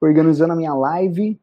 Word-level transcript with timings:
organizando 0.00 0.52
a 0.52 0.56
minha 0.56 0.74
live 0.74 1.38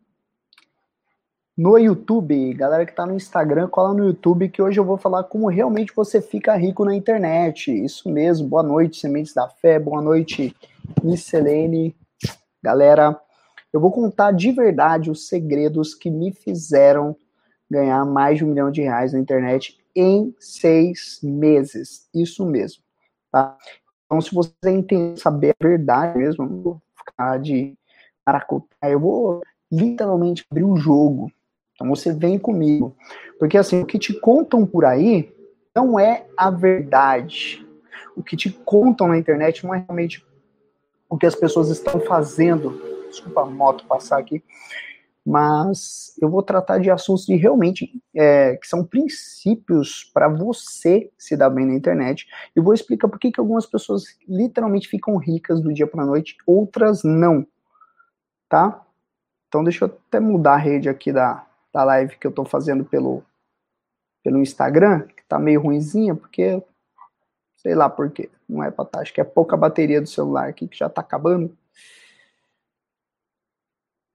no 1.57 1.77
YouTube. 1.77 2.53
Galera 2.53 2.85
que 2.85 2.91
está 2.91 3.05
no 3.05 3.15
Instagram, 3.15 3.67
cola 3.67 3.93
no 3.93 4.05
YouTube 4.05 4.49
que 4.49 4.61
hoje 4.61 4.79
eu 4.79 4.85
vou 4.85 4.97
falar 4.97 5.23
como 5.23 5.47
realmente 5.47 5.93
você 5.95 6.21
fica 6.21 6.55
rico 6.55 6.83
na 6.83 6.95
internet. 6.95 7.71
Isso 7.71 8.09
mesmo. 8.09 8.47
Boa 8.47 8.63
noite, 8.63 8.99
Sementes 8.99 9.33
da 9.33 9.47
Fé. 9.47 9.79
Boa 9.79 10.01
noite, 10.01 10.55
Miscelene. 11.03 11.95
Galera, 12.61 13.19
eu 13.71 13.79
vou 13.79 13.91
contar 13.91 14.31
de 14.31 14.51
verdade 14.51 15.11
os 15.11 15.27
segredos 15.27 15.93
que 15.93 16.09
me 16.09 16.31
fizeram 16.31 17.15
ganhar 17.69 18.05
mais 18.05 18.37
de 18.37 18.45
um 18.45 18.49
milhão 18.49 18.71
de 18.71 18.81
reais 18.81 19.13
na 19.13 19.19
internet 19.19 19.77
em 19.95 20.33
seis 20.39 21.19
meses. 21.21 22.07
Isso 22.13 22.45
mesmo. 22.45 22.81
Tá? 23.31 23.57
Então, 24.05 24.21
se 24.21 24.33
você 24.33 24.51
entender, 24.65 25.19
saber 25.19 25.55
a 25.59 25.67
verdade 25.67 26.17
mesmo, 26.17 26.45
não 26.45 26.61
vou 26.61 26.81
ficar 26.95 27.37
de 27.39 27.77
eu 28.83 28.99
vou 28.99 29.41
literalmente 29.71 30.45
abrir 30.49 30.63
o 30.63 30.77
jogo. 30.77 31.31
Então, 31.73 31.87
você 31.87 32.11
vem 32.11 32.39
comigo. 32.39 32.95
Porque, 33.39 33.57
assim, 33.57 33.81
o 33.81 33.85
que 33.85 33.99
te 33.99 34.13
contam 34.13 34.65
por 34.65 34.85
aí 34.85 35.31
não 35.75 35.99
é 35.99 36.25
a 36.35 36.49
verdade. 36.49 37.65
O 38.15 38.23
que 38.23 38.35
te 38.35 38.49
contam 38.49 39.07
na 39.07 39.17
internet 39.17 39.63
não 39.63 39.73
é 39.73 39.79
realmente 39.79 40.25
o 41.09 41.17
que 41.17 41.25
as 41.25 41.35
pessoas 41.35 41.69
estão 41.69 41.99
fazendo. 41.99 42.81
Desculpa 43.09 43.41
a 43.41 43.45
moto 43.45 43.85
passar 43.85 44.17
aqui 44.17 44.43
mas 45.27 46.13
eu 46.21 46.29
vou 46.29 46.41
tratar 46.41 46.77
de 46.77 46.89
assuntos 46.89 47.25
de 47.25 47.35
realmente 47.35 47.91
é, 48.15 48.55
que 48.55 48.65
são 48.65 48.81
princípios 48.81 50.09
para 50.13 50.29
você 50.29 51.11
se 51.17 51.35
dar 51.35 51.49
bem 51.49 51.65
na 51.65 51.75
internet 51.75 52.25
e 52.55 52.61
vou 52.61 52.73
explicar 52.73 53.09
por 53.09 53.19
que, 53.19 53.33
algumas 53.37 53.65
pessoas 53.65 54.05
literalmente 54.25 54.87
ficam 54.87 55.17
ricas 55.17 55.59
do 55.59 55.73
dia 55.73 55.85
para 55.85 56.05
noite, 56.05 56.37
outras 56.47 57.03
não, 57.03 57.45
tá? 58.49 58.85
Então 59.47 59.63
deixa 59.63 59.85
eu 59.85 59.89
até 60.07 60.19
mudar 60.19 60.53
a 60.53 60.57
rede 60.57 60.89
aqui 60.89 61.11
da, 61.11 61.45
da 61.73 61.83
live 61.83 62.17
que 62.17 62.27
eu 62.27 62.29
estou 62.29 62.45
fazendo 62.45 62.83
pelo, 62.83 63.23
pelo 64.23 64.39
Instagram, 64.39 65.07
que 65.07 65.23
tá 65.25 65.39
meio 65.39 65.61
ruinzinha, 65.61 66.15
porque 66.15 66.61
sei 67.57 67.75
lá 67.75 67.89
por 67.89 68.11
quê, 68.11 68.29
não 68.47 68.63
é 68.63 68.71
pra 68.71 68.85
tá, 68.85 69.01
acho 69.01 69.13
que 69.13 69.21
é 69.21 69.23
pouca 69.23 69.57
bateria 69.57 70.01
do 70.01 70.07
celular 70.07 70.49
aqui 70.49 70.67
que 70.67 70.77
já 70.77 70.89
tá 70.89 71.01
acabando. 71.01 71.55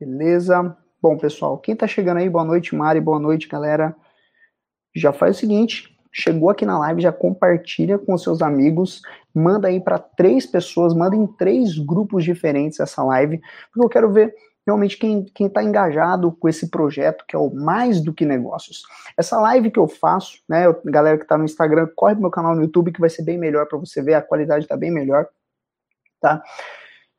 Beleza? 0.00 0.77
Bom, 1.00 1.19
pessoal, 1.19 1.58
quem 1.58 1.74
está 1.74 1.86
chegando 1.86 2.19
aí, 2.19 2.28
boa 2.28 2.44
noite, 2.44 2.74
Mari, 2.74 3.00
boa 3.00 3.19
noite, 3.19 3.48
galera. 3.48 3.94
Já 4.94 5.12
faz 5.12 5.36
o 5.36 5.41
seguinte, 5.41 5.92
chegou 6.12 6.50
aqui 6.50 6.66
na 6.66 6.78
live, 6.78 7.00
já 7.00 7.10
compartilha 7.10 7.98
com 7.98 8.16
seus 8.18 8.42
amigos, 8.42 9.00
manda 9.34 9.68
aí 9.68 9.80
para 9.80 9.98
três 9.98 10.44
pessoas, 10.44 10.94
manda 10.94 11.16
em 11.16 11.27
três 11.27 11.78
grupos 11.78 12.22
diferentes 12.22 12.78
essa 12.78 13.02
live, 13.02 13.41
porque 13.72 13.86
eu 13.86 13.88
quero 13.88 14.12
ver 14.12 14.34
realmente 14.66 14.96
quem 14.96 15.27
está 15.40 15.62
engajado 15.62 16.30
com 16.30 16.48
esse 16.48 16.70
projeto, 16.70 17.24
que 17.27 17.34
é 17.34 17.38
o 17.38 17.52
Mais 17.52 18.00
do 18.00 18.12
que 18.12 18.24
Negócios. 18.24 18.83
Essa 19.16 19.40
live 19.40 19.70
que 19.70 19.78
eu 19.78 19.88
faço, 19.88 20.38
né, 20.48 20.64
galera 20.84 21.16
que 21.16 21.24
está 21.24 21.36
no 21.36 21.44
Instagram, 21.44 21.88
corre 21.96 22.14
pro 22.14 22.22
meu 22.22 22.30
canal 22.30 22.55
no 22.55 22.62
YouTube, 22.62 22.92
que 22.92 23.00
vai 23.00 23.10
ser 23.10 23.24
bem 23.24 23.38
melhor 23.38 23.66
para 23.66 23.78
você 23.78 24.02
ver, 24.02 24.14
a 24.14 24.22
qualidade 24.22 24.64
está 24.64 24.77
bem 24.77 24.90
melhor, 24.90 25.27
tá? 26.20 26.42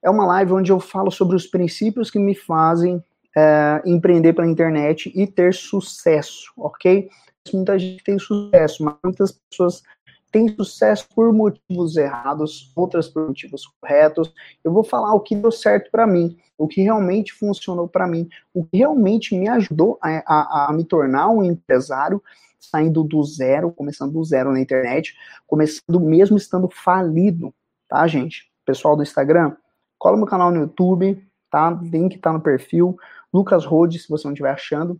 É 0.01 0.09
uma 0.09 0.25
live 0.25 0.53
onde 0.53 0.71
eu 0.71 0.79
falo 0.79 1.09
sobre 1.11 1.35
os 1.35 1.45
princípios 1.47 2.11
que 2.11 2.19
me 2.19 2.35
fazem 2.35 3.03
é, 3.35 3.81
empreender 3.85 4.33
pela 4.33 4.47
internet 4.47 5.11
e 5.15 5.25
ter 5.25 5.53
sucesso, 5.53 6.51
ok? 6.57 7.09
Muita 7.51 7.77
gente 7.77 8.03
tem 8.03 8.17
sucesso, 8.17 8.83
mas 8.83 8.95
muitas 9.03 9.31
pessoas 9.31 9.83
têm 10.31 10.47
sucesso 10.55 11.07
por 11.13 11.31
motivos 11.31 11.95
errados, 11.95 12.71
outras 12.75 13.07
por 13.07 13.27
motivos 13.27 13.67
corretos. 13.79 14.33
Eu 14.63 14.71
vou 14.71 14.83
falar 14.83 15.13
o 15.13 15.19
que 15.19 15.35
deu 15.35 15.51
certo 15.51 15.91
para 15.91 16.07
mim, 16.07 16.37
o 16.57 16.67
que 16.67 16.81
realmente 16.81 17.33
funcionou 17.33 17.87
para 17.87 18.07
mim, 18.07 18.27
o 18.53 18.65
que 18.65 18.77
realmente 18.77 19.35
me 19.35 19.47
ajudou 19.47 19.99
a, 20.01 20.23
a, 20.25 20.69
a 20.69 20.73
me 20.73 20.83
tornar 20.83 21.29
um 21.29 21.43
empresário 21.43 22.21
saindo 22.59 23.03
do 23.03 23.21
zero, 23.23 23.71
começando 23.71 24.13
do 24.13 24.23
zero 24.23 24.51
na 24.51 24.59
internet, 24.59 25.13
começando 25.45 25.99
mesmo 25.99 26.37
estando 26.37 26.69
falido, 26.69 27.53
tá, 27.87 28.07
gente? 28.07 28.49
Pessoal 28.65 28.95
do 28.95 29.03
Instagram, 29.03 29.55
cola 29.99 30.17
meu 30.17 30.25
canal 30.25 30.49
no 30.49 30.61
YouTube, 30.61 31.21
tá? 31.51 31.69
Link 31.69 32.17
tá 32.17 32.31
no 32.33 32.41
perfil. 32.41 32.97
Lucas 33.31 33.65
Rhodes, 33.65 34.03
se 34.03 34.09
você 34.09 34.25
não 34.25 34.33
estiver 34.33 34.51
achando, 34.51 34.99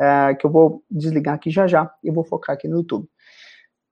é, 0.00 0.34
que 0.34 0.46
eu 0.46 0.50
vou 0.50 0.82
desligar 0.90 1.34
aqui 1.34 1.50
já 1.50 1.66
já 1.66 1.92
e 2.02 2.10
vou 2.10 2.24
focar 2.24 2.54
aqui 2.54 2.66
no 2.66 2.78
YouTube. 2.78 3.06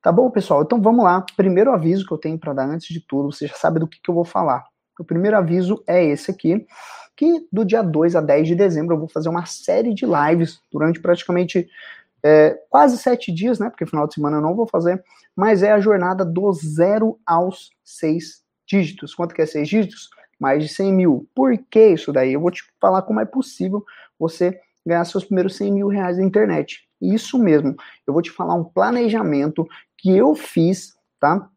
Tá 0.03 0.11
bom, 0.11 0.31
pessoal? 0.31 0.63
Então 0.63 0.81
vamos 0.81 1.05
lá. 1.05 1.25
Primeiro 1.37 1.73
aviso 1.73 2.07
que 2.07 2.13
eu 2.13 2.19
tenho 2.19 2.39
para 2.39 2.55
dar 2.55 2.69
antes 2.69 2.89
de 2.89 3.01
tudo, 3.01 3.31
você 3.31 3.47
já 3.47 3.55
sabe 3.55 3.79
do 3.79 3.87
que, 3.87 4.01
que 4.01 4.11
eu 4.11 4.15
vou 4.15 4.25
falar. 4.25 4.65
O 4.99 5.05
primeiro 5.05 5.37
aviso 5.37 5.83
é 5.87 6.05
esse 6.05 6.31
aqui, 6.31 6.67
que 7.17 7.47
do 7.53 7.65
dia 7.65 7.83
2 7.83 8.17
a 8.17 8.21
10 8.21 8.49
de 8.49 8.55
dezembro 8.55 8.95
eu 8.95 8.99
vou 8.99 9.09
fazer 9.09 9.29
uma 9.29 9.47
série 9.47 9.95
de 9.95 10.07
lives 10.07 10.61
durante 10.73 11.01
praticamente 11.01 11.69
é, 12.23 12.59
quase 12.69 12.99
sete 12.99 13.31
dias, 13.31 13.59
né? 13.59 13.71
Porque 13.71 13.87
final 13.87 14.09
de 14.09 14.15
semana 14.15 14.39
eu 14.39 14.41
não 14.41 14.57
vou 14.57 14.67
fazer, 14.67 15.03
mas 15.37 15.63
é 15.63 15.71
a 15.71 15.79
jornada 15.79 16.25
do 16.25 16.53
zero 16.53 17.19
aos 17.25 17.71
seis 17.85 18.43
dígitos. 18.67 19.15
Quanto 19.15 19.35
que 19.35 19.43
é 19.43 19.47
seis 19.47 19.69
dígitos? 19.69 20.11
mais 20.39 20.63
de 20.63 20.69
100 20.69 20.93
mil. 20.93 21.29
Por 21.35 21.57
que 21.71 21.89
isso 21.89 22.13
daí? 22.13 22.33
Eu 22.33 22.41
vou 22.41 22.51
te 22.51 22.63
falar 22.81 23.03
como 23.03 23.21
é 23.21 23.25
possível 23.25 23.85
você 24.19 24.61
ganhar 24.89 25.05
seus 25.05 25.25
primeiros 25.25 25.57
100 25.57 25.73
mil 25.73 25.89
reais 25.89 26.17
na 26.17 26.25
internet. 26.25 26.89
Isso 27.01 27.39
mesmo. 27.39 27.77
Eu 28.07 28.13
vou 28.13 28.23
te 28.23 28.31
falar 28.31 28.55
um 28.55 28.65
planejamento 28.65 29.67
que 29.97 30.17
eu 30.17 30.35
fiz, 30.35 30.95
tá? 31.21 31.49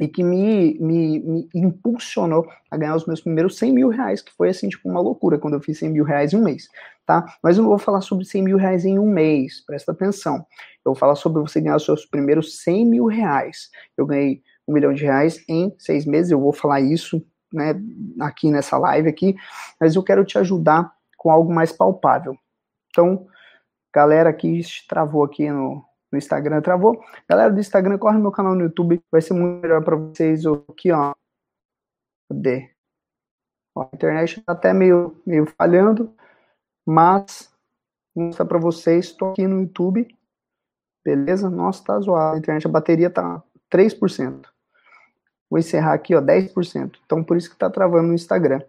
E 0.00 0.08
que 0.08 0.24
me, 0.24 0.78
me, 0.80 1.20
me 1.20 1.48
impulsionou 1.54 2.48
a 2.70 2.76
ganhar 2.76 2.96
os 2.96 3.06
meus 3.06 3.20
primeiros 3.20 3.58
100 3.58 3.72
mil 3.72 3.88
reais, 3.90 4.22
que 4.22 4.32
foi 4.32 4.48
assim, 4.48 4.68
tipo, 4.68 4.88
uma 4.88 5.00
loucura 5.00 5.38
quando 5.38 5.54
eu 5.54 5.60
fiz 5.60 5.78
100 5.78 5.90
mil 5.90 6.04
reais 6.04 6.32
em 6.32 6.38
um 6.38 6.44
mês, 6.44 6.68
tá? 7.04 7.24
Mas 7.42 7.58
eu 7.58 7.62
não 7.62 7.68
vou 7.68 7.78
falar 7.78 8.00
sobre 8.00 8.24
100 8.24 8.42
mil 8.42 8.56
reais 8.56 8.86
em 8.86 8.98
um 8.98 9.06
mês, 9.06 9.62
presta 9.64 9.92
atenção. 9.92 10.36
Eu 10.84 10.92
vou 10.92 10.94
falar 10.94 11.16
sobre 11.16 11.42
você 11.42 11.60
ganhar 11.60 11.76
os 11.76 11.84
seus 11.84 12.06
primeiros 12.06 12.62
100 12.62 12.86
mil 12.86 13.06
reais. 13.06 13.68
Eu 13.96 14.06
ganhei 14.06 14.42
um 14.66 14.72
milhão 14.72 14.94
de 14.94 15.02
reais 15.02 15.44
em 15.46 15.74
seis 15.78 16.06
meses, 16.06 16.32
eu 16.32 16.40
vou 16.40 16.52
falar 16.52 16.80
isso 16.80 17.22
né, 17.52 17.74
aqui 18.20 18.50
nessa 18.50 18.78
live 18.78 19.08
aqui, 19.08 19.34
mas 19.78 19.96
eu 19.96 20.02
quero 20.02 20.24
te 20.24 20.38
ajudar 20.38 20.90
com 21.20 21.30
algo 21.30 21.52
mais 21.52 21.70
palpável. 21.70 22.34
Então, 22.88 23.28
galera 23.94 24.32
que 24.32 24.62
travou 24.88 25.22
aqui 25.22 25.50
no, 25.50 25.84
no 26.10 26.16
Instagram, 26.16 26.62
travou. 26.62 26.98
Galera 27.28 27.52
do 27.52 27.60
Instagram, 27.60 27.98
corre 27.98 28.16
no 28.16 28.22
meu 28.22 28.32
canal 28.32 28.54
no 28.54 28.62
YouTube, 28.62 29.02
vai 29.12 29.20
ser 29.20 29.34
muito 29.34 29.60
melhor 29.60 29.84
para 29.84 29.96
vocês 29.96 30.46
aqui, 30.46 30.90
ó. 30.90 31.12
Cadê? 32.30 32.70
A 33.76 33.90
internet 33.92 34.40
tá 34.40 34.52
até 34.54 34.72
meio, 34.72 35.14
meio 35.26 35.44
falhando, 35.58 36.10
mas 36.88 37.54
vou 38.14 38.26
mostrar 38.26 38.46
para 38.46 38.58
vocês, 38.58 39.06
estou 39.06 39.32
aqui 39.32 39.46
no 39.46 39.60
YouTube, 39.60 40.08
beleza? 41.04 41.50
Nossa, 41.50 41.84
tá 41.84 42.00
zoado, 42.00 42.36
a 42.36 42.38
internet, 42.38 42.66
a 42.66 42.70
bateria 42.70 43.10
tá 43.10 43.42
3%. 43.70 44.46
Vou 45.50 45.58
encerrar 45.58 45.92
aqui, 45.92 46.14
ó, 46.14 46.22
10%. 46.22 46.98
Então, 47.04 47.22
por 47.22 47.36
isso 47.36 47.50
que 47.50 47.56
tá 47.56 47.68
travando 47.68 48.08
no 48.08 48.14
Instagram. 48.14 48.62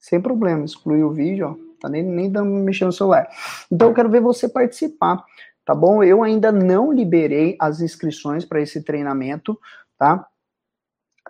Sem 0.00 0.20
problema, 0.20 0.64
excluir 0.64 1.04
o 1.04 1.12
vídeo, 1.12 1.48
ó. 1.48 1.65
Tá 1.86 1.90
nem, 1.90 2.02
nem 2.02 2.30
dando 2.30 2.50
mexer 2.50 2.84
no 2.84 2.92
celular. 2.92 3.28
Então, 3.70 3.88
eu 3.88 3.94
quero 3.94 4.10
ver 4.10 4.20
você 4.20 4.48
participar, 4.48 5.24
tá 5.64 5.72
bom? 5.72 6.02
Eu 6.02 6.22
ainda 6.22 6.50
não 6.50 6.92
liberei 6.92 7.56
as 7.60 7.80
inscrições 7.80 8.44
para 8.44 8.60
esse 8.60 8.82
treinamento, 8.82 9.56
tá? 9.96 10.26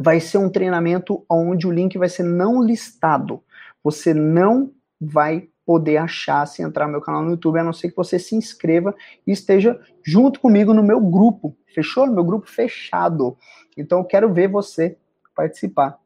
Vai 0.01 0.19
ser 0.19 0.39
um 0.39 0.49
treinamento 0.49 1.25
onde 1.29 1.67
o 1.67 1.71
link 1.71 1.99
vai 1.99 2.09
ser 2.09 2.23
não 2.23 2.63
listado. 2.63 3.43
Você 3.85 4.15
não 4.15 4.73
vai 4.99 5.49
poder 5.67 5.99
achar 5.99 6.47
se 6.47 6.63
entrar 6.63 6.87
no 6.87 6.93
meu 6.93 7.01
canal 7.03 7.23
no 7.23 7.33
YouTube, 7.33 7.59
a 7.59 7.65
não 7.65 7.73
ser 7.73 7.91
que 7.91 7.97
você 7.97 8.19
se 8.19 8.35
inscreva 8.35 8.95
e 9.27 9.33
esteja 9.33 9.79
junto 10.03 10.41
comigo 10.41 10.73
no 10.73 10.83
meu 10.83 11.01
grupo. 11.01 11.55
Fechou? 11.75 12.07
Meu 12.07 12.25
grupo 12.25 12.49
fechado. 12.49 13.37
Então 13.77 13.99
eu 13.99 14.05
quero 14.05 14.33
ver 14.33 14.49
você 14.49 14.97
participar. 15.35 15.99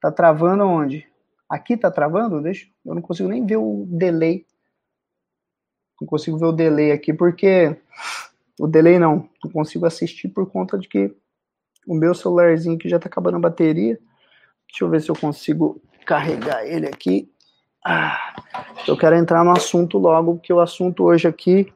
Tá 0.00 0.12
travando 0.12 0.64
onde? 0.64 1.11
Aqui 1.52 1.76
tá 1.76 1.90
travando? 1.90 2.40
Deixa, 2.40 2.66
eu 2.82 2.94
não 2.94 3.02
consigo 3.02 3.28
nem 3.28 3.44
ver 3.44 3.58
o 3.58 3.84
delay. 3.86 4.46
Não 6.00 6.08
consigo 6.08 6.38
ver 6.38 6.46
o 6.46 6.52
delay 6.52 6.92
aqui 6.92 7.12
porque 7.12 7.76
o 8.58 8.66
delay 8.66 8.98
não, 8.98 9.28
não 9.44 9.50
consigo 9.52 9.84
assistir 9.84 10.28
por 10.28 10.50
conta 10.50 10.78
de 10.78 10.88
que 10.88 11.14
o 11.86 11.94
meu 11.94 12.14
celularzinho 12.14 12.78
que 12.78 12.88
já 12.88 12.98
tá 12.98 13.06
acabando 13.06 13.36
a 13.36 13.40
bateria. 13.40 14.00
Deixa 14.66 14.82
eu 14.82 14.88
ver 14.88 15.02
se 15.02 15.10
eu 15.10 15.14
consigo 15.14 15.78
carregar 16.06 16.64
ele 16.64 16.86
aqui. 16.86 17.30
Ah, 17.84 18.34
eu 18.88 18.96
quero 18.96 19.14
entrar 19.16 19.44
no 19.44 19.50
assunto 19.50 19.98
logo, 19.98 20.36
porque 20.36 20.54
o 20.54 20.60
assunto 20.60 21.04
hoje 21.04 21.28
aqui 21.28 21.70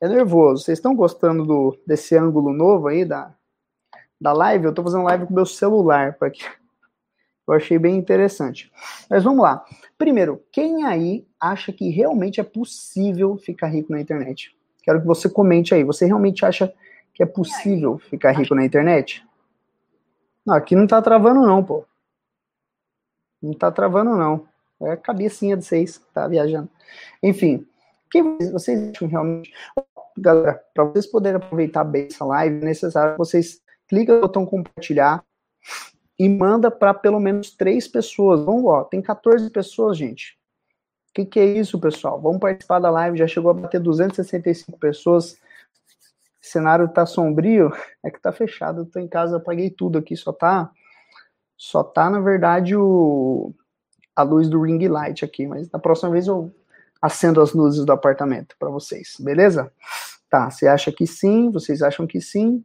é 0.00 0.08
nervoso. 0.08 0.62
Vocês 0.62 0.78
estão 0.78 0.94
gostando 0.94 1.44
do, 1.44 1.76
desse 1.84 2.16
ângulo 2.16 2.52
novo 2.52 2.86
aí 2.86 3.04
da, 3.04 3.34
da 4.20 4.32
live, 4.32 4.66
eu 4.66 4.70
estou 4.70 4.84
fazendo 4.84 5.02
live 5.02 5.26
com 5.26 5.34
meu 5.34 5.46
celular, 5.46 6.16
porque 6.20 6.44
eu 7.48 7.54
achei 7.54 7.78
bem 7.78 7.96
interessante. 7.96 8.70
Mas 9.08 9.24
vamos 9.24 9.42
lá. 9.42 9.64
Primeiro, 9.96 10.44
quem 10.52 10.84
aí 10.84 11.26
acha 11.40 11.72
que 11.72 11.88
realmente 11.88 12.40
é 12.40 12.44
possível 12.44 13.36
ficar 13.38 13.68
rico 13.68 13.92
na 13.92 14.00
internet? 14.00 14.54
Quero 14.82 15.00
que 15.00 15.06
você 15.06 15.28
comente 15.28 15.74
aí. 15.74 15.82
Você 15.82 16.06
realmente 16.06 16.44
acha 16.44 16.72
que 17.14 17.22
é 17.22 17.26
possível 17.26 17.98
ficar 17.98 18.32
rico 18.32 18.54
na 18.54 18.64
internet? 18.64 19.26
Não, 20.46 20.54
aqui 20.54 20.76
não 20.76 20.86
tá 20.86 21.02
travando 21.02 21.40
não, 21.40 21.64
pô. 21.64 21.84
Não 23.42 23.52
tá 23.52 23.70
travando 23.70 24.16
não. 24.16 24.46
É 24.80 24.92
a 24.92 24.96
cabecinha 24.96 25.56
de 25.56 25.64
vocês 25.64 25.98
que 25.98 26.06
tá 26.12 26.28
viajando. 26.28 26.68
Enfim, 27.22 27.66
quem 28.10 28.38
vocês 28.50 28.90
acham 28.90 29.08
realmente. 29.08 29.52
Galera, 30.16 30.62
para 30.74 30.84
vocês 30.84 31.06
poderem 31.06 31.36
aproveitar 31.36 31.84
bem 31.84 32.06
essa 32.06 32.24
live, 32.24 32.56
é 32.56 32.64
necessário 32.64 33.12
que 33.12 33.18
vocês 33.18 33.60
cliquem 33.86 34.14
no 34.14 34.20
botão 34.20 34.44
compartilhar 34.44 35.24
e 36.18 36.28
manda 36.28 36.70
para 36.70 36.92
pelo 36.92 37.20
menos 37.20 37.50
três 37.50 37.86
pessoas. 37.86 38.44
Vamos 38.44 38.64
lá, 38.64 38.84
tem 38.84 39.00
14 39.00 39.48
pessoas, 39.50 39.96
gente. 39.96 40.36
O 41.10 41.14
que, 41.14 41.24
que 41.24 41.40
é 41.40 41.44
isso, 41.44 41.78
pessoal? 41.80 42.20
Vamos 42.20 42.40
participar 42.40 42.80
da 42.80 42.90
live. 42.90 43.18
Já 43.18 43.26
chegou 43.26 43.50
a 43.50 43.54
bater 43.54 43.80
265 43.80 44.78
pessoas. 44.78 45.32
O 45.32 45.38
cenário 46.42 46.88
tá 46.88 47.06
sombrio. 47.06 47.72
É 48.04 48.10
que 48.10 48.20
tá 48.20 48.32
fechado. 48.32 48.82
Eu 48.82 48.86
tô 48.86 49.00
em 49.00 49.08
casa, 49.08 49.36
apaguei 49.36 49.70
tudo 49.70 49.98
aqui. 49.98 50.16
Só 50.16 50.32
tá, 50.32 50.70
só 51.56 51.82
tá 51.82 52.08
na 52.08 52.20
verdade 52.20 52.76
o 52.76 53.52
a 54.14 54.22
luz 54.22 54.48
do 54.48 54.62
ring 54.62 54.86
light 54.88 55.24
aqui. 55.24 55.46
Mas 55.46 55.68
da 55.68 55.78
próxima 55.78 56.10
vez 56.10 56.26
eu 56.26 56.54
acendo 57.00 57.40
as 57.40 57.52
luzes 57.52 57.84
do 57.84 57.92
apartamento 57.92 58.56
para 58.58 58.68
vocês, 58.68 59.16
beleza? 59.20 59.72
Tá, 60.28 60.50
você 60.50 60.66
acha 60.66 60.92
que 60.92 61.06
sim? 61.06 61.50
Vocês 61.50 61.82
acham 61.82 62.06
que 62.06 62.20
sim? 62.20 62.64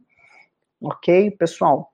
Ok, 0.80 1.30
pessoal? 1.32 1.92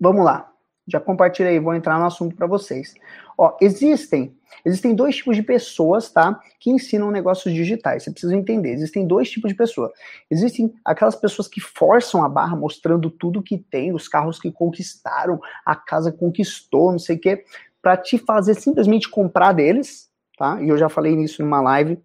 Vamos 0.00 0.24
lá. 0.24 0.47
Já 0.88 0.98
compartilhei, 0.98 1.60
vou 1.60 1.74
entrar 1.74 1.98
no 1.98 2.06
assunto 2.06 2.34
para 2.34 2.46
vocês. 2.46 2.94
Ó, 3.36 3.56
existem, 3.60 4.34
existem 4.64 4.94
dois 4.94 5.16
tipos 5.16 5.36
de 5.36 5.42
pessoas, 5.42 6.10
tá? 6.10 6.40
Que 6.58 6.70
ensinam 6.70 7.10
negócios 7.10 7.54
digitais. 7.54 8.02
Você 8.02 8.10
precisa 8.10 8.34
entender. 8.34 8.72
Existem 8.72 9.06
dois 9.06 9.30
tipos 9.30 9.50
de 9.50 9.54
pessoas. 9.56 9.92
Existem 10.30 10.72
aquelas 10.84 11.14
pessoas 11.14 11.46
que 11.46 11.60
forçam 11.60 12.24
a 12.24 12.28
barra, 12.28 12.56
mostrando 12.56 13.10
tudo 13.10 13.42
que 13.42 13.58
tem, 13.58 13.92
os 13.92 14.08
carros 14.08 14.40
que 14.40 14.50
conquistaram, 14.50 15.38
a 15.64 15.76
casa 15.76 16.10
que 16.10 16.18
conquistou, 16.18 16.90
não 16.90 16.98
sei 16.98 17.16
o 17.16 17.20
quê, 17.20 17.44
para 17.82 17.96
te 17.96 18.16
fazer 18.16 18.54
simplesmente 18.54 19.08
comprar 19.08 19.52
deles, 19.52 20.10
tá? 20.38 20.60
E 20.62 20.68
eu 20.68 20.78
já 20.78 20.88
falei 20.88 21.14
nisso 21.14 21.42
numa 21.42 21.60
live 21.60 22.02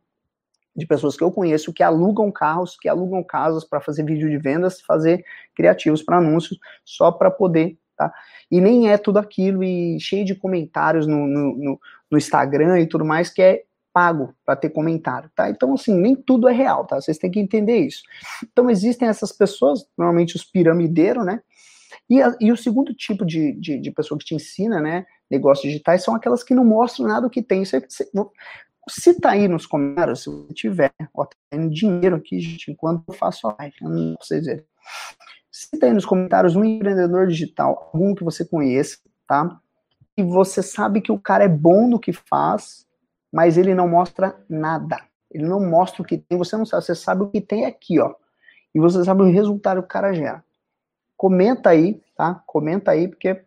de 0.75 0.87
pessoas 0.87 1.15
que 1.15 1.23
eu 1.23 1.31
conheço 1.31 1.71
que 1.71 1.83
alugam 1.83 2.31
carros, 2.31 2.75
que 2.79 2.89
alugam 2.89 3.23
casas 3.23 3.63
para 3.63 3.79
fazer 3.79 4.03
vídeo 4.03 4.29
de 4.29 4.37
vendas, 4.37 4.81
fazer 4.81 5.23
criativos 5.55 6.01
para 6.01 6.17
anúncios, 6.17 6.59
só 6.83 7.11
para 7.11 7.29
poder, 7.29 7.77
tá? 8.09 8.13
E 8.49 8.61
nem 8.61 8.89
é 8.89 8.97
tudo 8.97 9.17
aquilo 9.17 9.63
e 9.63 9.99
cheio 9.99 10.25
de 10.25 10.35
comentários 10.35 11.07
no, 11.07 11.27
no, 11.27 11.79
no, 12.11 12.17
Instagram 12.17 12.79
e 12.79 12.87
tudo 12.87 13.05
mais 13.05 13.29
que 13.29 13.41
é 13.41 13.63
pago 13.91 14.33
para 14.45 14.55
ter 14.55 14.69
comentário, 14.69 15.29
tá? 15.35 15.49
Então, 15.49 15.73
assim, 15.73 15.95
nem 15.95 16.15
tudo 16.15 16.47
é 16.47 16.53
real, 16.53 16.85
tá? 16.85 16.99
Vocês 16.99 17.17
têm 17.17 17.29
que 17.29 17.39
entender 17.39 17.77
isso. 17.77 18.01
Então, 18.43 18.69
existem 18.69 19.07
essas 19.07 19.31
pessoas, 19.31 19.85
normalmente 19.95 20.35
os 20.35 20.43
piramideiros, 20.43 21.23
né? 21.23 21.41
E, 22.09 22.21
a, 22.21 22.35
e 22.39 22.51
o 22.51 22.57
segundo 22.57 22.93
tipo 22.93 23.23
de, 23.23 23.53
de, 23.53 23.79
de, 23.79 23.91
pessoa 23.91 24.17
que 24.17 24.25
te 24.25 24.35
ensina, 24.35 24.81
né, 24.81 25.05
negócios 25.29 25.65
digitais, 25.65 26.03
são 26.03 26.15
aquelas 26.15 26.43
que 26.43 26.55
não 26.55 26.65
mostram 26.65 27.07
nada 27.07 27.21
do 27.21 27.29
que 27.29 27.41
tem. 27.41 27.63
Você, 27.63 27.81
se 28.89 29.19
tá 29.19 29.31
aí 29.31 29.47
nos 29.47 29.65
comentários, 29.65 30.23
se 30.23 30.29
você 30.29 30.53
tiver, 30.53 30.91
ó, 31.13 31.25
tá 31.25 31.57
dinheiro 31.69 32.15
aqui, 32.15 32.39
gente, 32.39 32.71
enquanto 32.71 33.03
eu 33.07 33.13
faço 33.13 33.47
a 33.47 33.55
live, 33.59 33.75
não 33.81 34.15
vocês 34.19 34.45
verem. 34.45 34.65
Tá 35.79 35.87
aí 35.87 35.93
nos 35.93 36.05
comentários 36.05 36.55
um 36.55 36.63
empreendedor 36.63 37.27
digital, 37.27 37.91
algum 37.93 38.15
que 38.15 38.23
você 38.23 38.45
conheça, 38.45 38.97
tá? 39.27 39.59
E 40.17 40.23
você 40.23 40.61
sabe 40.61 41.01
que 41.01 41.11
o 41.11 41.19
cara 41.19 41.43
é 41.43 41.47
bom 41.47 41.87
no 41.87 41.99
que 41.99 42.13
faz, 42.13 42.87
mas 43.31 43.57
ele 43.57 43.73
não 43.73 43.87
mostra 43.87 44.35
nada. 44.47 45.01
Ele 45.31 45.45
não 45.45 45.59
mostra 45.59 46.01
o 46.01 46.05
que 46.05 46.17
tem, 46.17 46.37
você 46.37 46.55
não 46.55 46.65
sabe, 46.65 46.85
você 46.85 46.95
sabe 46.95 47.23
o 47.23 47.29
que 47.29 47.41
tem 47.41 47.65
aqui, 47.65 47.99
ó. 47.99 48.13
E 48.73 48.79
você 48.79 49.03
sabe 49.03 49.23
o 49.23 49.31
resultado 49.31 49.81
que 49.81 49.85
o 49.85 49.89
cara 49.89 50.13
gera. 50.13 50.43
Comenta 51.17 51.69
aí, 51.69 52.01
tá? 52.15 52.43
Comenta 52.45 52.91
aí, 52.91 53.07
porque 53.07 53.43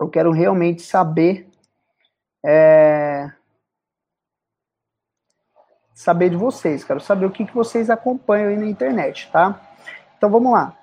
eu 0.00 0.08
quero 0.08 0.30
realmente 0.30 0.82
saber 0.82 1.48
é, 2.44 3.32
saber 5.96 6.28
de 6.28 6.36
vocês, 6.36 6.84
quero 6.84 7.00
saber 7.00 7.24
o 7.24 7.30
que, 7.30 7.46
que 7.46 7.54
vocês 7.54 7.88
acompanham 7.88 8.50
aí 8.50 8.56
na 8.56 8.66
internet, 8.66 9.30
tá? 9.32 9.58
Então 10.16 10.30
vamos 10.30 10.52
lá. 10.52 10.76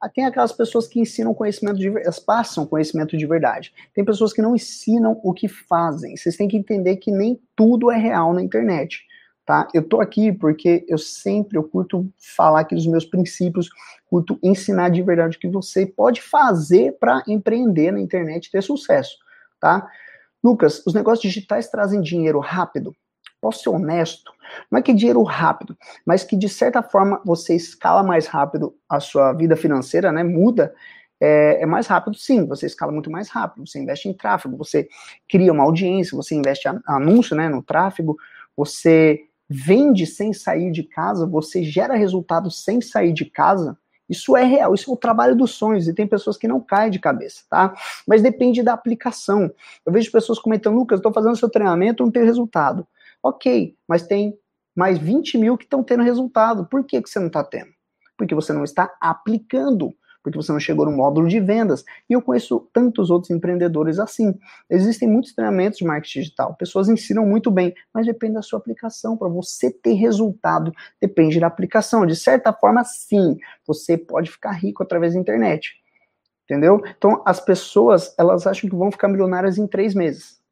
Ah, 0.00 0.10
tem 0.10 0.26
aquelas 0.26 0.52
pessoas 0.52 0.86
que 0.86 1.00
ensinam 1.00 1.32
conhecimento 1.32 1.78
de 1.78 1.90
passam 2.26 2.66
conhecimento 2.66 3.16
de 3.16 3.26
verdade. 3.26 3.72
Tem 3.94 4.04
pessoas 4.04 4.32
que 4.32 4.42
não 4.42 4.54
ensinam 4.54 5.18
o 5.22 5.32
que 5.32 5.48
fazem. 5.48 6.16
Vocês 6.16 6.36
têm 6.36 6.48
que 6.48 6.56
entender 6.56 6.96
que 6.96 7.10
nem 7.10 7.40
tudo 7.54 7.90
é 7.90 7.96
real 7.96 8.34
na 8.34 8.42
internet, 8.42 9.02
tá? 9.46 9.66
Eu 9.72 9.82
tô 9.82 10.00
aqui 10.00 10.32
porque 10.32 10.84
eu 10.86 10.98
sempre 10.98 11.56
eu 11.56 11.64
curto 11.64 12.06
falar 12.18 12.60
aqui 12.60 12.74
dos 12.74 12.86
meus 12.86 13.06
princípios, 13.06 13.70
curto 14.04 14.38
ensinar 14.42 14.90
de 14.90 15.02
verdade 15.02 15.38
o 15.38 15.40
que 15.40 15.48
você 15.48 15.86
pode 15.86 16.20
fazer 16.20 16.92
para 17.00 17.22
empreender 17.26 17.90
na 17.90 18.00
internet 18.00 18.46
e 18.46 18.50
ter 18.50 18.62
sucesso, 18.62 19.16
tá? 19.58 19.88
Lucas, 20.44 20.82
os 20.86 20.92
negócios 20.92 21.22
digitais 21.22 21.68
trazem 21.68 22.02
dinheiro 22.02 22.38
rápido? 22.38 22.94
Posso 23.40 23.62
ser 23.62 23.70
honesto, 23.70 24.32
não 24.70 24.78
é 24.78 24.82
que 24.82 24.92
dinheiro 24.92 25.22
rápido, 25.22 25.76
mas 26.04 26.24
que 26.24 26.36
de 26.36 26.48
certa 26.48 26.82
forma 26.82 27.20
você 27.24 27.54
escala 27.54 28.02
mais 28.02 28.26
rápido 28.26 28.74
a 28.88 29.00
sua 29.00 29.32
vida 29.32 29.56
financeira, 29.56 30.12
né? 30.12 30.22
Muda. 30.22 30.74
É, 31.18 31.62
é, 31.62 31.66
mais 31.66 31.86
rápido, 31.86 32.14
sim, 32.14 32.46
você 32.46 32.66
escala 32.66 32.92
muito 32.92 33.10
mais 33.10 33.30
rápido, 33.30 33.66
você 33.66 33.78
investe 33.78 34.06
em 34.06 34.12
tráfego, 34.12 34.54
você 34.54 34.86
cria 35.26 35.50
uma 35.50 35.64
audiência, 35.64 36.14
você 36.14 36.34
investe 36.34 36.68
anúncio 36.86 37.34
né, 37.34 37.48
no 37.48 37.62
tráfego, 37.62 38.18
você 38.54 39.20
vende 39.48 40.06
sem 40.06 40.34
sair 40.34 40.70
de 40.70 40.82
casa, 40.82 41.26
você 41.26 41.64
gera 41.64 41.94
resultado 41.94 42.50
sem 42.50 42.82
sair 42.82 43.14
de 43.14 43.24
casa, 43.24 43.78
isso 44.08 44.36
é 44.36 44.44
real, 44.44 44.74
isso 44.74 44.90
é 44.90 44.94
o 44.94 44.96
trabalho 44.96 45.34
dos 45.34 45.52
sonhos, 45.52 45.88
e 45.88 45.94
tem 45.94 46.06
pessoas 46.06 46.36
que 46.36 46.46
não 46.46 46.60
caem 46.60 46.90
de 46.90 46.98
cabeça, 46.98 47.42
tá? 47.48 47.74
Mas 48.06 48.22
depende 48.22 48.62
da 48.62 48.72
aplicação. 48.72 49.50
Eu 49.84 49.92
vejo 49.92 50.12
pessoas 50.12 50.38
comentando, 50.38 50.76
Lucas, 50.76 50.98
estou 50.98 51.12
fazendo 51.12 51.36
seu 51.36 51.48
treinamento, 51.48 52.04
não 52.04 52.10
tem 52.10 52.24
resultado. 52.24 52.86
Ok, 53.26 53.76
mas 53.88 54.06
tem 54.06 54.38
mais 54.72 54.98
20 54.98 55.36
mil 55.36 55.58
que 55.58 55.64
estão 55.64 55.82
tendo 55.82 56.04
resultado. 56.04 56.64
Por 56.64 56.84
que, 56.84 57.02
que 57.02 57.10
você 57.10 57.18
não 57.18 57.26
está 57.26 57.42
tendo? 57.42 57.72
Porque 58.16 58.36
você 58.36 58.52
não 58.52 58.62
está 58.62 58.94
aplicando, 59.00 59.92
porque 60.22 60.38
você 60.38 60.52
não 60.52 60.60
chegou 60.60 60.86
no 60.86 60.92
módulo 60.92 61.26
de 61.26 61.40
vendas. 61.40 61.84
E 62.08 62.12
eu 62.12 62.22
conheço 62.22 62.70
tantos 62.72 63.10
outros 63.10 63.32
empreendedores 63.32 63.98
assim. 63.98 64.32
Existem 64.70 65.08
muitos 65.08 65.34
treinamentos 65.34 65.80
de 65.80 65.84
marketing 65.84 66.20
digital, 66.20 66.54
pessoas 66.54 66.88
ensinam 66.88 67.26
muito 67.26 67.50
bem, 67.50 67.74
mas 67.92 68.06
depende 68.06 68.34
da 68.34 68.42
sua 68.42 68.60
aplicação. 68.60 69.16
Para 69.16 69.26
você 69.26 69.72
ter 69.72 69.94
resultado, 69.94 70.72
depende 71.02 71.40
da 71.40 71.48
aplicação. 71.48 72.06
De 72.06 72.14
certa 72.14 72.52
forma, 72.52 72.84
sim, 72.84 73.36
você 73.66 73.98
pode 73.98 74.30
ficar 74.30 74.52
rico 74.52 74.84
através 74.84 75.14
da 75.14 75.20
internet. 75.20 75.72
Entendeu? 76.44 76.80
Então, 76.96 77.24
as 77.26 77.40
pessoas, 77.40 78.14
elas 78.16 78.46
acham 78.46 78.70
que 78.70 78.76
vão 78.76 78.92
ficar 78.92 79.08
milionárias 79.08 79.58
em 79.58 79.66
três 79.66 79.96
meses. 79.96 80.45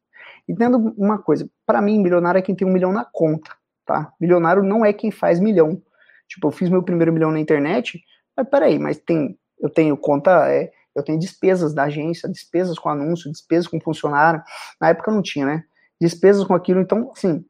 Entendo 0.47 0.93
uma 0.97 1.17
coisa, 1.17 1.49
para 1.65 1.81
mim, 1.81 1.99
milionário 1.99 2.39
é 2.39 2.41
quem 2.41 2.55
tem 2.55 2.67
um 2.67 2.71
milhão 2.71 2.91
na 2.91 3.03
conta, 3.03 3.51
tá? 3.85 4.13
Milionário 4.19 4.63
não 4.63 4.85
é 4.85 4.93
quem 4.93 5.11
faz 5.11 5.39
milhão. 5.39 5.81
Tipo, 6.27 6.47
eu 6.47 6.51
fiz 6.51 6.69
meu 6.69 6.83
primeiro 6.83 7.11
milhão 7.11 7.31
na 7.31 7.39
internet, 7.39 7.99
mas 8.35 8.47
peraí, 8.47 8.77
mas 8.77 8.97
tem, 8.97 9.37
eu 9.59 9.69
tenho 9.69 9.97
conta, 9.97 10.49
é, 10.51 10.71
eu 10.95 11.03
tenho 11.03 11.19
despesas 11.19 11.73
da 11.73 11.83
agência, 11.83 12.29
despesas 12.29 12.77
com 12.77 12.89
anúncio, 12.89 13.31
despesas 13.31 13.67
com 13.67 13.79
funcionário. 13.79 14.41
Na 14.79 14.89
época 14.89 15.11
não 15.11 15.21
tinha, 15.21 15.45
né? 15.45 15.63
Despesas 15.99 16.43
com 16.43 16.53
aquilo, 16.53 16.79
então, 16.79 17.11
assim, 17.15 17.43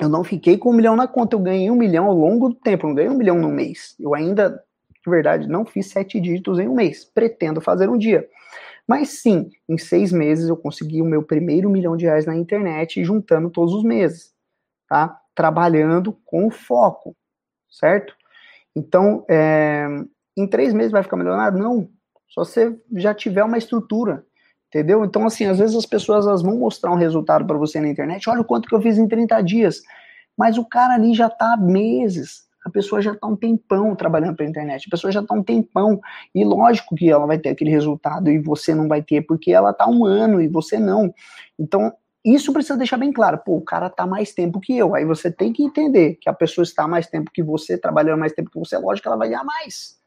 eu 0.00 0.08
não 0.08 0.24
fiquei 0.24 0.56
com 0.56 0.70
um 0.70 0.74
milhão 0.74 0.96
na 0.96 1.06
conta, 1.06 1.36
eu 1.36 1.40
ganhei 1.40 1.70
um 1.70 1.76
milhão 1.76 2.06
ao 2.06 2.14
longo 2.14 2.48
do 2.48 2.54
tempo, 2.54 2.86
não 2.86 2.94
ganhei 2.94 3.10
um 3.10 3.16
milhão 3.18 3.38
no 3.38 3.50
mês. 3.50 3.94
Eu 4.00 4.14
ainda, 4.14 4.62
de 5.04 5.10
verdade, 5.10 5.46
não 5.46 5.66
fiz 5.66 5.88
sete 5.88 6.18
dígitos 6.18 6.58
em 6.58 6.66
um 6.66 6.74
mês. 6.74 7.04
Pretendo 7.04 7.60
fazer 7.60 7.88
um 7.88 7.98
dia. 7.98 8.26
Mas 8.90 9.20
sim, 9.20 9.48
em 9.68 9.78
seis 9.78 10.10
meses 10.10 10.48
eu 10.48 10.56
consegui 10.56 11.00
o 11.00 11.04
meu 11.04 11.22
primeiro 11.22 11.70
milhão 11.70 11.96
de 11.96 12.06
reais 12.06 12.26
na 12.26 12.34
internet, 12.34 13.04
juntando 13.04 13.48
todos 13.48 13.72
os 13.72 13.84
meses, 13.84 14.34
tá? 14.88 15.16
Trabalhando 15.32 16.12
com 16.24 16.50
foco, 16.50 17.16
certo? 17.70 18.12
Então, 18.74 19.24
é, 19.30 19.86
em 20.36 20.44
três 20.44 20.74
meses 20.74 20.90
vai 20.90 21.04
ficar 21.04 21.16
milionário? 21.16 21.56
Não. 21.56 21.88
Só 22.26 22.44
você 22.44 22.76
já 22.96 23.14
tiver 23.14 23.44
uma 23.44 23.58
estrutura, 23.58 24.26
entendeu? 24.66 25.04
Então, 25.04 25.24
assim, 25.24 25.44
às 25.44 25.60
vezes 25.60 25.76
as 25.76 25.86
pessoas 25.86 26.26
elas 26.26 26.42
vão 26.42 26.58
mostrar 26.58 26.90
um 26.90 26.96
resultado 26.96 27.46
para 27.46 27.56
você 27.56 27.80
na 27.80 27.86
internet, 27.86 28.28
olha 28.28 28.40
o 28.40 28.44
quanto 28.44 28.68
que 28.68 28.74
eu 28.74 28.82
fiz 28.82 28.98
em 28.98 29.06
30 29.06 29.40
dias, 29.42 29.82
mas 30.36 30.58
o 30.58 30.64
cara 30.64 30.94
ali 30.94 31.14
já 31.14 31.28
está 31.28 31.54
há 31.54 31.56
meses 31.56 32.48
a 32.64 32.70
pessoa 32.70 33.00
já 33.00 33.12
está 33.12 33.26
um 33.26 33.36
tempão 33.36 33.94
trabalhando 33.96 34.36
pela 34.36 34.48
internet, 34.48 34.86
a 34.86 34.90
pessoa 34.90 35.10
já 35.10 35.20
está 35.20 35.34
um 35.34 35.42
tempão, 35.42 36.00
e 36.34 36.44
lógico 36.44 36.94
que 36.94 37.10
ela 37.10 37.26
vai 37.26 37.38
ter 37.38 37.50
aquele 37.50 37.70
resultado 37.70 38.30
e 38.30 38.38
você 38.38 38.74
não 38.74 38.86
vai 38.86 39.02
ter, 39.02 39.22
porque 39.22 39.52
ela 39.52 39.70
está 39.70 39.86
um 39.86 40.04
ano 40.04 40.40
e 40.40 40.48
você 40.48 40.78
não. 40.78 41.14
Então, 41.58 41.92
isso 42.24 42.52
precisa 42.52 42.76
deixar 42.76 42.98
bem 42.98 43.12
claro. 43.12 43.38
Pô, 43.38 43.56
o 43.56 43.62
cara 43.62 43.86
está 43.86 44.06
mais 44.06 44.32
tempo 44.32 44.60
que 44.60 44.76
eu. 44.76 44.94
Aí 44.94 45.04
você 45.04 45.30
tem 45.30 45.52
que 45.52 45.62
entender 45.62 46.16
que 46.20 46.28
a 46.28 46.34
pessoa 46.34 46.62
está 46.62 46.86
mais 46.86 47.06
tempo 47.06 47.30
que 47.32 47.42
você, 47.42 47.78
trabalhando 47.78 48.20
mais 48.20 48.32
tempo 48.32 48.50
que 48.50 48.58
você, 48.58 48.76
lógico 48.76 49.04
que 49.04 49.08
ela 49.08 49.16
vai 49.16 49.28
ganhar 49.28 49.44
mais. 49.44 49.98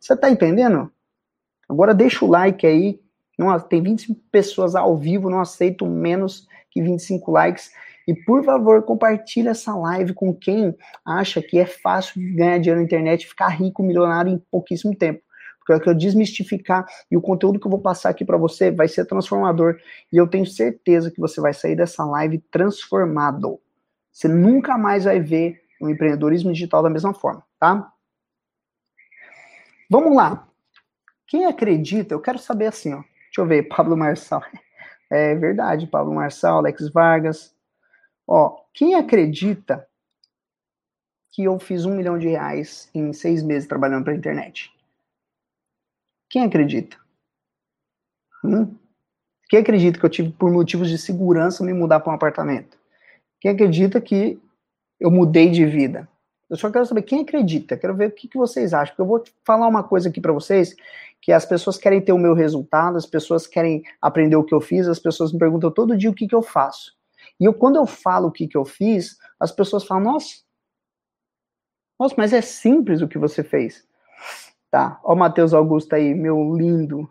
Você 0.00 0.14
está 0.14 0.28
entendendo? 0.28 0.90
Agora 1.68 1.94
deixa 1.94 2.24
o 2.24 2.28
like 2.28 2.66
aí. 2.66 3.00
Não, 3.38 3.58
tem 3.60 3.80
25 3.80 4.20
pessoas 4.30 4.74
ao 4.74 4.96
vivo, 4.96 5.30
não 5.30 5.40
aceito 5.40 5.86
menos 5.86 6.48
que 6.70 6.82
25 6.82 7.30
likes. 7.30 7.70
E 8.10 8.14
por 8.24 8.42
favor, 8.42 8.82
compartilhe 8.82 9.46
essa 9.46 9.72
live 9.72 10.12
com 10.14 10.34
quem 10.34 10.76
acha 11.06 11.40
que 11.40 11.56
é 11.56 11.64
fácil 11.64 12.20
ganhar 12.34 12.58
dinheiro 12.58 12.80
na 12.80 12.84
internet, 12.84 13.24
ficar 13.24 13.46
rico, 13.50 13.84
milionário 13.84 14.32
em 14.32 14.38
pouquíssimo 14.50 14.96
tempo. 14.96 15.22
Porque 15.60 15.72
Eu 15.72 15.80
quero 15.80 15.96
desmistificar 15.96 16.84
e 17.08 17.16
o 17.16 17.20
conteúdo 17.20 17.60
que 17.60 17.68
eu 17.68 17.70
vou 17.70 17.80
passar 17.80 18.08
aqui 18.08 18.24
para 18.24 18.36
você 18.36 18.72
vai 18.72 18.88
ser 18.88 19.04
transformador 19.04 19.78
e 20.12 20.16
eu 20.16 20.26
tenho 20.26 20.44
certeza 20.44 21.08
que 21.08 21.20
você 21.20 21.40
vai 21.40 21.54
sair 21.54 21.76
dessa 21.76 22.04
live 22.04 22.38
transformado. 22.50 23.60
Você 24.10 24.26
nunca 24.26 24.76
mais 24.76 25.04
vai 25.04 25.20
ver 25.20 25.60
o 25.80 25.88
empreendedorismo 25.88 26.52
digital 26.52 26.82
da 26.82 26.90
mesma 26.90 27.14
forma, 27.14 27.44
tá? 27.60 27.92
Vamos 29.88 30.16
lá. 30.16 30.48
Quem 31.28 31.44
acredita, 31.46 32.12
eu 32.12 32.20
quero 32.20 32.40
saber 32.40 32.66
assim, 32.66 32.92
ó. 32.92 33.02
Deixa 33.02 33.38
eu 33.38 33.46
ver, 33.46 33.68
Pablo 33.68 33.96
Marçal. 33.96 34.42
É 35.12 35.34
verdade, 35.34 35.88
Pablo 35.88 36.14
Marçal, 36.14 36.58
Alex 36.58 36.88
Vargas. 36.88 37.52
Ó, 38.32 38.62
quem 38.72 38.94
acredita 38.94 39.84
que 41.32 41.42
eu 41.42 41.58
fiz 41.58 41.84
um 41.84 41.96
milhão 41.96 42.16
de 42.16 42.28
reais 42.28 42.88
em 42.94 43.12
seis 43.12 43.42
meses 43.42 43.68
trabalhando 43.68 44.04
para 44.04 44.12
a 44.12 44.16
internet? 44.16 44.72
Quem 46.28 46.44
acredita? 46.44 46.96
Hum? 48.44 48.72
Quem 49.48 49.58
acredita 49.58 49.98
que 49.98 50.06
eu 50.06 50.10
tive, 50.10 50.30
por 50.30 50.48
motivos 50.52 50.88
de 50.88 50.96
segurança, 50.96 51.64
me 51.64 51.72
mudar 51.72 51.98
para 51.98 52.12
um 52.12 52.14
apartamento? 52.14 52.78
Quem 53.40 53.50
acredita 53.50 54.00
que 54.00 54.40
eu 55.00 55.10
mudei 55.10 55.50
de 55.50 55.66
vida? 55.66 56.08
Eu 56.48 56.56
só 56.56 56.70
quero 56.70 56.86
saber 56.86 57.02
quem 57.02 57.22
acredita, 57.22 57.76
quero 57.76 57.96
ver 57.96 58.10
o 58.10 58.12
que, 58.12 58.28
que 58.28 58.38
vocês 58.38 58.72
acham, 58.72 58.94
porque 58.94 59.02
eu 59.02 59.06
vou 59.06 59.24
falar 59.44 59.66
uma 59.66 59.82
coisa 59.82 60.08
aqui 60.08 60.20
para 60.20 60.32
vocês, 60.32 60.76
que 61.20 61.32
as 61.32 61.44
pessoas 61.44 61.76
querem 61.76 62.00
ter 62.00 62.12
o 62.12 62.18
meu 62.18 62.34
resultado, 62.34 62.96
as 62.96 63.06
pessoas 63.06 63.48
querem 63.48 63.82
aprender 64.00 64.36
o 64.36 64.44
que 64.44 64.54
eu 64.54 64.60
fiz, 64.60 64.86
as 64.86 65.00
pessoas 65.00 65.32
me 65.32 65.38
perguntam 65.40 65.72
todo 65.72 65.98
dia 65.98 66.10
o 66.10 66.14
que, 66.14 66.28
que 66.28 66.34
eu 66.34 66.42
faço. 66.42 66.99
E 67.40 67.44
eu, 67.46 67.54
quando 67.54 67.76
eu 67.76 67.86
falo 67.86 68.28
o 68.28 68.32
que, 68.32 68.46
que 68.46 68.56
eu 68.56 68.64
fiz, 68.64 69.16
as 69.40 69.50
pessoas 69.50 69.84
falam, 69.84 70.04
nossa, 70.04 70.44
nossa, 71.98 72.14
mas 72.16 72.32
é 72.32 72.40
simples 72.40 73.02
o 73.02 73.08
que 73.08 73.18
você 73.18 73.42
fez. 73.42 73.86
Tá, 74.70 75.00
ó 75.02 75.14
o 75.14 75.16
Matheus 75.16 75.52
Augusto 75.54 75.94
aí, 75.94 76.14
meu 76.14 76.54
lindo 76.56 77.10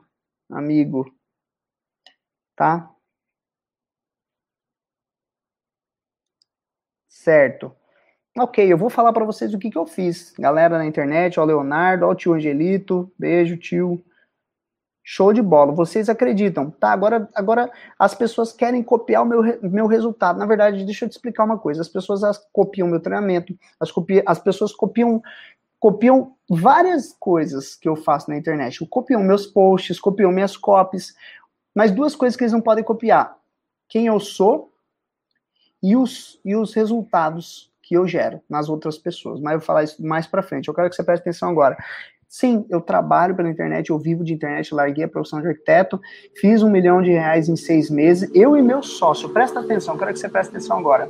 amigo. 0.50 1.06
Tá? 2.56 2.94
Certo. 7.08 7.76
Ok, 8.38 8.72
eu 8.72 8.78
vou 8.78 8.90
falar 8.90 9.12
para 9.14 9.26
vocês 9.26 9.54
o 9.54 9.60
que, 9.60 9.70
que 9.70 9.78
eu 9.78 9.86
fiz. 9.86 10.34
Galera 10.40 10.78
na 10.78 10.86
internet, 10.86 11.40
ó 11.40 11.44
Leonardo, 11.44 12.06
ó 12.06 12.12
o 12.12 12.16
tio 12.16 12.34
Angelito, 12.34 13.12
beijo 13.18 13.58
tio. 13.58 14.04
Show 15.12 15.34
de 15.34 15.42
bola. 15.42 15.72
Vocês 15.72 16.08
acreditam, 16.08 16.70
tá? 16.70 16.92
Agora, 16.92 17.28
agora 17.34 17.72
as 17.98 18.14
pessoas 18.14 18.54
querem 18.54 18.84
copiar 18.84 19.24
o 19.24 19.26
meu, 19.26 19.42
meu 19.64 19.88
resultado. 19.88 20.38
Na 20.38 20.46
verdade, 20.46 20.86
deixa 20.86 21.04
eu 21.06 21.10
te 21.10 21.14
explicar 21.14 21.46
uma 21.46 21.58
coisa. 21.58 21.82
As 21.82 21.90
pessoas 21.90 22.24
as, 22.24 22.38
copiam 22.54 22.88
meu 22.88 23.00
treinamento, 23.00 23.58
as, 23.80 23.92
copia, 23.92 24.22
as 24.24 24.38
pessoas 24.38 24.72
copiam 24.72 25.20
copiam 25.80 26.36
várias 26.48 27.12
coisas 27.20 27.74
que 27.74 27.90
eu 27.90 27.96
faço 27.96 28.30
na 28.30 28.38
internet. 28.38 28.86
Copiam 28.86 29.24
meus 29.24 29.48
posts, 29.48 30.00
copiam 30.00 30.32
minhas 30.32 30.56
copies, 30.56 31.16
mas 31.74 31.90
duas 31.90 32.16
coisas 32.16 32.38
que 32.38 32.44
eles 32.44 32.54
não 32.54 32.62
podem 32.62 32.84
copiar: 32.84 33.36
quem 33.88 34.06
eu 34.06 34.20
sou 34.20 34.72
e 35.82 35.96
os, 35.96 36.40
e 36.46 36.56
os 36.56 36.76
resultados 36.76 37.74
que 37.82 37.96
eu 37.98 38.08
gero 38.08 38.44
nas 38.48 38.70
outras 38.70 38.96
pessoas. 38.96 39.40
Mas 39.40 39.54
eu 39.54 39.60
vou 39.60 39.66
falar 39.66 39.86
isso 39.86 40.06
mais 40.06 40.28
para 40.28 40.44
frente. 40.44 40.68
Eu 40.68 40.74
quero 40.76 40.88
que 40.88 40.96
você 40.96 41.04
preste 41.04 41.24
atenção 41.24 41.50
agora. 41.50 41.76
Sim, 42.30 42.64
eu 42.70 42.80
trabalho 42.80 43.36
pela 43.36 43.50
internet, 43.50 43.90
eu 43.90 43.98
vivo 43.98 44.24
de 44.24 44.34
internet, 44.34 44.72
larguei 44.72 45.04
a 45.04 45.08
profissão 45.08 45.42
de 45.42 45.48
arquiteto, 45.48 46.00
fiz 46.36 46.62
um 46.62 46.70
milhão 46.70 47.02
de 47.02 47.10
reais 47.10 47.50
em 47.50 47.56
seis 47.56 47.90
meses, 47.90 48.30
eu 48.36 48.56
e 48.56 48.62
meu 48.62 48.84
sócio. 48.84 49.30
Presta 49.30 49.60
atenção, 49.60 49.98
quero 49.98 50.14
que 50.14 50.20
você 50.20 50.30
preste 50.30 50.52
atenção 50.52 50.78
agora. 50.78 51.10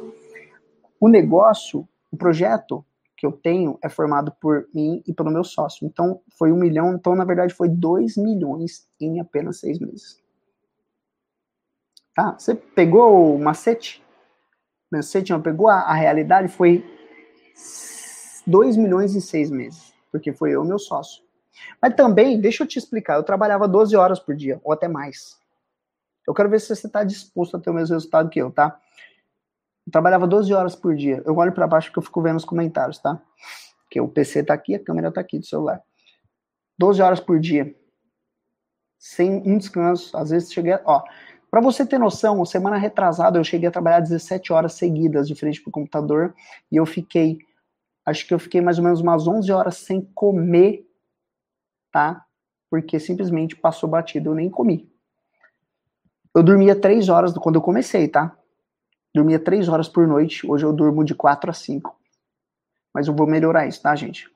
O 0.97 1.09
negócio, 1.09 1.85
o 2.09 2.15
projeto 2.15 2.85
que 3.17 3.25
eu 3.25 3.33
tenho 3.33 3.77
é 3.83 3.89
formado 3.89 4.31
por 4.39 4.69
mim 4.73 5.03
e 5.05 5.13
pelo 5.13 5.29
meu 5.29 5.43
sócio. 5.43 5.85
Então, 5.85 6.21
foi 6.37 6.53
um 6.53 6.57
milhão, 6.57 6.93
então, 6.93 7.13
na 7.13 7.25
verdade, 7.25 7.53
foi 7.53 7.67
dois 7.67 8.15
milhões 8.15 8.87
em 8.97 9.19
apenas 9.19 9.59
seis 9.59 9.77
meses. 9.77 10.23
Tá? 12.15 12.33
Você 12.39 12.55
pegou 12.55 13.35
o 13.35 13.39
macete? 13.39 14.01
Macete 14.89 15.33
não 15.33 15.41
pegou 15.41 15.67
a, 15.67 15.81
a 15.81 15.93
realidade? 15.93 16.47
Foi 16.47 16.83
2 18.47 18.77
milhões 18.77 19.15
em 19.15 19.19
seis 19.19 19.51
meses, 19.51 19.88
porque 20.11 20.33
foi 20.33 20.51
eu 20.51 20.63
meu 20.63 20.79
sócio. 20.79 21.23
Mas 21.81 21.95
também, 21.95 22.39
deixa 22.39 22.63
eu 22.63 22.67
te 22.67 22.77
explicar, 22.77 23.15
eu 23.15 23.23
trabalhava 23.23 23.67
12 23.67 23.95
horas 23.95 24.19
por 24.19 24.35
dia, 24.35 24.59
ou 24.63 24.71
até 24.71 24.87
mais. 24.87 25.37
Eu 26.27 26.33
quero 26.33 26.49
ver 26.49 26.59
se 26.59 26.75
você 26.75 26.87
está 26.87 27.03
disposto 27.03 27.57
a 27.57 27.59
ter 27.59 27.69
o 27.69 27.73
mesmo 27.73 27.95
resultado 27.95 28.29
que 28.29 28.39
eu, 28.39 28.51
tá? 28.51 28.79
Eu 29.87 29.91
trabalhava 29.91 30.27
12 30.27 30.53
horas 30.53 30.75
por 30.75 30.95
dia. 30.95 31.23
Eu 31.25 31.35
olho 31.35 31.51
para 31.51 31.65
baixo 31.65 31.87
porque 31.87 31.99
eu 31.99 32.03
fico 32.03 32.21
vendo 32.21 32.37
os 32.37 32.45
comentários, 32.45 32.99
tá? 32.99 33.19
Porque 33.83 33.99
o 33.99 34.07
PC 34.07 34.43
tá 34.43 34.53
aqui, 34.53 34.75
a 34.75 34.83
câmera 34.83 35.11
tá 35.11 35.19
aqui 35.19 35.39
do 35.39 35.45
celular. 35.45 35.81
12 36.77 37.01
horas 37.01 37.19
por 37.19 37.39
dia. 37.39 37.75
Sem 38.99 39.41
um 39.43 39.57
descanso. 39.57 40.15
Às 40.15 40.29
vezes 40.29 40.53
cheguei. 40.53 40.77
Ó, 40.85 41.01
para 41.49 41.61
você 41.61 41.83
ter 41.83 41.97
noção, 41.97 42.45
semana 42.45 42.77
retrasada 42.77 43.39
eu 43.39 43.43
cheguei 43.43 43.67
a 43.67 43.71
trabalhar 43.71 44.01
17 44.01 44.53
horas 44.53 44.73
seguidas 44.73 45.27
de 45.27 45.33
frente 45.33 45.59
pro 45.61 45.71
computador 45.71 46.35
e 46.71 46.75
eu 46.75 46.85
fiquei, 46.85 47.39
acho 48.09 48.27
que 48.27 48.33
eu 48.33 48.39
fiquei 48.39 48.61
mais 48.61 48.77
ou 48.77 48.83
menos 48.83 49.01
umas 49.01 49.27
11 49.27 49.51
horas 49.51 49.77
sem 49.77 50.01
comer, 50.01 50.85
tá? 51.91 52.25
Porque 52.69 52.99
simplesmente 52.99 53.55
passou 53.55 53.89
batido, 53.89 54.31
eu 54.31 54.35
nem 54.35 54.49
comi. 54.49 54.91
Eu 56.35 56.43
dormia 56.43 56.79
3 56.79 57.09
horas 57.09 57.33
quando 57.33 57.55
eu 57.55 57.61
comecei, 57.61 58.07
tá? 58.07 58.35
Dormia 59.13 59.39
3 59.39 59.69
horas 59.69 59.87
por 59.87 60.07
noite, 60.07 60.45
hoje 60.49 60.65
eu 60.65 60.73
durmo 60.73 61.03
de 61.03 61.15
4 61.15 61.49
a 61.49 61.53
5. 61.53 61.97
Mas 62.93 63.07
eu 63.07 63.15
vou 63.15 63.27
melhorar 63.27 63.67
isso, 63.67 63.81
tá, 63.81 63.95
gente? 63.95 64.29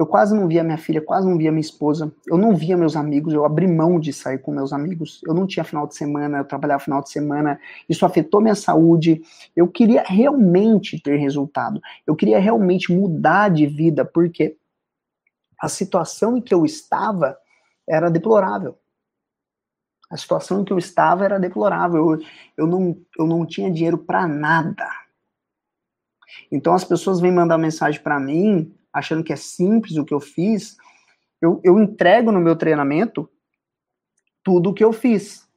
Eu 0.00 0.06
quase 0.06 0.34
não 0.34 0.48
via 0.48 0.64
minha 0.64 0.78
filha, 0.78 0.98
quase 1.02 1.28
não 1.28 1.36
via 1.36 1.52
minha 1.52 1.60
esposa. 1.60 2.10
Eu 2.26 2.38
não 2.38 2.56
via 2.56 2.74
meus 2.74 2.96
amigos, 2.96 3.34
eu 3.34 3.44
abri 3.44 3.68
mão 3.68 4.00
de 4.00 4.14
sair 4.14 4.38
com 4.38 4.50
meus 4.50 4.72
amigos. 4.72 5.20
Eu 5.26 5.34
não 5.34 5.46
tinha 5.46 5.62
final 5.62 5.86
de 5.86 5.94
semana, 5.94 6.38
eu 6.38 6.44
trabalhava 6.46 6.82
final 6.82 7.02
de 7.02 7.10
semana. 7.10 7.60
Isso 7.86 8.06
afetou 8.06 8.40
minha 8.40 8.54
saúde. 8.54 9.20
Eu 9.54 9.68
queria 9.68 10.02
realmente 10.02 10.98
ter 11.02 11.18
resultado. 11.18 11.82
Eu 12.06 12.16
queria 12.16 12.38
realmente 12.38 12.90
mudar 12.90 13.50
de 13.50 13.66
vida, 13.66 14.02
porque 14.02 14.56
a 15.58 15.68
situação 15.68 16.38
em 16.38 16.40
que 16.40 16.54
eu 16.54 16.64
estava 16.64 17.36
era 17.86 18.10
deplorável. 18.10 18.78
A 20.10 20.16
situação 20.16 20.62
em 20.62 20.64
que 20.64 20.72
eu 20.72 20.78
estava 20.78 21.26
era 21.26 21.38
deplorável. 21.38 22.12
Eu, 22.12 22.20
eu, 22.56 22.66
não, 22.66 22.96
eu 23.18 23.26
não 23.26 23.44
tinha 23.44 23.70
dinheiro 23.70 23.98
para 23.98 24.26
nada. 24.26 24.88
Então 26.50 26.72
as 26.72 26.84
pessoas 26.84 27.20
vêm 27.20 27.30
mandar 27.30 27.58
mensagem 27.58 28.00
para 28.00 28.18
mim 28.18 28.74
achando 28.92 29.24
que 29.24 29.32
é 29.32 29.36
simples 29.36 29.96
o 29.96 30.04
que 30.04 30.14
eu 30.14 30.20
fiz, 30.20 30.76
eu, 31.40 31.60
eu 31.64 31.78
entrego 31.78 32.30
no 32.30 32.40
meu 32.40 32.56
treinamento 32.56 33.28
tudo 34.42 34.70
o 34.70 34.74
que 34.74 34.84
eu 34.84 34.92
fiz, 34.92 35.48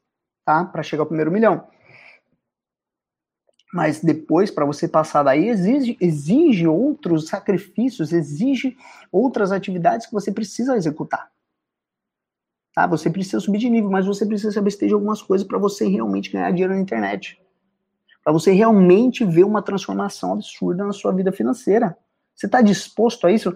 tá? 0.46 0.66
Para 0.66 0.84
chegar 0.84 1.04
ao 1.04 1.08
primeiro 1.08 1.32
milhão. 1.32 1.68
Mas 3.74 4.02
depois, 4.02 4.52
para 4.52 4.66
você 4.66 4.88
passar 4.88 5.24
daí, 5.24 5.50
exige, 5.50 5.98
exige 6.00 6.68
outros 6.68 7.28
sacrifícios, 7.28 8.14
exige 8.14 8.78
outras 9.12 9.52
atividades 9.52 10.06
que 10.06 10.14
você 10.14 10.32
precisa 10.32 10.78
executar. 10.78 11.32
Tá? 12.74 12.86
Você 12.86 13.10
precisa 13.10 13.40
subir 13.40 13.58
de 13.58 13.70
nível, 13.70 13.90
mas 13.90 14.06
você 14.06 14.28
precisa 14.28 14.52
se 14.52 14.60
abster 14.60 14.88
de 14.88 14.94
algumas 14.94 15.24
coisas 15.24 15.46
para 15.48 15.58
você 15.58 15.88
realmente 15.88 16.32
ganhar 16.32 16.52
dinheiro 16.52 16.74
na 16.74 16.82
internet. 16.82 17.42
Para 18.24 18.32
você 18.32 18.52
realmente 18.52 19.26
ver 19.26 19.44
uma 19.44 19.62
transformação 19.62 20.34
absurda 20.34 20.86
na 20.86 20.94
sua 20.94 21.12
vida 21.12 21.32
financeira. 21.32 21.98
Você 22.36 22.46
está 22.46 22.62
disposto 22.62 23.28
a 23.28 23.32
isso? 23.32 23.56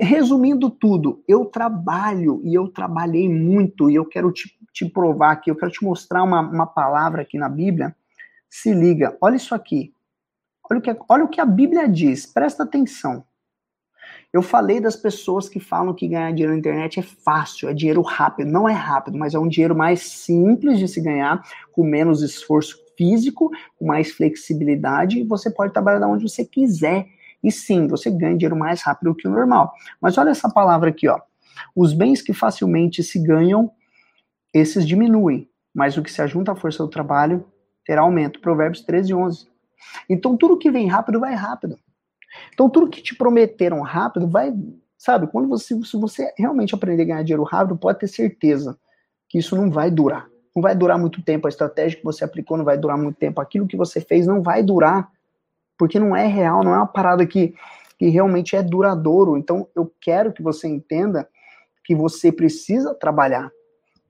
Resumindo 0.00 0.68
tudo, 0.68 1.22
eu 1.28 1.44
trabalho 1.44 2.40
e 2.44 2.54
eu 2.54 2.68
trabalhei 2.68 3.28
muito 3.28 3.88
e 3.88 3.94
eu 3.94 4.04
quero 4.04 4.32
te, 4.32 4.50
te 4.72 4.88
provar 4.88 5.32
aqui, 5.32 5.50
eu 5.50 5.56
quero 5.56 5.70
te 5.70 5.84
mostrar 5.84 6.22
uma, 6.22 6.40
uma 6.40 6.66
palavra 6.66 7.22
aqui 7.22 7.38
na 7.38 7.48
Bíblia. 7.48 7.94
Se 8.48 8.72
liga, 8.72 9.16
olha 9.20 9.36
isso 9.36 9.54
aqui. 9.54 9.94
Olha 10.68 10.78
o, 10.78 10.82
que, 10.82 10.96
olha 11.08 11.24
o 11.24 11.28
que 11.28 11.40
a 11.40 11.46
Bíblia 11.46 11.88
diz, 11.88 12.26
presta 12.26 12.62
atenção. 12.62 13.24
Eu 14.32 14.42
falei 14.42 14.80
das 14.80 14.94
pessoas 14.94 15.48
que 15.48 15.58
falam 15.58 15.92
que 15.92 16.06
ganhar 16.06 16.30
dinheiro 16.30 16.52
na 16.52 16.58
internet 16.58 17.00
é 17.00 17.02
fácil, 17.02 17.68
é 17.68 17.74
dinheiro 17.74 18.00
rápido. 18.00 18.48
Não 18.48 18.68
é 18.68 18.72
rápido, 18.72 19.18
mas 19.18 19.34
é 19.34 19.38
um 19.38 19.48
dinheiro 19.48 19.74
mais 19.74 20.02
simples 20.02 20.78
de 20.78 20.86
se 20.86 21.00
ganhar, 21.00 21.42
com 21.72 21.82
menos 21.82 22.22
esforço 22.22 22.76
físico, 22.96 23.50
com 23.76 23.86
mais 23.86 24.12
flexibilidade, 24.12 25.18
e 25.18 25.24
você 25.24 25.50
pode 25.50 25.72
trabalhar 25.72 26.06
onde 26.06 26.28
você 26.28 26.44
quiser. 26.44 27.08
E 27.42 27.50
sim, 27.50 27.86
você 27.86 28.10
ganha 28.10 28.36
dinheiro 28.36 28.56
mais 28.56 28.82
rápido 28.82 29.14
que 29.14 29.26
o 29.26 29.30
normal. 29.30 29.72
Mas 30.00 30.18
olha 30.18 30.30
essa 30.30 30.50
palavra 30.50 30.90
aqui, 30.90 31.08
ó. 31.08 31.20
Os 31.74 31.92
bens 31.92 32.22
que 32.22 32.32
facilmente 32.32 33.02
se 33.02 33.18
ganham, 33.18 33.70
esses 34.52 34.86
diminuem, 34.86 35.48
mas 35.74 35.96
o 35.96 36.02
que 36.02 36.12
se 36.12 36.20
ajunta 36.20 36.52
à 36.52 36.56
força 36.56 36.82
do 36.82 36.88
trabalho 36.88 37.46
terá 37.84 38.02
aumento. 38.02 38.40
Provérbios 38.40 38.82
13, 38.82 39.14
11. 39.14 39.48
Então, 40.08 40.36
tudo 40.36 40.58
que 40.58 40.70
vem 40.70 40.86
rápido, 40.86 41.20
vai 41.20 41.34
rápido. 41.34 41.78
Então, 42.52 42.68
tudo 42.68 42.90
que 42.90 43.02
te 43.02 43.14
prometeram 43.14 43.80
rápido, 43.80 44.28
vai. 44.28 44.52
Sabe, 44.96 45.26
quando 45.28 45.48
você, 45.48 45.80
se 45.82 45.96
você 45.96 46.32
realmente 46.36 46.74
aprender 46.74 47.02
a 47.02 47.06
ganhar 47.06 47.22
dinheiro 47.22 47.42
rápido, 47.42 47.78
pode 47.78 47.98
ter 47.98 48.08
certeza 48.08 48.78
que 49.28 49.38
isso 49.38 49.56
não 49.56 49.70
vai 49.70 49.90
durar. 49.90 50.28
Não 50.54 50.62
vai 50.62 50.74
durar 50.74 50.98
muito 50.98 51.22
tempo. 51.22 51.46
A 51.46 51.48
estratégia 51.48 51.98
que 51.98 52.04
você 52.04 52.22
aplicou 52.22 52.58
não 52.58 52.64
vai 52.64 52.76
durar 52.76 52.98
muito 52.98 53.16
tempo. 53.16 53.40
Aquilo 53.40 53.66
que 53.66 53.76
você 53.76 54.00
fez 54.00 54.26
não 54.26 54.42
vai 54.42 54.62
durar 54.62 55.10
porque 55.80 55.98
não 55.98 56.14
é 56.14 56.26
real, 56.26 56.62
não 56.62 56.74
é 56.74 56.76
uma 56.76 56.86
parada 56.86 57.26
que, 57.26 57.54
que 57.98 58.10
realmente 58.10 58.54
é 58.54 58.62
duradouro. 58.62 59.38
Então, 59.38 59.66
eu 59.74 59.90
quero 59.98 60.30
que 60.30 60.42
você 60.42 60.68
entenda 60.68 61.26
que 61.82 61.94
você 61.94 62.30
precisa 62.30 62.94
trabalhar. 62.94 63.50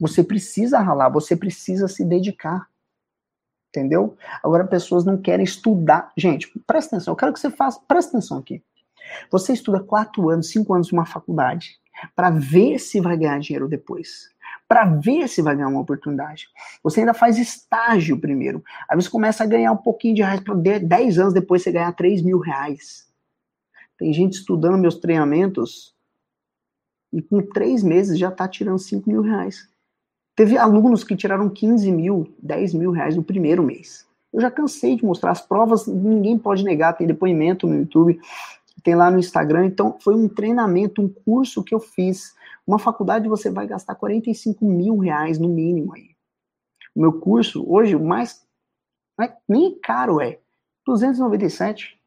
Você 0.00 0.24
precisa 0.24 0.80
ralar, 0.80 1.10
você 1.10 1.36
precisa 1.36 1.86
se 1.86 2.04
dedicar. 2.04 2.66
Entendeu? 3.68 4.16
Agora 4.42 4.66
pessoas 4.66 5.04
não 5.04 5.16
querem 5.16 5.44
estudar. 5.44 6.10
Gente, 6.16 6.50
presta 6.66 6.96
atenção, 6.96 7.12
eu 7.12 7.16
quero 7.16 7.32
que 7.32 7.38
você 7.38 7.50
faça. 7.50 7.80
Presta 7.86 8.18
atenção 8.18 8.38
aqui. 8.38 8.64
Você 9.30 9.52
estuda 9.52 9.78
quatro 9.78 10.28
anos, 10.28 10.50
cinco 10.50 10.74
anos 10.74 10.90
numa 10.90 11.06
faculdade 11.06 11.78
para 12.16 12.30
ver 12.30 12.80
se 12.80 13.00
vai 13.00 13.16
ganhar 13.16 13.38
dinheiro 13.38 13.68
depois. 13.68 14.28
Para 14.70 14.84
ver 14.84 15.28
se 15.28 15.42
vai 15.42 15.56
ganhar 15.56 15.66
uma 15.66 15.80
oportunidade. 15.80 16.46
Você 16.84 17.00
ainda 17.00 17.12
faz 17.12 17.36
estágio 17.38 18.20
primeiro. 18.20 18.62
Aí 18.88 18.94
você 18.94 19.10
começa 19.10 19.42
a 19.42 19.46
ganhar 19.46 19.72
um 19.72 19.76
pouquinho 19.76 20.14
de 20.14 20.22
reais 20.22 20.38
para 20.38 20.54
10 20.54 21.18
anos 21.18 21.34
depois 21.34 21.60
você 21.60 21.72
ganhar 21.72 21.90
3 21.92 22.22
mil 22.22 22.38
reais. 22.38 23.10
Tem 23.98 24.12
gente 24.12 24.34
estudando 24.34 24.78
meus 24.78 24.94
treinamentos 24.94 25.92
e 27.12 27.20
com 27.20 27.42
três 27.42 27.82
meses 27.82 28.16
já 28.16 28.28
está 28.28 28.46
tirando 28.46 28.78
5 28.78 29.10
mil 29.10 29.22
reais. 29.22 29.68
Teve 30.36 30.56
alunos 30.56 31.02
que 31.02 31.16
tiraram 31.16 31.50
15 31.50 31.90
mil, 31.90 32.32
10 32.40 32.74
mil 32.74 32.92
reais 32.92 33.16
no 33.16 33.24
primeiro 33.24 33.64
mês. 33.64 34.06
Eu 34.32 34.40
já 34.40 34.52
cansei 34.52 34.94
de 34.94 35.04
mostrar 35.04 35.32
as 35.32 35.40
provas, 35.40 35.88
ninguém 35.88 36.38
pode 36.38 36.62
negar, 36.62 36.92
tem 36.92 37.08
depoimento 37.08 37.66
no 37.66 37.76
YouTube, 37.76 38.20
tem 38.84 38.94
lá 38.94 39.10
no 39.10 39.18
Instagram. 39.18 39.66
Então, 39.66 39.98
foi 40.00 40.14
um 40.14 40.28
treinamento, 40.28 41.02
um 41.02 41.08
curso 41.08 41.64
que 41.64 41.74
eu 41.74 41.80
fiz. 41.80 42.34
Uma 42.70 42.78
faculdade 42.78 43.28
você 43.28 43.50
vai 43.50 43.66
gastar 43.66 43.96
45 43.96 44.64
mil 44.64 44.96
reais 44.98 45.40
no 45.40 45.48
mínimo 45.48 45.92
aí. 45.92 46.10
O 46.94 47.00
meu 47.00 47.18
curso, 47.18 47.68
hoje, 47.68 47.96
o 47.96 48.04
mais. 48.04 48.46
É, 49.20 49.32
nem 49.48 49.76
caro 49.80 50.20
é. 50.20 50.38
297. 50.86 52.00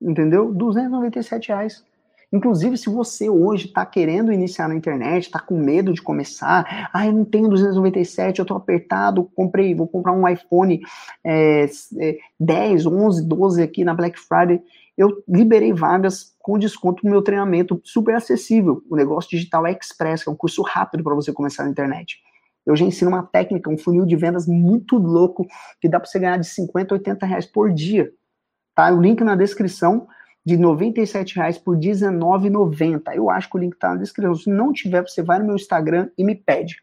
Entendeu? 0.00 0.54
297 0.54 1.48
reais. 1.48 1.84
Inclusive, 2.32 2.78
se 2.78 2.88
você 2.88 3.28
hoje 3.28 3.66
está 3.66 3.84
querendo 3.84 4.32
iniciar 4.32 4.68
na 4.68 4.76
internet, 4.76 5.24
está 5.24 5.40
com 5.40 5.58
medo 5.58 5.92
de 5.92 6.00
começar, 6.00 6.88
ah, 6.92 7.04
eu 7.04 7.12
não 7.12 7.24
tenho 7.24 7.48
297, 7.48 8.38
eu 8.38 8.44
estou 8.44 8.56
apertado, 8.56 9.28
comprei, 9.34 9.74
vou 9.74 9.88
comprar 9.88 10.12
um 10.12 10.28
iPhone 10.28 10.80
é, 11.24 11.68
10, 12.38 12.86
11, 12.86 13.26
12 13.26 13.62
aqui 13.64 13.82
na 13.82 13.94
Black 13.94 14.16
Friday, 14.16 14.62
eu 15.00 15.24
liberei 15.26 15.72
vagas 15.72 16.36
com 16.38 16.58
desconto 16.58 17.02
no 17.04 17.10
meu 17.10 17.22
treinamento 17.22 17.80
super 17.82 18.14
acessível, 18.14 18.82
o 18.90 18.94
Negócio 18.94 19.30
Digital 19.30 19.66
Express, 19.66 20.22
que 20.22 20.28
é 20.28 20.32
um 20.32 20.36
curso 20.36 20.60
rápido 20.60 21.02
para 21.02 21.14
você 21.14 21.32
começar 21.32 21.64
na 21.64 21.70
internet. 21.70 22.18
Eu 22.66 22.76
já 22.76 22.84
ensino 22.84 23.10
uma 23.10 23.22
técnica, 23.22 23.70
um 23.70 23.78
funil 23.78 24.04
de 24.04 24.14
vendas 24.14 24.46
muito 24.46 24.98
louco, 24.98 25.46
que 25.80 25.88
dá 25.88 25.98
para 25.98 26.06
você 26.06 26.18
ganhar 26.18 26.36
de 26.36 26.46
50 26.46 26.94
a 26.94 26.98
80 26.98 27.24
reais 27.24 27.46
por 27.46 27.72
dia. 27.72 28.12
Tá? 28.74 28.92
O 28.92 29.00
link 29.00 29.24
na 29.24 29.34
descrição 29.34 30.06
de 30.44 30.56
R$ 30.56 30.62
97,00 30.64 31.62
por 31.64 31.76
R$19,90. 31.76 33.14
Eu 33.14 33.30
acho 33.30 33.48
que 33.48 33.56
o 33.56 33.58
link 33.58 33.72
está 33.72 33.94
na 33.94 34.00
descrição. 34.00 34.34
Se 34.34 34.50
não 34.50 34.70
tiver, 34.70 35.00
você 35.00 35.22
vai 35.22 35.38
no 35.38 35.46
meu 35.46 35.56
Instagram 35.56 36.10
e 36.18 36.22
me 36.22 36.34
pede, 36.34 36.76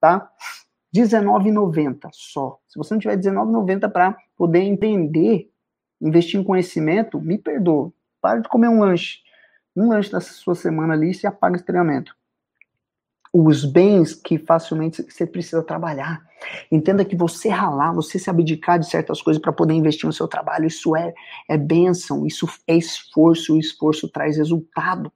tá? 0.00 0.28
R$19,90 0.92 2.08
só. 2.10 2.58
Se 2.66 2.76
você 2.76 2.94
não 2.94 3.00
tiver 3.00 3.14
R$19,90 3.14 3.92
para 3.92 4.16
poder 4.36 4.62
entender, 4.62 5.53
investir 6.00 6.40
em 6.40 6.44
conhecimento, 6.44 7.20
me 7.20 7.38
perdoa. 7.38 7.92
Para 8.20 8.40
de 8.40 8.48
comer 8.48 8.68
um 8.68 8.80
lanche. 8.80 9.18
Um 9.76 9.88
lanche 9.88 10.10
da 10.10 10.20
sua 10.20 10.54
semana 10.54 10.94
ali 10.94 11.12
e 11.12 11.26
apaga 11.26 11.56
esse 11.56 11.64
treinamento 11.64 12.14
os 13.34 13.64
bens 13.64 14.14
que 14.14 14.38
facilmente 14.38 15.02
você 15.02 15.26
precisa 15.26 15.60
trabalhar. 15.60 16.24
Entenda 16.70 17.04
que 17.04 17.16
você 17.16 17.48
ralar, 17.48 17.92
você 17.92 18.16
se 18.16 18.30
abdicar 18.30 18.78
de 18.78 18.88
certas 18.88 19.20
coisas 19.20 19.42
para 19.42 19.52
poder 19.52 19.74
investir 19.74 20.06
no 20.06 20.12
seu 20.12 20.28
trabalho, 20.28 20.66
isso 20.66 20.94
é, 20.94 21.12
é 21.48 21.58
bênção, 21.58 22.24
isso 22.24 22.46
é 22.68 22.76
esforço, 22.76 23.54
o 23.54 23.58
esforço 23.58 24.08
traz 24.08 24.36
resultado. 24.36 25.12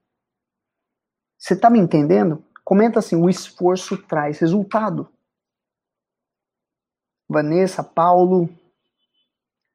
Você 1.39 1.55
está 1.55 1.71
me 1.71 1.79
entendendo? 1.79 2.45
Comenta 2.65 2.99
assim: 2.99 3.15
o 3.15 3.31
esforço 3.31 3.97
traz 3.97 4.41
resultado. 4.41 5.09
Vanessa, 7.29 7.85
Paulo, 7.85 8.49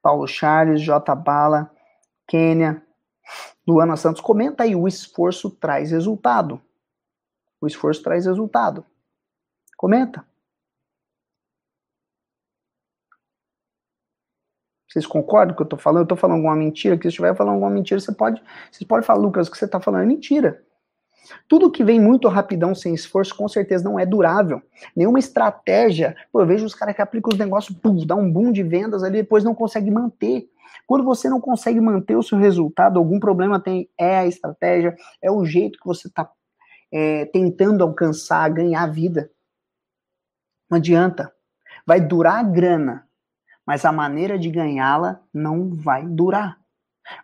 Paulo 0.03 0.27
Charles, 0.27 0.81
J. 0.81 1.15
Bala, 1.15 1.71
Kênia, 2.27 2.85
Luana 3.65 3.95
Santos, 3.95 4.21
comenta 4.21 4.63
aí: 4.63 4.75
o 4.75 4.87
esforço 4.87 5.49
traz 5.49 5.91
resultado. 5.91 6.61
O 7.61 7.65
esforço 7.65 8.03
traz 8.03 8.25
resultado. 8.25 8.85
Comenta. 9.77 10.27
Vocês 14.89 15.07
concordam 15.07 15.55
com 15.55 15.63
o 15.63 15.65
que 15.65 15.73
eu 15.73 15.75
estou 15.75 15.79
falando? 15.79 16.01
Eu 16.01 16.03
estou 16.03 16.17
falando 16.17 16.37
alguma 16.37 16.55
mentira? 16.55 16.97
Que 16.97 17.03
se 17.03 17.07
estiver 17.07 17.35
falando 17.35 17.55
alguma 17.55 17.71
mentira, 17.71 17.99
você 17.99 18.13
pode, 18.13 18.43
você 18.71 18.85
pode 18.85 19.05
falar, 19.05 19.19
Lucas, 19.19 19.47
o 19.47 19.51
que 19.51 19.57
você 19.57 19.65
está 19.65 19.79
falando 19.79 20.03
é 20.03 20.05
mentira. 20.05 20.63
Tudo 21.47 21.71
que 21.71 21.83
vem 21.83 21.99
muito 21.99 22.27
rapidão, 22.27 22.73
sem 22.73 22.93
esforço, 22.93 23.35
com 23.35 23.47
certeza 23.47 23.83
não 23.83 23.99
é 23.99 24.05
durável. 24.05 24.61
Nenhuma 24.95 25.19
estratégia. 25.19 26.15
Pô, 26.31 26.41
eu 26.41 26.45
vejo 26.45 26.65
os 26.65 26.75
caras 26.75 26.95
que 26.95 27.01
aplicam 27.01 27.31
os 27.33 27.39
negócios, 27.39 27.77
pum, 27.77 28.05
dá 28.05 28.15
um 28.15 28.31
boom 28.31 28.51
de 28.51 28.63
vendas 28.63 29.03
ali, 29.03 29.17
depois 29.17 29.43
não 29.43 29.55
consegue 29.55 29.91
manter. 29.91 30.49
Quando 30.85 31.03
você 31.03 31.29
não 31.29 31.39
consegue 31.39 31.79
manter 31.79 32.15
o 32.15 32.23
seu 32.23 32.37
resultado, 32.37 32.99
algum 32.99 33.19
problema 33.19 33.59
tem, 33.59 33.89
é 33.97 34.17
a 34.17 34.27
estratégia, 34.27 34.95
é 35.21 35.31
o 35.31 35.45
jeito 35.45 35.79
que 35.79 35.85
você 35.85 36.07
está 36.07 36.29
é, 36.91 37.25
tentando 37.25 37.83
alcançar, 37.83 38.49
ganhar 38.49 38.85
vida. 38.87 39.31
Não 40.69 40.77
adianta. 40.77 41.33
Vai 41.85 41.99
durar 41.99 42.39
a 42.39 42.43
grana, 42.43 43.07
mas 43.65 43.85
a 43.85 43.91
maneira 43.91 44.37
de 44.37 44.49
ganhá-la 44.49 45.21
não 45.33 45.69
vai 45.69 46.05
durar. 46.05 46.62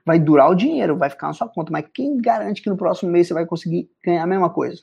Vai 0.06 0.20
durar 0.20 0.50
o 0.50 0.56
dinheiro, 0.56 0.98
vai 0.98 1.10
ficar 1.10 1.28
na 1.28 1.34
sua 1.34 1.48
conta, 1.48 1.72
mas 1.72 1.86
quem 1.94 2.18
garante 2.18 2.62
que 2.62 2.70
no 2.70 2.78
próximo 2.78 3.12
mês 3.12 3.28
você 3.28 3.34
vai 3.34 3.46
conseguir 3.46 3.90
ganhar 4.04 4.24
a 4.24 4.28
mesma 4.28 4.50
coisa? 4.50 4.82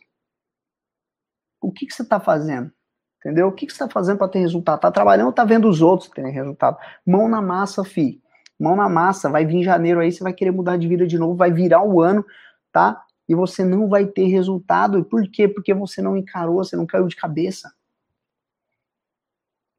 O 1.61 1.73
que, 1.73 1.87
que 1.87 1.95
você 1.95 2.03
está 2.03 2.21
fazendo? 2.21 2.73
Entendeu? 3.21 3.49
O 3.49 3.53
que, 3.53 3.67
que 3.67 3.73
você 3.73 3.83
está 3.83 3.93
fazendo 3.93 4.19
para 4.19 4.29
ter 4.29 4.39
resultado? 4.39 4.77
Está 4.77 4.91
trabalhando 4.91 5.27
ou 5.27 5.31
está 5.31 5.45
vendo 5.45 5.69
os 5.69 5.83
outros 5.83 6.09
terem 6.11 6.33
resultado? 6.33 6.79
Mão 7.05 7.29
na 7.29 7.43
massa, 7.43 7.85
fi. 7.85 8.23
Mão 8.59 8.77
na 8.77 8.89
massa. 8.89 9.29
Vai 9.29 9.45
vir 9.45 9.65
janeiro 9.65 10.01
aí, 10.01 10.13
você 10.13 10.23
vai 10.23 10.33
querer 10.33 10.53
mudar 10.53 10.77
de 10.77 10.87
vida 10.87 11.07
de 11.07 11.19
novo, 11.19 11.35
vai 11.35 11.51
virar 11.51 11.83
o 11.83 12.01
ano, 12.01 12.25
tá? 12.71 13.07
e 13.29 13.35
você 13.35 13.65
não 13.65 13.89
vai 13.89 14.07
ter 14.07 14.27
resultado. 14.27 15.05
Por 15.05 15.29
quê? 15.29 15.49
Porque 15.49 15.75
você 15.75 16.01
não 16.01 16.17
encarou, 16.17 16.57
você 16.57 16.77
não 16.77 16.87
caiu 16.87 17.07
de 17.07 17.17
cabeça. 17.17 17.75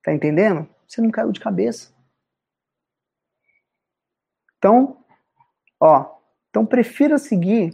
Tá 0.04 0.14
entendendo? 0.14 0.68
Você 0.88 1.02
não 1.02 1.12
caiu 1.12 1.32
de 1.32 1.40
cabeça. 1.40 1.94
Então, 4.58 5.04
ó, 5.80 6.06
então 6.50 6.66
prefira 6.66 7.18
seguir 7.18 7.74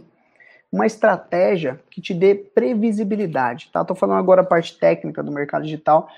uma 0.70 0.86
estratégia 0.86 1.80
que 1.90 2.00
te 2.00 2.12
dê 2.12 2.34
previsibilidade, 2.34 3.70
tá? 3.72 3.84
Tô 3.84 3.94
falando 3.94 4.18
agora 4.18 4.42
a 4.42 4.46
parte 4.46 4.78
técnica 4.78 5.22
do 5.22 5.30
mercado 5.30 5.64
digital, 5.64 6.08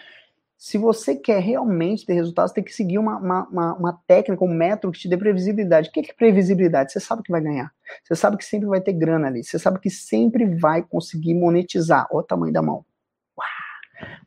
se 0.58 0.78
você 0.78 1.14
quer 1.14 1.40
realmente 1.40 2.06
ter 2.06 2.14
resultados, 2.14 2.52
tem 2.52 2.64
que 2.64 2.72
seguir 2.72 2.98
uma, 2.98 3.18
uma, 3.18 3.48
uma, 3.48 3.74
uma, 3.74 3.92
técnica, 4.06 4.42
um 4.42 4.54
método 4.54 4.92
que 4.92 5.00
te 5.00 5.08
dê 5.08 5.16
previsibilidade. 5.16 5.88
O 5.88 5.92
que 5.92 6.00
é 6.00 6.14
previsibilidade? 6.14 6.92
Você 6.92 7.00
sabe 7.00 7.22
que 7.22 7.30
vai 7.30 7.42
ganhar. 7.42 7.70
Você 8.02 8.16
sabe 8.16 8.38
que 8.38 8.44
sempre 8.44 8.66
vai 8.66 8.80
ter 8.80 8.94
grana 8.94 9.26
ali. 9.26 9.44
Você 9.44 9.58
sabe 9.58 9.78
que 9.78 9.90
sempre 9.90 10.46
vai 10.58 10.82
conseguir 10.82 11.34
monetizar. 11.34 12.06
Olha 12.10 12.20
o 12.20 12.26
tamanho 12.26 12.52
da 12.52 12.62
mão. 12.62 12.86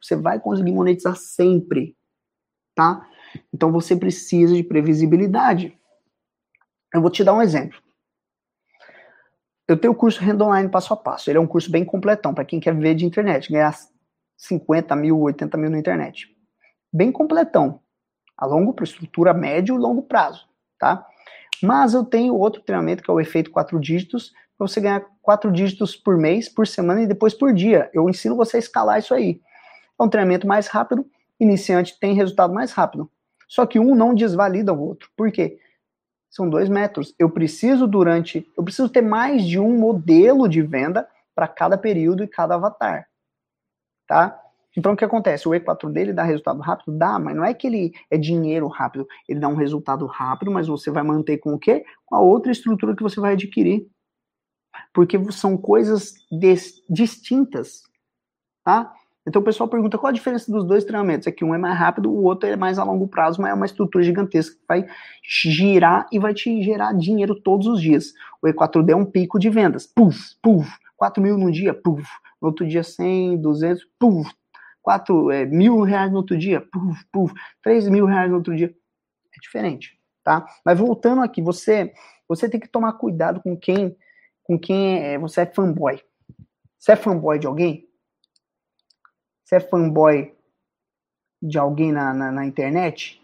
Você 0.01 0.15
vai 0.15 0.39
conseguir 0.39 0.71
monetizar 0.71 1.15
sempre. 1.15 1.95
Tá? 2.75 3.07
Então 3.51 3.71
você 3.71 3.95
precisa 3.95 4.53
de 4.53 4.63
previsibilidade. 4.63 5.78
Eu 6.93 7.01
vou 7.01 7.09
te 7.11 7.23
dar 7.23 7.33
um 7.33 7.41
exemplo. 7.41 7.79
Eu 9.67 9.77
tenho 9.77 9.93
o 9.93 9.95
curso 9.95 10.19
Renda 10.19 10.43
Online 10.43 10.67
passo 10.67 10.93
a 10.93 10.97
passo. 10.97 11.29
Ele 11.29 11.37
é 11.37 11.41
um 11.41 11.47
curso 11.47 11.69
bem 11.69 11.85
completão 11.85 12.33
para 12.33 12.43
quem 12.43 12.59
quer 12.59 12.75
ver 12.75 12.95
de 12.95 13.05
internet, 13.05 13.51
ganhar 13.51 13.75
50 14.35 14.95
mil, 14.95 15.19
80 15.19 15.57
mil 15.57 15.69
na 15.69 15.77
internet. 15.77 16.27
Bem 16.91 17.11
completão. 17.11 17.79
A 18.35 18.45
longo 18.45 18.73
prazo, 18.73 18.93
estrutura 18.93 19.33
médio 19.33 19.75
e 19.75 19.77
longo 19.77 20.01
prazo, 20.01 20.47
tá? 20.79 21.05
Mas 21.61 21.93
eu 21.93 22.03
tenho 22.03 22.35
outro 22.35 22.61
treinamento 22.61 23.03
que 23.03 23.11
é 23.11 23.13
o 23.13 23.19
efeito 23.19 23.51
quatro 23.51 23.79
dígitos, 23.79 24.31
para 24.57 24.67
você 24.67 24.81
ganhar 24.81 25.05
quatro 25.21 25.51
dígitos 25.51 25.95
por 25.95 26.17
mês, 26.17 26.49
por 26.49 26.65
semana 26.65 27.03
e 27.03 27.07
depois 27.07 27.33
por 27.33 27.53
dia. 27.53 27.89
Eu 27.93 28.09
ensino 28.09 28.35
você 28.35 28.57
a 28.57 28.59
escalar 28.59 28.99
isso 28.99 29.13
aí. 29.13 29.39
É 29.99 30.03
um 30.03 30.09
treinamento 30.09 30.47
mais 30.47 30.67
rápido, 30.67 31.05
iniciante 31.39 31.99
tem 31.99 32.13
resultado 32.13 32.53
mais 32.53 32.71
rápido. 32.71 33.11
Só 33.47 33.65
que 33.65 33.79
um 33.79 33.93
não 33.93 34.15
desvalida 34.15 34.73
o 34.73 34.81
outro. 34.81 35.09
Por 35.15 35.31
quê? 35.31 35.59
São 36.29 36.49
dois 36.49 36.69
métodos. 36.69 37.13
Eu 37.17 37.29
preciso 37.29 37.87
durante, 37.87 38.47
eu 38.57 38.63
preciso 38.63 38.89
ter 38.89 39.01
mais 39.01 39.43
de 39.45 39.59
um 39.59 39.77
modelo 39.77 40.47
de 40.47 40.61
venda 40.61 41.07
para 41.35 41.47
cada 41.47 41.77
período 41.77 42.23
e 42.23 42.27
cada 42.27 42.55
avatar 42.55 43.09
tá? 44.09 44.41
Então 44.75 44.93
o 44.93 44.97
que 44.97 45.05
acontece? 45.05 45.47
O 45.47 45.51
E4 45.51 45.91
dele 45.91 46.11
dá 46.11 46.23
resultado 46.23 46.59
rápido? 46.59 46.97
Dá, 46.97 47.19
mas 47.19 47.35
não 47.35 47.45
é 47.45 47.53
que 47.53 47.67
ele 47.67 47.93
é 48.09 48.17
dinheiro 48.17 48.67
rápido. 48.67 49.07
Ele 49.27 49.39
dá 49.39 49.47
um 49.47 49.55
resultado 49.55 50.05
rápido, 50.07 50.51
mas 50.51 50.67
você 50.67 50.89
vai 50.89 51.03
manter 51.03 51.37
com 51.37 51.53
o 51.53 51.59
quê? 51.59 51.85
Com 52.05 52.15
a 52.15 52.19
outra 52.19 52.51
estrutura 52.51 52.95
que 52.95 53.03
você 53.03 53.19
vai 53.19 53.33
adquirir. 53.33 53.87
Porque 54.93 55.19
são 55.31 55.55
coisas 55.55 56.13
distintas, 56.89 57.83
tá? 58.63 58.91
Então 59.29 59.43
o 59.43 59.45
pessoal 59.45 59.69
pergunta 59.69 59.95
qual 59.95 60.09
a 60.09 60.13
diferença 60.13 60.51
dos 60.51 60.65
dois 60.65 60.83
treinamentos? 60.83 61.27
É 61.27 61.31
que 61.31 61.45
um 61.45 61.53
é 61.53 61.57
mais 61.57 61.77
rápido, 61.77 62.11
o 62.11 62.23
outro 62.23 62.49
é 62.49 62.55
mais 62.55 62.79
a 62.79 62.83
longo 62.83 63.07
prazo, 63.07 63.39
mas 63.39 63.51
é 63.51 63.53
uma 63.53 63.65
estrutura 63.67 64.03
gigantesca 64.03 64.55
que 64.55 64.65
vai 64.67 64.87
girar 65.23 66.07
e 66.11 66.17
vai 66.17 66.33
te 66.33 66.63
gerar 66.63 66.93
dinheiro 66.93 67.35
todos 67.39 67.67
os 67.67 67.79
dias. 67.79 68.11
O 68.41 68.47
E4D 68.47 68.89
é 68.89 68.95
um 68.95 69.05
pico 69.05 69.37
de 69.37 69.47
vendas. 69.47 69.85
Puf, 69.85 70.35
puf, 70.41 70.67
4 70.97 71.21
mil 71.21 71.37
num 71.37 71.51
dia, 71.51 71.75
puf. 71.75 72.03
No 72.41 72.47
outro 72.47 72.67
dia 72.67 72.81
100, 72.81 73.37
200, 73.37 73.85
puf. 73.99 74.33
4 74.81 75.29
é, 75.29 75.45
mil 75.45 75.81
reais 75.81 76.09
no 76.11 76.17
outro 76.17 76.35
dia, 76.35 76.61
puf, 76.61 77.05
puf. 77.11 77.33
3 77.61 77.87
mil 77.87 78.07
reais 78.07 78.31
no 78.31 78.37
outro 78.37 78.55
dia. 78.55 78.73
É 79.35 79.39
diferente, 79.39 79.99
tá? 80.23 80.43
Mas 80.65 80.79
voltando 80.79 81.21
aqui, 81.21 81.39
você 81.39 81.93
você 82.27 82.49
tem 82.49 82.59
que 82.59 82.67
tomar 82.67 82.93
cuidado 82.93 83.41
com 83.41 83.55
quem 83.55 83.95
com 84.41 84.57
quem 84.57 84.97
é, 84.97 85.19
você 85.19 85.41
é 85.41 85.45
fanboy. 85.45 86.01
Você 86.79 86.93
é 86.93 86.95
fanboy 86.95 87.37
de 87.37 87.45
alguém? 87.45 87.88
Você 89.49 89.55
é 89.55 89.59
fanboy 89.59 90.31
de 91.41 91.57
alguém 91.57 91.91
na, 91.91 92.13
na, 92.13 92.31
na 92.31 92.45
internet? 92.45 93.19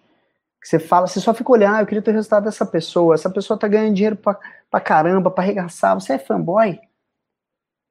Que 0.60 0.68
você 0.68 0.80
fala, 0.80 1.06
você 1.06 1.22
só 1.22 1.36
fica 1.36 1.52
olhando, 1.52 1.76
ah, 1.76 1.82
eu 1.82 1.86
queria 1.86 2.02
ter 2.02 2.10
o 2.10 2.16
resultado 2.16 2.46
dessa 2.46 2.66
pessoa. 2.66 3.14
Essa 3.14 3.30
pessoa 3.30 3.60
tá 3.60 3.68
ganhando 3.68 3.94
dinheiro 3.94 4.16
pra, 4.16 4.40
pra 4.72 4.82
caramba, 4.82 5.30
pra 5.30 5.44
arregaçar. 5.44 5.94
Você 5.94 6.14
é 6.14 6.18
fanboy? 6.18 6.80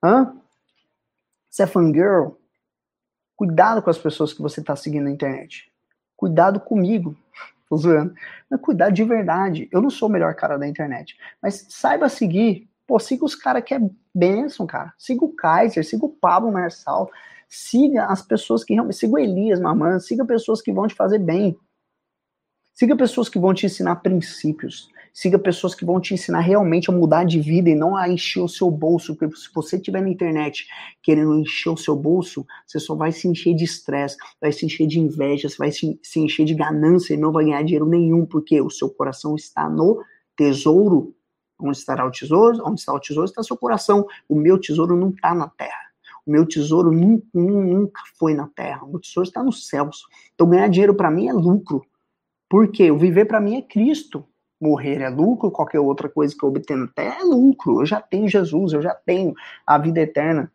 Hã? 0.03 0.37
Você 1.49 1.63
é 1.63 1.67
fangirl? 1.69 2.33
Cuidado 3.37 3.81
com 3.81 3.91
as 3.91 3.99
pessoas 3.99 4.33
que 4.33 4.43
você 4.43 4.61
tá 4.61 4.75
seguindo 4.75 5.05
na 5.05 5.13
internet. 5.13 5.73
Cuidado 6.17 6.59
comigo. 6.59 7.17
Tô 7.71 7.77
zoando. 7.77 8.17
Mas 8.51 8.61
cuidado 8.61 8.93
de 8.93 9.05
verdade. 9.05 9.69
Eu 9.71 9.81
não 9.81 9.91
sou 9.91 10.09
o 10.09 10.13
melhor 10.13 10.35
cara 10.35 10.59
da 10.59 10.67
internet. 10.67 11.17
Mas 11.41 11.67
saiba 11.69 12.09
seguir. 12.09 12.69
Pô, 12.85 12.99
siga 12.99 13.25
os 13.25 13.37
caras 13.37 13.63
que 13.63 13.75
é 13.75 13.81
bênção, 14.13 14.67
cara. 14.67 14.93
Siga 14.99 15.25
o 15.25 15.33
Kaiser, 15.33 15.87
siga 15.87 16.05
o 16.05 16.11
Pablo 16.11 16.51
Marçal. 16.51 17.09
Siga 17.55 18.07
as 18.07 18.21
pessoas 18.21 18.65
que 18.65 18.75
realmente. 18.75 18.97
Siga 18.97 19.15
o 19.15 19.19
Elias 19.19 19.61
Mamãe. 19.61 20.01
Siga 20.01 20.25
pessoas 20.25 20.61
que 20.61 20.73
vão 20.73 20.89
te 20.89 20.95
fazer 20.95 21.21
bem. 21.21 21.57
Siga 22.73 22.97
pessoas 22.97 23.29
que 23.29 23.39
vão 23.39 23.55
te 23.55 23.67
ensinar 23.67 23.97
princípios. 23.97 24.89
Siga 25.13 25.39
pessoas 25.39 25.77
que 25.77 25.85
vão 25.85 26.01
te 26.01 26.13
ensinar 26.13 26.41
realmente 26.41 26.91
a 26.91 26.93
mudar 26.93 27.23
de 27.23 27.39
vida 27.39 27.71
e 27.71 27.77
não 27.77 27.97
a 27.97 28.09
encher 28.09 28.41
o 28.41 28.49
seu 28.49 28.69
bolso. 28.69 29.15
Porque 29.15 29.37
se 29.37 29.49
você 29.55 29.77
estiver 29.77 30.03
na 30.03 30.09
internet 30.09 30.67
querendo 31.01 31.39
encher 31.39 31.71
o 31.71 31.77
seu 31.77 31.95
bolso, 31.95 32.45
você 32.67 32.81
só 32.81 32.97
vai 32.97 33.13
se 33.13 33.29
encher 33.29 33.55
de 33.55 33.63
estresse, 33.63 34.17
vai 34.41 34.51
se 34.51 34.67
encher 34.67 34.89
de 34.89 34.99
inveja, 34.99 35.49
você 35.49 35.57
vai 35.57 35.71
se, 35.71 35.97
se 36.03 36.19
encher 36.19 36.45
de 36.45 36.55
ganância 36.55 37.15
e 37.15 37.17
não 37.17 37.31
vai 37.31 37.45
ganhar 37.45 37.63
dinheiro 37.63 37.87
nenhum, 37.87 38.27
porque 38.27 38.61
o 38.61 38.69
seu 38.69 38.91
coração 38.91 39.37
está 39.37 39.69
no 39.71 40.03
tesouro. 40.37 41.15
Onde 41.61 41.79
estará 41.79 42.05
o 42.05 42.11
tesouro? 42.11 42.61
Onde 42.67 42.81
está 42.81 42.93
o 42.93 42.99
tesouro 42.99 43.29
está 43.29 43.45
seu 43.45 43.57
coração. 43.57 44.05
O 44.29 44.35
meu 44.35 44.61
tesouro 44.61 44.97
não 44.97 45.11
está 45.11 45.33
na 45.33 45.49
terra. 45.49 45.84
Meu 46.27 46.47
tesouro 46.47 46.91
nunca, 46.91 47.27
nunca 47.35 48.01
foi 48.19 48.35
na 48.35 48.49
terra. 48.49 48.85
O 48.85 48.91
meu 48.91 49.01
tesouro 49.01 49.29
está 49.29 49.43
nos 49.43 49.69
céus. 49.69 50.07
Então 50.35 50.49
ganhar 50.49 50.69
dinheiro 50.69 50.95
para 50.95 51.11
mim 51.11 51.29
é 51.29 51.33
lucro. 51.33 51.85
Porque 52.49 52.91
o 52.91 52.99
viver 52.99 53.27
para 53.27 53.41
mim 53.41 53.57
é 53.57 53.63
Cristo 53.63 54.27
morrer 54.65 55.01
é 55.03 55.11
lucro, 55.11 55.51
qualquer 55.51 55.81
outra 55.81 56.09
coisa 56.09 56.35
que 56.37 56.43
eu 56.43 56.49
obtenho 56.49 56.81
na 56.81 56.89
terra 56.89 57.21
é 57.21 57.25
lucro. 57.25 57.83
Eu 57.83 57.87
já 57.87 58.01
tenho 58.01 58.29
Jesus, 58.29 58.73
eu 58.73 58.81
já 58.81 58.95
tenho 58.95 59.35
a 59.67 59.77
vida 59.79 60.01
eterna. 60.01 60.51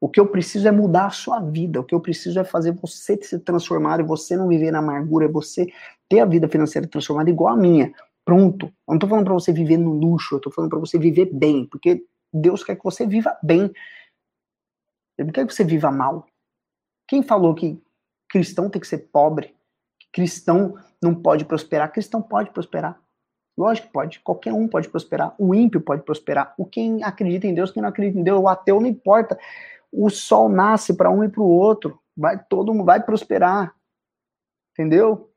O 0.00 0.08
que 0.08 0.20
eu 0.20 0.26
preciso 0.26 0.66
é 0.68 0.72
mudar 0.72 1.06
a 1.06 1.10
sua 1.10 1.40
vida. 1.40 1.80
O 1.80 1.84
que 1.84 1.94
eu 1.94 2.00
preciso 2.00 2.38
é 2.38 2.44
fazer 2.44 2.72
você 2.72 3.16
se 3.22 3.38
transformar 3.38 4.00
e 4.00 4.04
você 4.04 4.36
não 4.36 4.48
viver 4.48 4.70
na 4.70 4.78
amargura, 4.78 5.26
é 5.26 5.28
você 5.28 5.66
ter 6.08 6.20
a 6.20 6.24
vida 6.24 6.48
financeira 6.48 6.86
transformada 6.86 7.30
igual 7.30 7.54
a 7.54 7.56
minha. 7.56 7.92
Pronto. 8.24 8.66
Eu 8.66 8.72
não 8.88 8.94
estou 8.94 9.08
falando 9.08 9.24
para 9.24 9.34
você 9.34 9.52
viver 9.52 9.76
no 9.76 9.92
luxo, 9.92 10.34
eu 10.34 10.38
estou 10.38 10.52
falando 10.52 10.70
para 10.70 10.78
você 10.78 10.98
viver 10.98 11.30
bem, 11.32 11.66
porque 11.66 12.04
Deus 12.32 12.62
quer 12.62 12.76
que 12.76 12.84
você 12.84 13.06
viva 13.06 13.36
bem. 13.42 13.72
Ele 15.18 15.26
não 15.26 15.32
quer 15.32 15.46
que 15.46 15.52
você 15.52 15.64
viva 15.64 15.90
mal. 15.90 16.26
Quem 17.08 17.22
falou 17.22 17.54
que 17.54 17.82
cristão 18.28 18.70
tem 18.70 18.80
que 18.80 18.86
ser 18.86 19.08
pobre? 19.12 19.56
Que 19.98 20.08
cristão 20.12 20.76
não 21.02 21.14
pode 21.14 21.44
prosperar. 21.44 21.90
Cristão 21.92 22.22
pode 22.22 22.50
prosperar. 22.50 23.00
Lógico 23.56 23.88
que 23.88 23.92
pode. 23.92 24.20
Qualquer 24.20 24.52
um 24.52 24.68
pode 24.68 24.88
prosperar. 24.88 25.34
O 25.36 25.52
ímpio 25.52 25.80
pode 25.80 26.02
prosperar. 26.02 26.54
O 26.56 26.64
quem 26.64 27.02
acredita 27.02 27.48
em 27.48 27.54
Deus, 27.54 27.72
quem 27.72 27.82
não 27.82 27.88
acredita 27.88 28.20
em 28.20 28.22
Deus, 28.22 28.40
o 28.40 28.46
ateu 28.46 28.80
não 28.80 28.86
importa. 28.86 29.36
O 29.90 30.08
sol 30.08 30.48
nasce 30.48 30.94
para 30.94 31.10
um 31.10 31.24
e 31.24 31.28
para 31.28 31.42
o 31.42 31.48
outro. 31.48 32.00
Vai 32.16 32.40
todo 32.44 32.72
mundo 32.72 32.86
vai 32.86 33.02
prosperar. 33.02 33.74
Entendeu? 34.72 35.32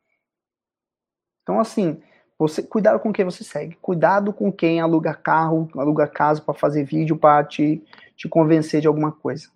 Então 1.41 1.59
assim, 1.59 1.99
você 2.37 2.61
cuidado 2.61 2.99
com 2.99 3.11
quem 3.11 3.25
você 3.25 3.43
segue. 3.43 3.75
Cuidado 3.81 4.31
com 4.31 4.51
quem 4.51 4.79
aluga 4.79 5.15
carro, 5.15 5.67
aluga 5.75 6.07
casa 6.07 6.39
para 6.41 6.53
fazer 6.53 6.83
vídeo 6.83 7.17
para 7.17 7.43
te 7.43 7.83
te 8.15 8.29
convencer 8.29 8.81
de 8.81 8.87
alguma 8.87 9.11
coisa. 9.11 9.49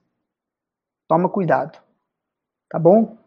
Toma 1.07 1.29
cuidado. 1.29 1.79
Tá 2.69 2.79
bom? 2.79 3.17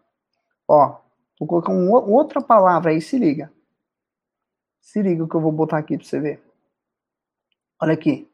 Ó, 0.67 0.99
Vou 1.39 1.47
colocar 1.47 1.73
um, 1.73 1.91
outra 1.93 2.41
palavra 2.41 2.91
aí, 2.91 3.01
se 3.01 3.17
liga. 3.17 3.53
Se 4.81 5.01
liga 5.01 5.23
o 5.23 5.29
que 5.29 5.35
eu 5.37 5.41
vou 5.41 5.53
botar 5.53 5.79
aqui 5.79 5.97
para 5.97 6.07
você 6.07 6.19
ver. 6.19 6.43
Olha 7.81 7.95
aqui. 7.95 8.29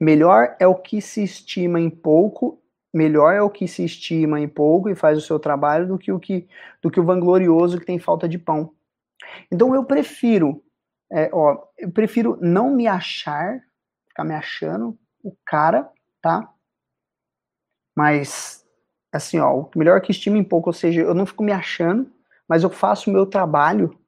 Melhor 0.00 0.56
é 0.58 0.66
o 0.66 0.74
que 0.74 1.00
se 1.00 1.22
estima 1.22 1.78
em 1.78 1.90
pouco, 1.90 2.60
melhor 2.92 3.34
é 3.34 3.42
o 3.42 3.50
que 3.50 3.68
se 3.68 3.84
estima 3.84 4.40
em 4.40 4.48
pouco 4.48 4.88
e 4.88 4.94
faz 4.94 5.18
o 5.18 5.20
seu 5.20 5.38
trabalho 5.38 5.86
do 5.86 5.98
que 5.98 6.10
o 6.10 6.18
que 6.18 6.48
do 6.80 6.90
que 6.90 6.98
o 6.98 7.04
vanglorioso 7.04 7.78
que 7.78 7.86
tem 7.86 7.98
falta 7.98 8.28
de 8.28 8.38
pão. 8.38 8.74
Então 9.50 9.74
eu 9.74 9.84
prefiro, 9.84 10.64
é, 11.12 11.30
ó, 11.32 11.66
eu 11.78 11.92
prefiro 11.92 12.36
não 12.40 12.74
me 12.74 12.88
achar, 12.88 13.60
ficar 14.08 14.24
me 14.24 14.34
achando 14.34 14.98
o 15.22 15.36
cara, 15.44 15.88
tá? 16.20 16.52
Mas 17.96 18.62
assim, 19.12 19.38
ó, 19.38 19.54
o 19.54 19.70
melhor 19.76 20.00
que 20.00 20.10
estima 20.10 20.38
em 20.38 20.44
pouco, 20.44 20.70
ou 20.70 20.72
seja, 20.72 21.02
eu 21.02 21.14
não 21.14 21.26
fico 21.26 21.44
me 21.44 21.52
achando, 21.52 22.10
mas 22.48 22.62
eu 22.62 22.70
faço 22.70 23.10
o 23.10 23.12
meu 23.12 23.26
trabalho 23.26 23.98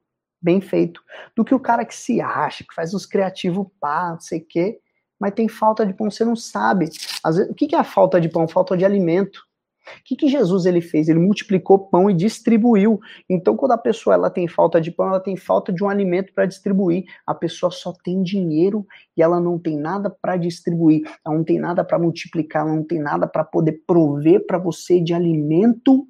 bem 0.41 0.59
feito, 0.59 1.01
do 1.35 1.45
que 1.45 1.55
o 1.55 1.59
cara 1.59 1.85
que 1.85 1.95
se 1.95 2.21
acha, 2.21 2.63
que 2.63 2.73
faz 2.73 2.93
uns 2.93 3.05
criativos 3.05 3.67
pá, 3.79 4.11
não 4.11 4.19
sei 4.19 4.39
o 4.39 4.45
quê, 4.45 4.79
mas 5.19 5.33
tem 5.33 5.47
falta 5.47 5.85
de 5.85 5.93
pão, 5.93 6.09
você 6.11 6.25
não 6.25 6.35
sabe. 6.35 6.85
Vezes, 6.85 7.49
o 7.49 7.53
que 7.53 7.73
é 7.73 7.79
a 7.79 7.83
falta 7.83 8.19
de 8.19 8.29
pão? 8.29 8.47
Falta 8.47 8.75
de 8.75 8.83
alimento. 8.83 9.41
O 9.85 10.03
que, 10.03 10.15
que 10.15 10.27
Jesus 10.27 10.65
ele 10.65 10.81
fez? 10.81 11.07
Ele 11.07 11.19
multiplicou 11.19 11.77
pão 11.77 12.09
e 12.09 12.13
distribuiu. 12.13 12.99
Então, 13.29 13.55
quando 13.55 13.73
a 13.73 13.77
pessoa 13.77 14.15
ela 14.15 14.29
tem 14.29 14.47
falta 14.47 14.81
de 14.81 14.91
pão, 14.91 15.07
ela 15.07 15.19
tem 15.19 15.35
falta 15.35 15.71
de 15.71 15.83
um 15.83 15.89
alimento 15.89 16.33
para 16.33 16.45
distribuir. 16.45 17.05
A 17.25 17.35
pessoa 17.35 17.71
só 17.71 17.93
tem 18.03 18.23
dinheiro 18.23 18.85
e 19.15 19.21
ela 19.21 19.39
não 19.39 19.59
tem 19.59 19.77
nada 19.77 20.09
para 20.09 20.37
distribuir. 20.37 21.03
Ela 21.25 21.35
não 21.35 21.43
tem 21.43 21.59
nada 21.59 21.83
para 21.83 21.99
multiplicar, 21.99 22.63
ela 22.63 22.75
não 22.75 22.83
tem 22.83 22.99
nada 22.99 23.27
para 23.27 23.43
poder 23.43 23.83
prover 23.85 24.45
para 24.45 24.57
você 24.57 24.99
de 24.99 25.13
alimento 25.13 26.07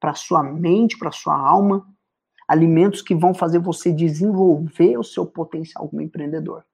para 0.00 0.14
sua 0.14 0.42
mente, 0.42 0.98
para 0.98 1.12
sua 1.12 1.36
alma, 1.38 1.86
alimentos 2.48 3.02
que 3.02 3.14
vão 3.14 3.34
fazer 3.34 3.58
você 3.58 3.92
desenvolver 3.92 4.98
o 4.98 5.04
seu 5.04 5.26
potencial 5.26 5.88
como 5.88 6.00
empreendedor. 6.00 6.64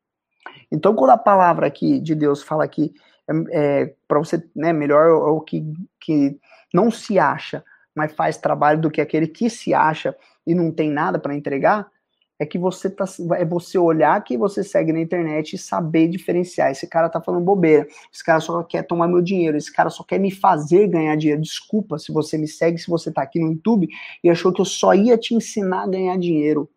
Então, 0.70 0.94
quando 0.94 1.10
a 1.10 1.18
palavra 1.18 1.66
aqui 1.66 1.98
de 2.00 2.14
Deus 2.14 2.42
fala 2.42 2.66
que 2.68 2.94
é, 3.28 3.82
é 3.82 3.94
para 4.06 4.18
você, 4.18 4.42
né, 4.54 4.72
melhor 4.72 5.06
é 5.06 5.12
o 5.12 5.40
que, 5.40 5.64
que 6.00 6.38
não 6.72 6.90
se 6.90 7.18
acha, 7.18 7.64
mas 7.94 8.12
faz 8.12 8.36
trabalho 8.36 8.80
do 8.80 8.90
que 8.90 9.00
aquele 9.00 9.26
que 9.26 9.48
se 9.48 9.72
acha 9.72 10.14
e 10.46 10.54
não 10.54 10.70
tem 10.70 10.90
nada 10.90 11.18
para 11.18 11.34
entregar, 11.34 11.90
é 12.38 12.44
que 12.44 12.58
você 12.58 12.90
tá, 12.90 13.04
é 13.36 13.44
você 13.44 13.78
olhar 13.78 14.22
que 14.22 14.36
você 14.36 14.62
segue 14.62 14.92
na 14.92 15.00
internet 15.00 15.54
e 15.54 15.58
saber 15.58 16.08
diferenciar. 16.08 16.70
Esse 16.70 16.86
cara 16.86 17.08
tá 17.08 17.20
falando 17.20 17.44
bobeira, 17.44 17.86
esse 18.12 18.22
cara 18.22 18.40
só 18.40 18.62
quer 18.62 18.82
tomar 18.82 19.08
meu 19.08 19.22
dinheiro, 19.22 19.56
esse 19.56 19.72
cara 19.72 19.88
só 19.88 20.04
quer 20.04 20.18
me 20.18 20.30
fazer 20.30 20.86
ganhar 20.88 21.16
dinheiro. 21.16 21.40
Desculpa 21.40 21.98
se 21.98 22.12
você 22.12 22.36
me 22.36 22.46
segue, 22.46 22.78
se 22.78 22.90
você 22.90 23.10
tá 23.10 23.22
aqui 23.22 23.40
no 23.40 23.52
YouTube 23.52 23.88
e 24.22 24.28
achou 24.28 24.52
que 24.52 24.60
eu 24.60 24.66
só 24.66 24.94
ia 24.94 25.16
te 25.16 25.34
ensinar 25.34 25.84
a 25.84 25.88
ganhar 25.88 26.18
dinheiro. 26.18 26.68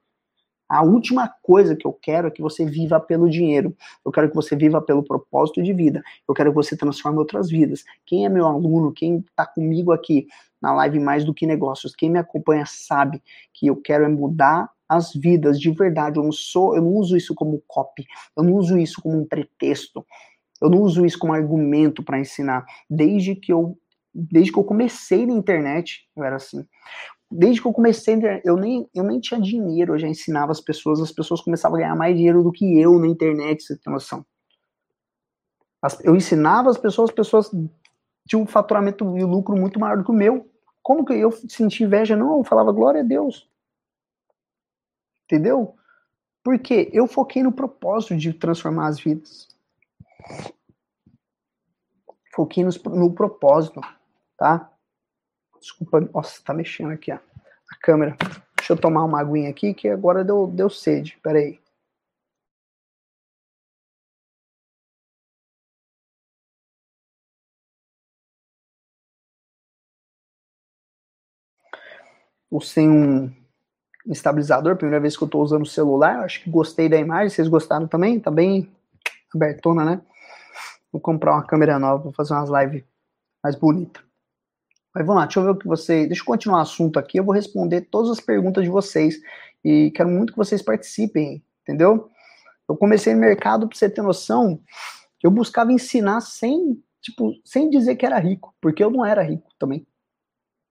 A 0.69 0.83
última 0.83 1.27
coisa 1.41 1.75
que 1.75 1.87
eu 1.87 1.91
quero 1.91 2.27
é 2.27 2.31
que 2.31 2.43
você 2.43 2.63
viva 2.63 2.99
pelo 2.99 3.27
dinheiro. 3.27 3.75
Eu 4.05 4.11
quero 4.11 4.29
que 4.29 4.35
você 4.35 4.55
viva 4.55 4.79
pelo 4.79 5.03
propósito 5.03 5.63
de 5.63 5.73
vida. 5.73 6.03
Eu 6.27 6.35
quero 6.35 6.51
que 6.51 6.55
você 6.55 6.77
transforme 6.77 7.17
outras 7.17 7.49
vidas. 7.49 7.83
Quem 8.05 8.25
é 8.25 8.29
meu 8.29 8.45
aluno, 8.45 8.93
quem 8.93 9.17
está 9.17 9.47
comigo 9.47 9.91
aqui 9.91 10.27
na 10.61 10.71
live 10.73 10.99
Mais 10.99 11.25
do 11.25 11.33
que 11.33 11.47
Negócios, 11.47 11.95
quem 11.95 12.11
me 12.11 12.19
acompanha 12.19 12.65
sabe 12.67 13.21
que 13.51 13.65
eu 13.65 13.77
quero 13.77 14.03
é 14.03 14.07
mudar 14.07 14.69
as 14.87 15.11
vidas 15.11 15.59
de 15.59 15.71
verdade. 15.71 16.19
Eu 16.19 16.23
não 16.23 16.31
sou, 16.31 16.75
eu 16.75 16.83
não 16.83 16.93
uso 16.93 17.17
isso 17.17 17.33
como 17.33 17.63
copy. 17.67 18.05
Eu 18.37 18.43
não 18.43 18.53
uso 18.53 18.77
isso 18.77 19.01
como 19.01 19.19
um 19.19 19.25
pretexto. 19.25 20.05
Eu 20.61 20.69
não 20.69 20.81
uso 20.81 21.03
isso 21.03 21.17
como 21.17 21.33
argumento 21.33 22.03
para 22.03 22.19
ensinar. 22.19 22.63
Desde 22.87 23.35
que 23.35 23.51
eu 23.51 23.75
desde 24.11 24.51
que 24.51 24.57
eu 24.57 24.63
comecei 24.63 25.23
na 25.25 25.33
internet, 25.33 26.07
eu 26.15 26.23
era 26.23 26.35
assim 26.35 26.65
desde 27.31 27.61
que 27.61 27.67
eu 27.67 27.73
comecei, 27.73 28.19
eu 28.43 28.57
nem, 28.57 28.89
eu 28.93 29.03
nem 29.03 29.19
tinha 29.19 29.39
dinheiro, 29.39 29.93
eu 29.93 29.99
já 29.99 30.07
ensinava 30.07 30.51
as 30.51 30.59
pessoas, 30.59 30.99
as 30.99 31.11
pessoas 31.11 31.41
começavam 31.41 31.77
a 31.77 31.81
ganhar 31.81 31.95
mais 31.95 32.15
dinheiro 32.15 32.43
do 32.43 32.51
que 32.51 32.79
eu 32.79 32.97
na 32.97 33.07
internet, 33.07 33.63
você 33.63 33.77
tem 33.77 33.93
noção. 33.93 34.25
eu 36.03 36.15
ensinava 36.15 36.69
as 36.69 36.77
pessoas, 36.77 37.09
as 37.09 37.15
pessoas 37.15 37.51
tinham 38.27 38.43
um 38.43 38.47
faturamento 38.47 39.03
e 39.17 39.23
um 39.23 39.27
lucro 39.27 39.55
muito 39.55 39.79
maior 39.79 39.97
do 39.97 40.03
que 40.03 40.11
o 40.11 40.13
meu. 40.13 40.49
Como 40.81 41.05
que 41.05 41.13
eu 41.13 41.31
senti 41.31 41.83
inveja? 41.83 42.15
Não, 42.15 42.39
eu 42.39 42.43
falava 42.43 42.71
glória 42.71 43.01
a 43.01 43.03
Deus. 43.05 43.47
Entendeu? 45.25 45.75
Porque 46.43 46.89
eu 46.91 47.07
foquei 47.07 47.43
no 47.43 47.51
propósito 47.51 48.15
de 48.15 48.33
transformar 48.33 48.87
as 48.87 48.99
vidas. 48.99 49.47
Foquei 52.33 52.63
no, 52.63 52.71
no 52.95 53.13
propósito, 53.13 53.81
tá? 54.37 54.71
Desculpa, 55.59 55.99
nossa, 56.13 56.41
tá 56.43 56.53
mexendo 56.53 56.91
aqui 56.91 57.11
ó, 57.11 57.15
a 57.15 57.75
câmera. 57.81 58.15
Deixa 58.57 58.73
eu 58.73 58.77
tomar 58.77 59.03
uma 59.03 59.19
aguinha 59.19 59.49
aqui 59.49 59.73
que 59.73 59.87
agora 59.89 60.23
deu, 60.23 60.47
deu 60.47 60.69
sede. 60.69 61.17
Pera 61.23 61.39
aí. 61.39 61.59
Ou 72.51 72.61
sem 72.61 72.89
um 72.89 73.31
estabilizador, 74.07 74.75
primeira 74.75 74.99
vez 74.99 75.15
que 75.15 75.23
eu 75.23 75.25
estou 75.27 75.43
usando 75.43 75.63
o 75.63 75.65
celular, 75.65 76.23
acho 76.23 76.43
que 76.43 76.49
gostei 76.49 76.89
da 76.89 76.97
imagem, 76.97 77.29
vocês 77.29 77.47
gostaram 77.47 77.87
também? 77.87 78.19
Tá 78.19 78.31
bem 78.31 78.71
abertona, 79.33 79.85
né? 79.85 80.01
Vou 80.91 80.99
comprar 81.01 81.33
uma 81.33 81.45
câmera 81.45 81.77
nova, 81.77 82.03
vou 82.03 82.13
fazer 82.13 82.33
umas 82.33 82.49
lives 82.49 82.83
mais 83.43 83.55
bonitas. 83.55 84.08
Mas 84.93 85.05
vamos 85.05 85.21
lá, 85.21 85.25
deixa 85.25 85.39
eu 85.39 85.43
ver 85.43 85.51
o 85.51 85.55
que 85.55 85.67
você. 85.67 86.07
Deixa 86.07 86.21
eu 86.21 86.25
continuar 86.25 86.59
o 86.59 86.61
assunto 86.61 86.97
aqui. 86.97 87.19
Eu 87.19 87.23
vou 87.23 87.33
responder 87.33 87.81
todas 87.81 88.09
as 88.11 88.19
perguntas 88.19 88.63
de 88.63 88.69
vocês. 88.69 89.19
E 89.63 89.91
quero 89.91 90.09
muito 90.09 90.33
que 90.33 90.37
vocês 90.37 90.61
participem, 90.61 91.43
entendeu? 91.61 92.09
Eu 92.67 92.75
comecei 92.75 93.13
no 93.13 93.19
mercado, 93.19 93.67
pra 93.67 93.77
você 93.77 93.89
ter 93.89 94.01
noção, 94.01 94.61
eu 95.23 95.29
buscava 95.29 95.71
ensinar 95.73 96.21
sem, 96.21 96.81
tipo, 97.01 97.33
sem 97.43 97.69
dizer 97.69 97.95
que 97.95 98.05
era 98.05 98.17
rico, 98.19 98.53
porque 98.61 98.83
eu 98.83 98.89
não 98.89 99.05
era 99.05 99.21
rico 99.21 99.49
também. 99.59 99.85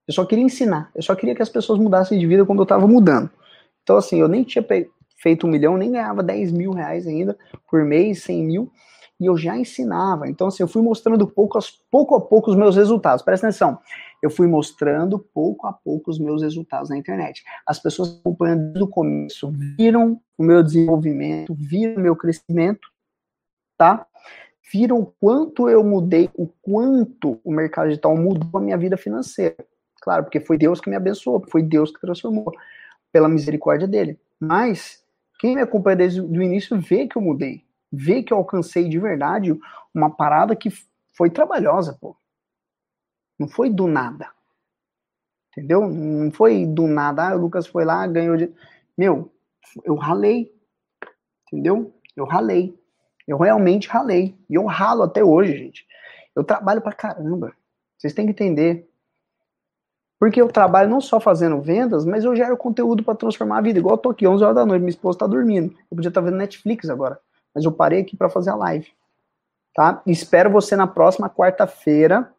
Eu 0.07 0.14
só 0.14 0.24
queria 0.24 0.44
ensinar. 0.44 0.90
Eu 0.94 1.02
só 1.02 1.14
queria 1.14 1.35
que 1.35 1.42
as 1.42 1.48
pessoas 1.48 1.78
mudassem 1.78 2.18
de 2.18 2.26
vida 2.26 2.46
como 2.46 2.61
eu 2.61 2.64
estava 2.64 2.87
mudando. 2.87 3.31
Então, 3.83 3.96
assim, 3.96 4.20
eu 4.20 4.28
nem 4.28 4.42
tinha 4.42 4.64
feito 5.20 5.46
um 5.46 5.50
milhão, 5.50 5.76
nem 5.76 5.92
ganhava 5.92 6.22
10 6.22 6.52
mil 6.52 6.72
reais 6.72 7.07
ainda 7.07 7.37
por 7.68 7.85
mês, 7.85 8.22
100 8.22 8.44
mil 8.44 8.72
e 9.20 9.26
eu 9.26 9.37
já 9.37 9.57
ensinava. 9.57 10.28
Então, 10.28 10.46
assim, 10.46 10.62
eu 10.62 10.68
fui 10.68 10.83
mostrando 10.83 11.26
pouco 11.26 11.59
pouco 11.90 12.14
a 12.14 12.20
pouco 12.20 12.50
os 12.50 12.57
meus 12.57 12.76
resultados. 12.76 13.24
Presta 13.24 13.48
atenção. 13.48 13.78
Eu 14.22 14.31
fui 14.31 14.46
mostrando 14.46 15.18
pouco 15.18 15.66
a 15.66 15.72
pouco 15.72 16.11
os 16.11 16.18
meus 16.18 16.42
resultados 16.42 16.90
na 16.90 16.96
internet. 16.96 17.44
As 17.66 17.78
pessoas 17.78 18.18
acompanhando 18.18 18.64
desde 18.64 18.83
o 18.83 18.88
começo 18.88 19.52
viram 19.76 20.20
o 20.37 20.42
meu 20.42 20.62
desenvolvimento, 20.62 21.54
viram 21.54 21.96
o 21.96 22.00
meu 22.00 22.16
crescimento, 22.16 22.88
tá? 23.76 24.07
Viram 24.72 25.00
o 25.00 25.07
quanto 25.07 25.68
eu 25.68 25.83
mudei, 25.83 26.31
o 26.35 26.46
quanto 26.46 27.40
o 27.44 27.52
mercado 27.52 27.88
digital 27.88 28.16
mudou 28.16 28.59
a 28.59 28.62
minha 28.62 28.76
vida 28.76 28.96
financeira. 28.96 29.57
Claro, 30.00 30.24
porque 30.24 30.40
foi 30.40 30.59
Deus 30.59 30.81
que 30.81 30.90
me 30.90 30.96
abençoou, 30.96 31.44
foi 31.50 31.62
Deus 31.62 31.90
que 31.90 32.00
transformou, 32.00 32.52
pela 33.12 33.28
misericórdia 33.28 33.88
dele. 33.88 34.18
Mas, 34.38 35.02
quem 35.40 35.54
me 35.54 35.62
acompanha 35.62 35.96
desde 35.96 36.20
o 36.20 36.42
início 36.42 36.78
vê 36.81 37.07
que 37.07 37.16
eu 37.16 37.22
mudei 37.22 37.64
ver 37.92 38.22
que 38.22 38.33
eu 38.33 38.38
alcancei 38.38 38.88
de 38.88 38.98
verdade 38.98 39.59
uma 39.94 40.11
parada 40.11 40.54
que 40.54 40.70
foi 41.14 41.31
trabalhosa, 41.31 41.96
pô. 42.00 42.16
Não 43.38 43.48
foi 43.48 43.70
do 43.70 43.87
nada. 43.87 44.31
Entendeu? 45.51 45.88
Não 45.88 46.31
foi 46.31 46.66
do 46.66 46.87
nada. 46.87 47.29
Ah, 47.29 47.35
o 47.35 47.38
Lucas 47.38 47.66
foi 47.66 47.85
lá, 47.85 48.07
ganhou 48.07 48.37
de. 48.37 48.53
Meu, 48.96 49.33
eu 49.85 49.94
ralei. 49.94 50.53
Entendeu? 51.46 51.94
Eu 52.16 52.24
ralei. 52.24 52.79
Eu 53.27 53.38
realmente 53.38 53.88
ralei. 53.88 54.37
E 54.48 54.55
eu 54.55 54.64
ralo 54.64 55.03
até 55.03 55.22
hoje, 55.22 55.57
gente. 55.57 55.87
Eu 56.35 56.44
trabalho 56.44 56.81
pra 56.81 56.92
caramba. 56.92 57.53
Vocês 57.96 58.12
têm 58.12 58.27
que 58.27 58.33
entender. 58.33 58.88
Porque 60.18 60.40
eu 60.40 60.48
trabalho 60.48 60.90
não 60.90 61.01
só 61.01 61.20
fazendo 61.20 61.61
vendas, 61.61 62.05
mas 62.05 62.24
eu 62.24 62.35
gero 62.35 62.57
conteúdo 62.57 63.05
para 63.05 63.14
transformar 63.14 63.59
a 63.59 63.62
vida. 63.62 63.79
Igual 63.79 63.94
eu 63.94 63.98
tô 63.98 64.11
aqui 64.11 64.27
11 64.27 64.42
horas 64.42 64.57
da 64.57 64.66
noite, 64.66 64.81
minha 64.81 64.90
esposa 64.90 65.18
tá 65.18 65.27
dormindo. 65.27 65.72
Eu 65.90 65.96
podia 65.96 66.09
estar 66.09 66.20
tá 66.20 66.24
vendo 66.24 66.38
Netflix 66.38 66.90
agora 66.90 67.20
mas 67.59 67.64
eu 67.64 67.72
parei 67.72 68.01
aqui 68.01 68.16
para 68.16 68.29
fazer 68.29 68.51
a 68.51 68.55
live. 68.55 68.88
Tá? 69.74 70.01
Espero 70.07 70.48
você 70.48 70.77
na 70.77 70.87
próxima 70.87 71.29
quarta-feira. 71.29 72.33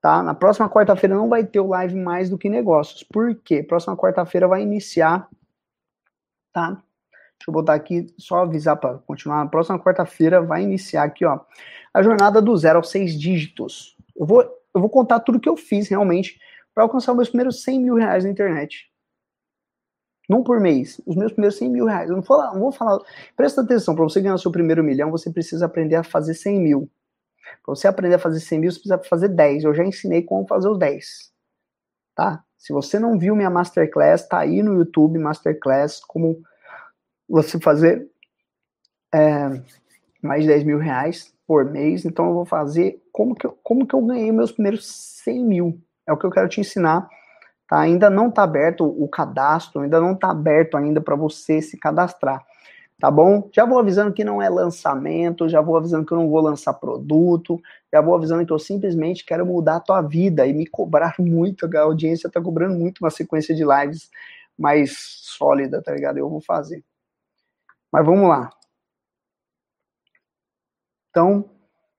Tá? 0.00 0.22
Na 0.22 0.34
próxima 0.34 0.68
quarta-feira 0.68 1.14
não 1.14 1.28
vai 1.28 1.44
ter 1.44 1.60
o 1.60 1.68
live 1.68 1.94
mais 1.94 2.30
do 2.30 2.38
que 2.38 2.48
negócios. 2.48 3.02
Por 3.02 3.34
quê? 3.34 3.62
Próxima 3.62 3.96
quarta-feira 3.96 4.48
vai 4.48 4.62
iniciar. 4.62 5.28
Tá? 6.52 6.70
Deixa 6.70 7.48
eu 7.48 7.52
botar 7.52 7.74
aqui, 7.74 8.12
só 8.18 8.42
avisar 8.42 8.76
para 8.76 8.98
continuar. 8.98 9.44
Na 9.44 9.50
próxima 9.50 9.78
quarta-feira 9.78 10.42
vai 10.42 10.62
iniciar 10.62 11.04
aqui, 11.04 11.24
ó, 11.24 11.40
a 11.92 12.02
jornada 12.02 12.40
do 12.40 12.56
zero 12.56 12.78
aos 12.78 12.90
seis 12.90 13.18
dígitos. 13.18 13.96
Eu 14.16 14.26
vou, 14.26 14.42
eu 14.42 14.80
vou 14.80 14.90
contar 14.90 15.20
tudo 15.20 15.40
que 15.40 15.48
eu 15.48 15.56
fiz 15.56 15.88
realmente 15.88 16.38
para 16.74 16.84
alcançar 16.84 17.14
meus 17.14 17.28
primeiros 17.28 17.62
100 17.62 17.80
mil 17.80 17.94
reais 17.94 18.24
na 18.24 18.30
internet 18.30 18.90
não 20.30 20.44
por 20.44 20.60
mês, 20.60 21.00
os 21.04 21.16
meus 21.16 21.32
primeiros 21.32 21.58
100 21.58 21.68
mil 21.68 21.86
reais. 21.86 22.08
Eu 22.08 22.14
não, 22.14 22.22
vou, 22.22 22.38
não 22.38 22.60
vou 22.60 22.70
falar. 22.70 23.00
Presta 23.36 23.62
atenção, 23.62 23.96
para 23.96 24.04
você 24.04 24.20
ganhar 24.20 24.36
o 24.36 24.38
seu 24.38 24.52
primeiro 24.52 24.84
milhão, 24.84 25.10
você 25.10 25.28
precisa 25.28 25.66
aprender 25.66 25.96
a 25.96 26.04
fazer 26.04 26.34
100 26.34 26.60
mil. 26.60 26.88
Para 27.64 27.74
você 27.74 27.88
aprender 27.88 28.14
a 28.14 28.18
fazer 28.18 28.40
100 28.40 28.58
mil, 28.58 28.70
você 28.70 28.78
precisa 28.78 28.98
fazer 29.08 29.28
10. 29.28 29.64
Eu 29.64 29.74
já 29.74 29.84
ensinei 29.84 30.22
como 30.22 30.46
fazer 30.46 30.68
os 30.68 30.78
10. 30.78 31.32
Tá? 32.14 32.42
Se 32.56 32.72
você 32.72 32.98
não 32.98 33.18
viu 33.18 33.34
minha 33.34 33.50
Masterclass, 33.50 34.28
tá 34.28 34.40
aí 34.40 34.62
no 34.62 34.74
YouTube, 34.74 35.18
Masterclass, 35.18 36.00
como 36.00 36.42
você 37.28 37.58
fazer 37.60 38.10
é, 39.14 39.62
mais 40.22 40.42
de 40.42 40.48
10 40.48 40.64
mil 40.64 40.78
reais 40.78 41.32
por 41.46 41.64
mês. 41.64 42.04
Então 42.04 42.26
eu 42.26 42.34
vou 42.34 42.44
fazer 42.44 43.02
como 43.12 43.34
que 43.34 43.46
eu, 43.46 43.58
como 43.62 43.86
que 43.86 43.94
eu 43.94 44.04
ganhei 44.04 44.30
meus 44.32 44.52
primeiros 44.52 44.86
100 45.24 45.44
mil. 45.44 45.80
É 46.06 46.12
o 46.12 46.16
que 46.16 46.26
eu 46.26 46.30
quero 46.30 46.48
te 46.48 46.60
ensinar 46.60 47.08
Tá? 47.70 47.78
Ainda 47.78 48.10
não 48.10 48.28
está 48.28 48.42
aberto 48.42 48.84
o 48.84 49.06
cadastro, 49.06 49.82
ainda 49.82 50.00
não 50.00 50.14
está 50.14 50.32
aberto 50.32 50.76
ainda 50.76 51.00
para 51.00 51.14
você 51.14 51.62
se 51.62 51.78
cadastrar. 51.78 52.44
Tá 53.00 53.10
bom? 53.10 53.48
Já 53.52 53.64
vou 53.64 53.78
avisando 53.78 54.12
que 54.12 54.22
não 54.22 54.42
é 54.42 54.48
lançamento, 54.50 55.48
já 55.48 55.60
vou 55.60 55.76
avisando 55.76 56.04
que 56.04 56.12
eu 56.12 56.18
não 56.18 56.28
vou 56.28 56.40
lançar 56.40 56.74
produto, 56.74 57.60
já 57.92 58.00
vou 58.00 58.14
avisando 58.14 58.44
que 58.44 58.52
eu 58.52 58.58
simplesmente 58.58 59.24
quero 59.24 59.46
mudar 59.46 59.76
a 59.76 59.80
tua 59.80 60.02
vida 60.02 60.46
e 60.46 60.52
me 60.52 60.66
cobrar 60.66 61.14
muito, 61.18 61.66
a 61.76 61.80
audiência 61.80 62.28
está 62.28 62.40
cobrando 62.40 62.78
muito 62.78 62.98
uma 63.00 63.10
sequência 63.10 63.54
de 63.54 63.64
lives 63.64 64.10
mais 64.58 64.96
sólida, 64.98 65.82
tá 65.82 65.92
ligado? 65.92 66.18
Eu 66.18 66.28
vou 66.28 66.40
fazer. 66.42 66.84
Mas 67.90 68.04
vamos 68.04 68.28
lá. 68.28 68.50
Então, 71.10 71.50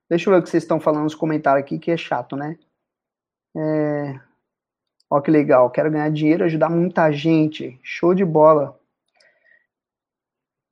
deixa 0.09 0.29
eu 0.29 0.33
ver 0.33 0.39
o 0.39 0.43
que 0.43 0.49
vocês 0.49 0.63
estão 0.63 0.79
falando 0.79 1.03
nos 1.03 1.15
comentários 1.15 1.65
aqui, 1.65 1.79
que 1.79 1.91
é 1.91 1.97
chato, 1.97 2.35
né? 2.35 2.57
É, 3.57 4.19
Ó 5.11 5.19
que 5.19 5.29
legal, 5.29 5.69
quero 5.69 5.91
ganhar 5.91 6.09
dinheiro, 6.09 6.45
ajudar 6.45 6.69
muita 6.69 7.11
gente. 7.11 7.77
Show 7.83 8.15
de 8.15 8.23
bola. 8.23 8.79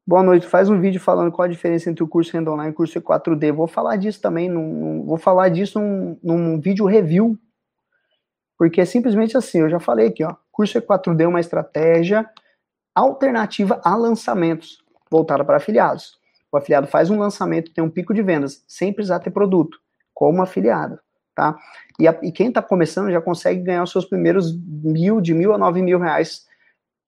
Boa 0.10 0.24
noite. 0.24 0.48
Faz 0.48 0.72
um 0.72 0.82
vídeo 0.82 1.00
falando 1.00 1.32
qual 1.32 1.46
a 1.46 1.48
diferença 1.48 1.88
entre 1.88 2.04
o 2.04 2.08
curso 2.08 2.34
Renda 2.34 2.52
Online 2.52 2.72
e 2.72 2.74
o 2.74 2.76
curso 2.76 3.00
E4D. 3.00 3.54
Vou 3.54 3.68
falar 3.68 3.96
disso 3.96 4.20
também, 4.20 4.50
num, 4.50 5.06
vou 5.06 5.18
falar 5.18 5.50
disso 5.50 5.80
num, 5.80 6.18
num 6.24 6.60
vídeo 6.60 6.88
review. 6.88 7.38
Porque 8.58 8.82
é 8.82 8.86
simplesmente 8.86 9.38
assim, 9.38 9.60
eu 9.60 9.70
já 9.70 9.80
falei 9.80 10.08
aqui, 10.08 10.24
ó. 10.24 10.36
Curso 10.52 10.82
E4D 10.82 11.22
é 11.22 11.28
uma 11.28 11.40
estratégia 11.40 12.28
alternativa 12.96 13.80
a 13.86 13.96
lançamentos, 13.96 14.84
voltada 15.12 15.46
para 15.46 15.58
afiliados. 15.58 16.18
O 16.52 16.58
afiliado 16.58 16.88
faz 16.88 17.12
um 17.12 17.20
lançamento, 17.20 17.72
tem 17.72 17.84
um 17.84 17.90
pico 17.92 18.12
de 18.12 18.24
vendas, 18.24 18.64
sem 18.68 18.92
precisar 18.92 19.20
ter 19.20 19.30
produto, 19.30 19.78
como 20.12 20.42
afiliado 20.42 20.98
tá? 21.40 21.58
E, 21.98 22.06
a, 22.06 22.20
e 22.22 22.34
quem 22.34 22.50
está 22.50 22.62
começando 22.62 23.12
já 23.12 23.22
consegue 23.22 23.62
ganhar 23.62 23.84
os 23.84 23.92
seus 23.92 24.04
primeiros 24.04 24.54
mil, 24.58 25.22
de 25.22 25.34
mil 25.34 25.54
a 25.54 25.58
nove 25.58 25.82
mil 25.82 25.98
reais 25.98 26.49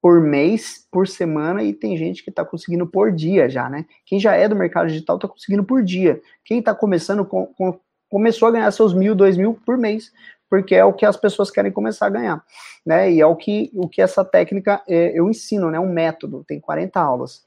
por 0.02 0.20
mês, 0.20 0.88
por 0.92 1.08
semana, 1.08 1.64
e 1.64 1.74
tem 1.74 1.96
gente 1.96 2.24
que 2.24 2.32
está 2.32 2.44
conseguindo 2.44 2.88
por 2.88 3.12
dia 3.12 3.48
já, 3.48 3.70
né? 3.70 3.86
Quem 4.06 4.20
já 4.20 4.36
é 4.36 4.48
do 4.48 4.56
mercado 4.56 4.88
digital 4.88 5.18
está 5.18 5.28
conseguindo 5.28 5.64
por 5.64 5.84
dia. 5.84 6.20
Quem 6.44 6.58
está 6.58 6.74
começando 6.74 7.24
com, 7.24 7.46
com, 7.46 7.80
começou 8.10 8.48
a 8.48 8.52
ganhar 8.52 8.72
seus 8.72 8.96
mil, 8.96 9.14
dois 9.14 9.38
mil 9.38 9.54
por 9.64 9.78
mês, 9.78 10.12
porque 10.50 10.74
é 10.74 10.84
o 10.84 10.92
que 10.92 11.06
as 11.06 11.16
pessoas 11.16 11.52
querem 11.52 11.72
começar 11.72 12.08
a 12.08 12.10
ganhar, 12.10 12.44
né? 12.84 13.12
E 13.12 13.22
é 13.22 13.26
o 13.26 13.36
que, 13.36 13.70
o 13.76 13.88
que 13.88 14.02
essa 14.02 14.26
técnica 14.26 14.82
é, 14.88 15.18
eu 15.18 15.30
ensino, 15.30 15.70
né? 15.70 15.80
Um 15.80 15.94
método, 15.94 16.44
tem 16.48 16.60
40 16.60 17.00
aulas. 17.00 17.46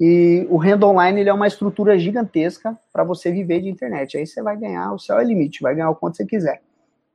E 0.00 0.46
o 0.48 0.56
renda 0.56 0.86
online 0.86 1.20
ele 1.20 1.30
é 1.30 1.34
uma 1.34 1.46
estrutura 1.46 1.98
gigantesca 1.98 2.78
para 2.92 3.02
você 3.02 3.32
viver 3.32 3.60
de 3.60 3.68
internet. 3.68 4.16
Aí 4.16 4.26
você 4.26 4.40
vai 4.42 4.56
ganhar, 4.56 4.92
o 4.92 4.98
céu 4.98 5.18
é 5.18 5.24
limite, 5.24 5.62
vai 5.62 5.74
ganhar 5.74 5.90
o 5.90 5.96
quanto 5.96 6.16
você 6.16 6.24
quiser. 6.24 6.62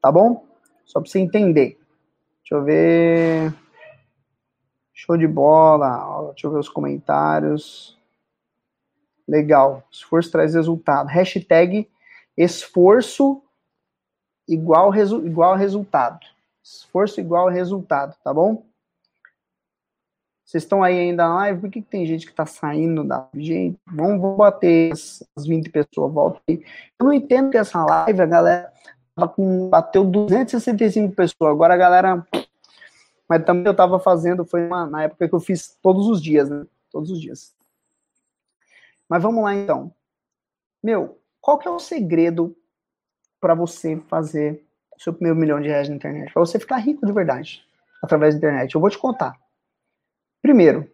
Tá 0.02 0.12
bom? 0.12 0.46
Só 0.86 1.00
para 1.00 1.10
você 1.10 1.20
entender. 1.20 1.78
Deixa 2.42 2.56
eu 2.56 2.64
ver. 2.64 3.54
Show 5.00 5.16
de 5.16 5.28
bola. 5.28 6.32
Deixa 6.34 6.46
eu 6.46 6.52
ver 6.52 6.60
os 6.60 6.68
comentários. 6.68 7.98
Legal. 9.26 9.82
Esforço 9.90 10.30
traz 10.30 10.54
resultado. 10.54 11.08
Hashtag 11.08 11.90
esforço 12.38 13.42
igual, 14.46 14.90
resu 14.90 15.26
igual 15.26 15.56
resultado. 15.56 16.20
Esforço 16.62 17.22
igual 17.22 17.48
resultado, 17.48 18.14
tá 18.22 18.34
bom? 18.34 18.66
Vocês 20.44 20.64
estão 20.64 20.84
aí 20.84 21.00
ainda 21.00 21.28
na 21.28 21.36
live? 21.36 21.62
Por 21.62 21.70
que, 21.70 21.82
que 21.82 21.90
tem 21.90 22.06
gente 22.06 22.26
que 22.26 22.32
está 22.32 22.46
saindo 22.46 23.04
da 23.04 23.30
gente? 23.36 23.80
Vamos, 23.88 24.20
vamos 24.20 24.38
bater 24.38 24.92
as 24.92 25.46
20 25.48 25.70
pessoas, 25.70 26.12
volta 26.12 26.42
aí. 26.50 26.62
Eu 27.00 27.06
não 27.06 27.14
entendo 27.14 27.52
que 27.52 27.58
essa 27.58 27.86
live, 27.86 28.22
a 28.22 28.26
galera 28.26 28.74
bateu 29.70 30.04
265 30.04 31.16
pessoas. 31.16 31.52
Agora 31.52 31.74
a 31.74 31.78
galera. 31.78 32.28
Mas 33.30 33.46
também 33.46 33.66
eu 33.66 33.72
estava 33.72 34.00
fazendo, 34.00 34.44
foi 34.44 34.66
uma, 34.66 34.88
na 34.88 35.04
época 35.04 35.30
que 35.30 35.36
eu 35.36 35.40
fiz 35.40 35.78
todos 35.84 36.08
os 36.08 36.20
dias, 36.20 36.50
né? 36.50 36.66
Todos 36.92 37.12
os 37.12 37.22
dias. 37.22 37.56
Mas 39.08 39.22
vamos 39.22 39.44
lá 39.44 39.54
então. 39.54 39.94
Meu, 40.82 41.20
qual 41.40 41.60
que 41.60 41.68
é 41.68 41.72
o 41.72 41.80
segredo 41.80 42.58
para 43.40 43.54
você 43.54 43.98
fazer 44.08 44.66
o 44.98 45.02
seu 45.02 45.14
primeiro 45.14 45.40
milhão 45.40 45.62
de 45.62 45.68
reais 45.68 45.88
na 45.88 45.96
internet? 45.96 46.34
Para 46.34 46.44
você 46.44 46.58
ficar 46.58 46.78
rico 46.78 47.06
de 47.06 47.14
verdade 47.14 47.64
através 48.02 48.34
da 48.34 48.40
internet? 48.40 48.74
Eu 48.74 48.82
vou 48.82 48.90
te 48.90 48.98
contar. 48.98 49.40
Primeiro, 50.42 50.90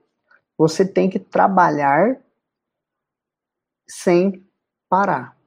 você 0.57 0.85
tem 0.85 1.09
que 1.09 1.19
trabalhar 1.19 2.17
sem 3.87 4.45
parar. 4.89 5.37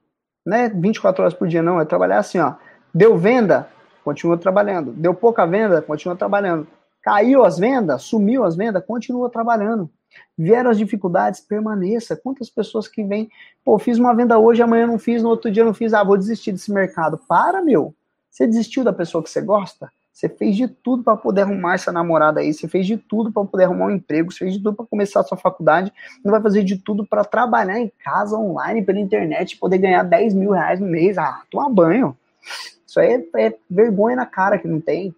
Não 0.44 0.56
é 0.56 0.68
24 0.70 1.22
horas 1.22 1.34
por 1.34 1.46
dia, 1.46 1.62
não. 1.62 1.78
É 1.78 1.84
trabalhar 1.84 2.18
assim, 2.18 2.38
ó. 2.38 2.54
Deu 2.94 3.18
venda, 3.18 3.68
continua 4.02 4.38
trabalhando. 4.38 4.92
Deu 4.92 5.12
pouca 5.12 5.46
venda, 5.46 5.82
continua 5.82 6.16
trabalhando. 6.16 6.66
Caiu 7.08 7.42
as 7.42 7.58
vendas, 7.58 8.02
sumiu 8.02 8.44
as 8.44 8.54
vendas, 8.54 8.84
continua 8.84 9.30
trabalhando. 9.30 9.88
Vieram 10.36 10.68
as 10.68 10.76
dificuldades, 10.76 11.40
permaneça. 11.40 12.14
Quantas 12.14 12.50
pessoas 12.50 12.86
que 12.86 13.02
vêm, 13.02 13.30
pô, 13.64 13.78
fiz 13.78 13.98
uma 13.98 14.14
venda 14.14 14.38
hoje, 14.38 14.60
amanhã 14.60 14.86
não 14.86 14.98
fiz, 14.98 15.22
no 15.22 15.30
outro 15.30 15.50
dia 15.50 15.64
não 15.64 15.72
fiz, 15.72 15.94
ah, 15.94 16.04
vou 16.04 16.18
desistir 16.18 16.52
desse 16.52 16.70
mercado. 16.70 17.18
Para, 17.26 17.62
meu. 17.62 17.94
Você 18.30 18.46
desistiu 18.46 18.84
da 18.84 18.92
pessoa 18.92 19.24
que 19.24 19.30
você 19.30 19.40
gosta? 19.40 19.90
Você 20.12 20.28
fez 20.28 20.54
de 20.54 20.68
tudo 20.68 21.02
para 21.02 21.16
poder 21.16 21.40
arrumar 21.40 21.76
essa 21.76 21.90
namorada 21.90 22.40
aí, 22.40 22.52
você 22.52 22.68
fez 22.68 22.86
de 22.86 22.98
tudo 22.98 23.32
para 23.32 23.42
poder 23.42 23.64
arrumar 23.64 23.86
um 23.86 23.92
emprego, 23.92 24.30
você 24.30 24.40
fez 24.40 24.52
de 24.52 24.62
tudo 24.62 24.76
para 24.76 24.84
começar 24.84 25.20
a 25.20 25.24
sua 25.24 25.38
faculdade, 25.38 25.90
não 26.22 26.30
vai 26.30 26.42
fazer 26.42 26.62
de 26.62 26.76
tudo 26.76 27.06
para 27.06 27.24
trabalhar 27.24 27.80
em 27.80 27.90
casa, 28.04 28.36
online, 28.36 28.84
pela 28.84 29.00
internet, 29.00 29.56
poder 29.56 29.78
ganhar 29.78 30.02
10 30.02 30.34
mil 30.34 30.50
reais 30.50 30.78
no 30.78 30.86
mês. 30.86 31.16
Ah, 31.16 31.40
toma 31.50 31.70
banho. 31.70 32.14
Isso 32.86 33.00
aí 33.00 33.26
é, 33.34 33.46
é 33.46 33.54
vergonha 33.70 34.14
na 34.14 34.26
cara 34.26 34.58
que 34.58 34.68
não 34.68 34.78
tem. 34.78 35.14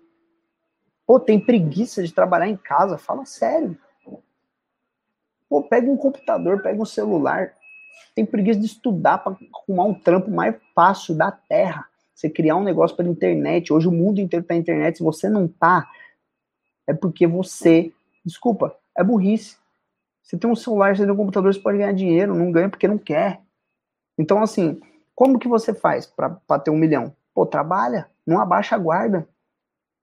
Pô, 1.10 1.18
tem 1.18 1.40
preguiça 1.40 2.04
de 2.04 2.14
trabalhar 2.14 2.46
em 2.46 2.56
casa, 2.56 2.96
fala 2.96 3.24
sério. 3.24 3.76
Pô, 5.48 5.60
pega 5.60 5.90
um 5.90 5.96
computador, 5.96 6.62
pega 6.62 6.80
um 6.80 6.84
celular. 6.84 7.52
Tem 8.14 8.24
preguiça 8.24 8.60
de 8.60 8.66
estudar 8.66 9.18
para 9.18 9.36
arrumar 9.52 9.86
um 9.86 9.94
trampo 9.94 10.30
mais 10.30 10.54
fácil 10.72 11.16
da 11.16 11.32
terra. 11.32 11.84
Você 12.14 12.30
criar 12.30 12.54
um 12.54 12.62
negócio 12.62 12.96
pela 12.96 13.08
internet. 13.08 13.72
Hoje 13.72 13.88
o 13.88 13.90
mundo 13.90 14.20
inteiro 14.20 14.46
tá 14.46 14.54
na 14.54 14.60
internet. 14.60 14.98
Se 14.98 15.02
você 15.02 15.28
não 15.28 15.48
tá, 15.48 15.90
é 16.86 16.94
porque 16.94 17.26
você, 17.26 17.92
desculpa, 18.24 18.76
é 18.96 19.02
burrice. 19.02 19.56
Você 20.22 20.38
tem 20.38 20.48
um 20.48 20.54
celular, 20.54 20.96
você 20.96 21.02
tem 21.02 21.12
um 21.12 21.16
computador, 21.16 21.52
você 21.52 21.58
pode 21.58 21.78
ganhar 21.78 21.92
dinheiro, 21.92 22.36
não 22.36 22.52
ganha 22.52 22.68
porque 22.68 22.86
não 22.86 22.98
quer. 22.98 23.40
Então, 24.16 24.40
assim, 24.40 24.80
como 25.12 25.40
que 25.40 25.48
você 25.48 25.74
faz 25.74 26.06
para 26.06 26.60
ter 26.60 26.70
um 26.70 26.78
milhão? 26.78 27.12
Pô, 27.34 27.44
trabalha, 27.44 28.08
não 28.24 28.38
abaixa 28.38 28.76
a 28.76 28.78
guarda. 28.78 29.28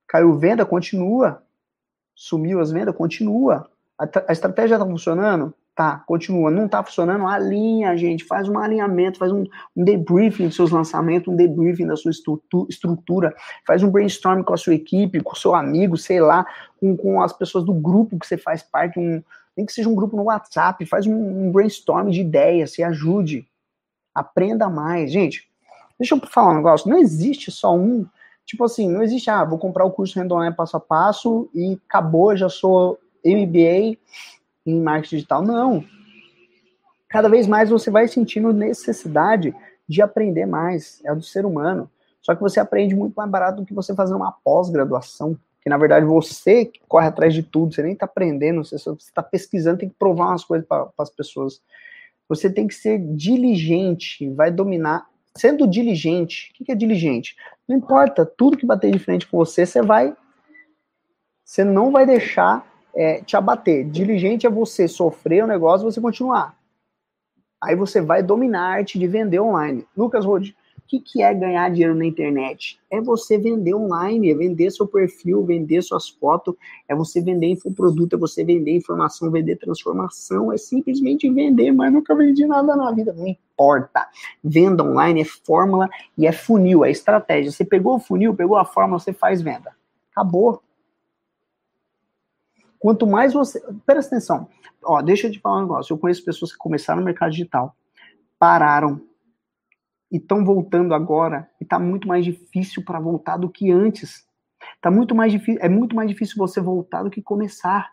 Caiu 0.07 0.37
venda, 0.37 0.65
continua. 0.65 1.43
Sumiu 2.15 2.59
as 2.59 2.71
vendas, 2.71 2.95
continua. 2.95 3.69
A, 3.99 4.05
a 4.27 4.31
estratégia 4.31 4.75
está 4.75 4.85
funcionando? 4.85 5.53
Tá, 5.75 6.03
continua. 6.07 6.49
Não 6.49 6.65
está 6.65 6.81
funcionando? 6.81 7.27
Alinha, 7.27 7.95
gente. 7.95 8.23
Faz 8.23 8.49
um 8.49 8.57
alinhamento, 8.57 9.19
faz 9.19 9.31
um, 9.31 9.43
um 9.75 9.83
debriefing 9.83 10.47
dos 10.47 10.55
seus 10.55 10.71
lançamentos, 10.71 11.31
um 11.31 11.35
debriefing 11.35 11.85
da 11.85 11.95
sua 11.95 12.11
estrutura. 12.67 13.35
Faz 13.65 13.83
um 13.83 13.91
brainstorm 13.91 14.41
com 14.41 14.53
a 14.53 14.57
sua 14.57 14.73
equipe, 14.73 15.21
com 15.21 15.33
o 15.33 15.35
seu 15.35 15.53
amigo, 15.53 15.95
sei 15.95 16.19
lá, 16.19 16.47
com, 16.79 16.97
com 16.97 17.21
as 17.21 17.31
pessoas 17.31 17.63
do 17.63 17.73
grupo 17.73 18.17
que 18.17 18.25
você 18.25 18.37
faz 18.37 18.63
parte, 18.63 18.97
um, 18.97 19.21
nem 19.55 19.65
que 19.65 19.73
seja 19.73 19.87
um 19.87 19.93
grupo 19.93 20.17
no 20.17 20.23
WhatsApp, 20.23 20.83
faz 20.87 21.05
um, 21.05 21.13
um 21.13 21.51
brainstorm 21.51 22.09
de 22.09 22.21
ideias, 22.21 22.73
se 22.73 22.81
ajude. 22.81 23.47
Aprenda 24.15 24.67
mais. 24.69 25.11
Gente, 25.11 25.47
deixa 25.99 26.15
eu 26.15 26.21
falar 26.27 26.53
um 26.53 26.57
negócio. 26.57 26.89
Não 26.89 26.97
existe 26.97 27.51
só 27.51 27.75
um 27.75 28.03
Tipo 28.47 28.63
assim, 28.63 28.89
não 28.89 29.03
existe, 29.03 29.29
ah, 29.29 29.43
vou 29.43 29.59
comprar 29.59 29.83
o 29.83 29.91
curso 29.91 30.17
Renda 30.17 30.51
passo 30.53 30.77
a 30.77 30.79
passo 30.79 31.49
e 31.53 31.77
acabou, 31.85 32.35
já 32.35 32.47
sou 32.47 32.97
MBA 33.23 33.97
em 34.65 34.81
marketing 34.81 35.17
digital. 35.17 35.43
Não. 35.43 35.83
Cada 37.09 37.27
vez 37.27 37.45
mais 37.45 37.69
você 37.69 37.91
vai 37.91 38.07
sentindo 38.07 38.53
necessidade 38.53 39.53
de 39.87 40.01
aprender 40.01 40.45
mais. 40.45 41.01
É 41.03 41.13
do 41.13 41.21
ser 41.21 41.45
humano. 41.45 41.91
Só 42.21 42.33
que 42.33 42.41
você 42.41 42.57
aprende 42.57 42.95
muito 42.95 43.15
mais 43.15 43.29
barato 43.29 43.61
do 43.61 43.65
que 43.65 43.73
você 43.73 43.93
fazer 43.93 44.13
uma 44.13 44.31
pós-graduação. 44.31 45.37
Que 45.61 45.69
na 45.69 45.77
verdade 45.77 46.05
você 46.05 46.63
que 46.63 46.79
corre 46.87 47.07
atrás 47.07 47.33
de 47.33 47.43
tudo, 47.43 47.75
você 47.75 47.83
nem 47.83 47.93
está 47.93 48.05
aprendendo, 48.05 48.63
você 48.63 48.75
está 48.75 49.21
pesquisando, 49.21 49.79
tem 49.79 49.89
que 49.89 49.95
provar 49.99 50.27
umas 50.27 50.45
coisas 50.45 50.65
para 50.65 50.89
as 50.97 51.09
pessoas. 51.09 51.61
Você 52.29 52.49
tem 52.49 52.65
que 52.65 52.75
ser 52.75 52.97
diligente, 52.97 54.29
vai 54.29 54.51
dominar 54.51 55.05
sendo 55.35 55.67
diligente. 55.67 56.53
O 56.59 56.63
que 56.63 56.71
é 56.71 56.75
diligente? 56.75 57.35
Não 57.67 57.75
importa, 57.75 58.25
tudo 58.25 58.57
que 58.57 58.65
bater 58.65 58.91
de 58.91 58.99
frente 58.99 59.27
com 59.27 59.37
você, 59.37 59.65
você 59.65 59.81
vai. 59.81 60.15
Você 61.43 61.63
não 61.63 61.91
vai 61.91 62.05
deixar 62.05 62.65
é, 62.95 63.21
te 63.21 63.35
abater. 63.35 63.89
Diligente 63.89 64.47
é 64.47 64.49
você 64.49 64.87
sofrer 64.87 65.43
o 65.43 65.47
negócio 65.47 65.87
e 65.87 65.91
você 65.91 65.99
continuar. 65.99 66.57
Aí 67.61 67.75
você 67.75 67.99
vai 68.01 68.23
dominar 68.23 68.61
a 68.61 68.73
arte 68.75 68.97
de 68.97 69.07
vender 69.07 69.39
online. 69.39 69.85
Lucas 69.95 70.25
o 70.25 70.53
que, 70.87 70.99
que 70.99 71.21
é 71.21 71.33
ganhar 71.33 71.69
dinheiro 71.69 71.93
na 71.93 72.05
internet? 72.05 72.79
É 72.89 73.01
você 73.01 73.37
vender 73.37 73.75
online, 73.75 74.31
é 74.31 74.33
vender 74.33 74.71
seu 74.71 74.87
perfil, 74.87 75.45
vender 75.45 75.81
suas 75.81 76.07
fotos, 76.07 76.55
é 76.87 76.95
você 76.95 77.21
vender 77.21 77.47
infoproduto, 77.47 78.15
é 78.15 78.19
você 78.19 78.43
vender 78.43 78.75
informação, 78.75 79.29
vender 79.29 79.57
transformação, 79.57 80.51
é 80.51 80.57
simplesmente 80.57 81.29
vender, 81.29 81.71
mas 81.71 81.91
nunca 81.91 82.15
vendi 82.15 82.45
nada 82.45 82.75
na 82.75 82.91
vida, 82.91 83.13
não 83.13 83.27
importa. 83.27 84.07
Venda 84.43 84.83
online 84.83 85.21
é 85.21 85.25
fórmula 85.25 85.89
e 86.17 86.25
é 86.25 86.31
funil, 86.31 86.85
é 86.85 86.89
estratégia. 86.89 87.51
Você 87.51 87.65
pegou 87.65 87.95
o 87.95 87.99
funil, 87.99 88.33
pegou 88.33 88.55
a 88.55 88.63
fórmula, 88.63 88.99
você 88.99 89.11
faz 89.11 89.41
venda. 89.41 89.75
Acabou. 90.11 90.63
Quanto 92.79 93.05
mais 93.05 93.33
você. 93.33 93.61
Presta 93.85 94.15
atenção. 94.15 94.47
Ó, 94.83 95.01
deixa 95.01 95.27
eu 95.27 95.31
te 95.31 95.39
falar 95.39 95.57
um 95.57 95.61
negócio. 95.63 95.93
Eu 95.93 95.97
conheço 95.97 96.23
pessoas 96.23 96.51
que 96.51 96.57
começaram 96.57 97.01
no 97.01 97.05
mercado 97.05 97.31
digital, 97.31 97.75
pararam, 98.39 99.01
e 100.11 100.17
estão 100.17 100.43
voltando 100.43 100.93
agora 100.93 101.49
e 101.59 101.63
está 101.63 101.79
muito 101.79 102.07
mais 102.07 102.23
difícil 102.23 102.83
para 102.83 102.99
voltar 102.99 103.37
do 103.37 103.49
que 103.49 103.71
antes. 103.71 104.25
Tá 104.81 104.89
muito 104.89 105.13
mais 105.13 105.31
difícil, 105.31 105.61
é 105.61 105.69
muito 105.69 105.95
mais 105.95 106.09
difícil 106.09 106.35
você 106.37 106.61
voltar 106.61 107.03
do 107.03 107.09
que 107.09 107.21
começar. 107.21 107.91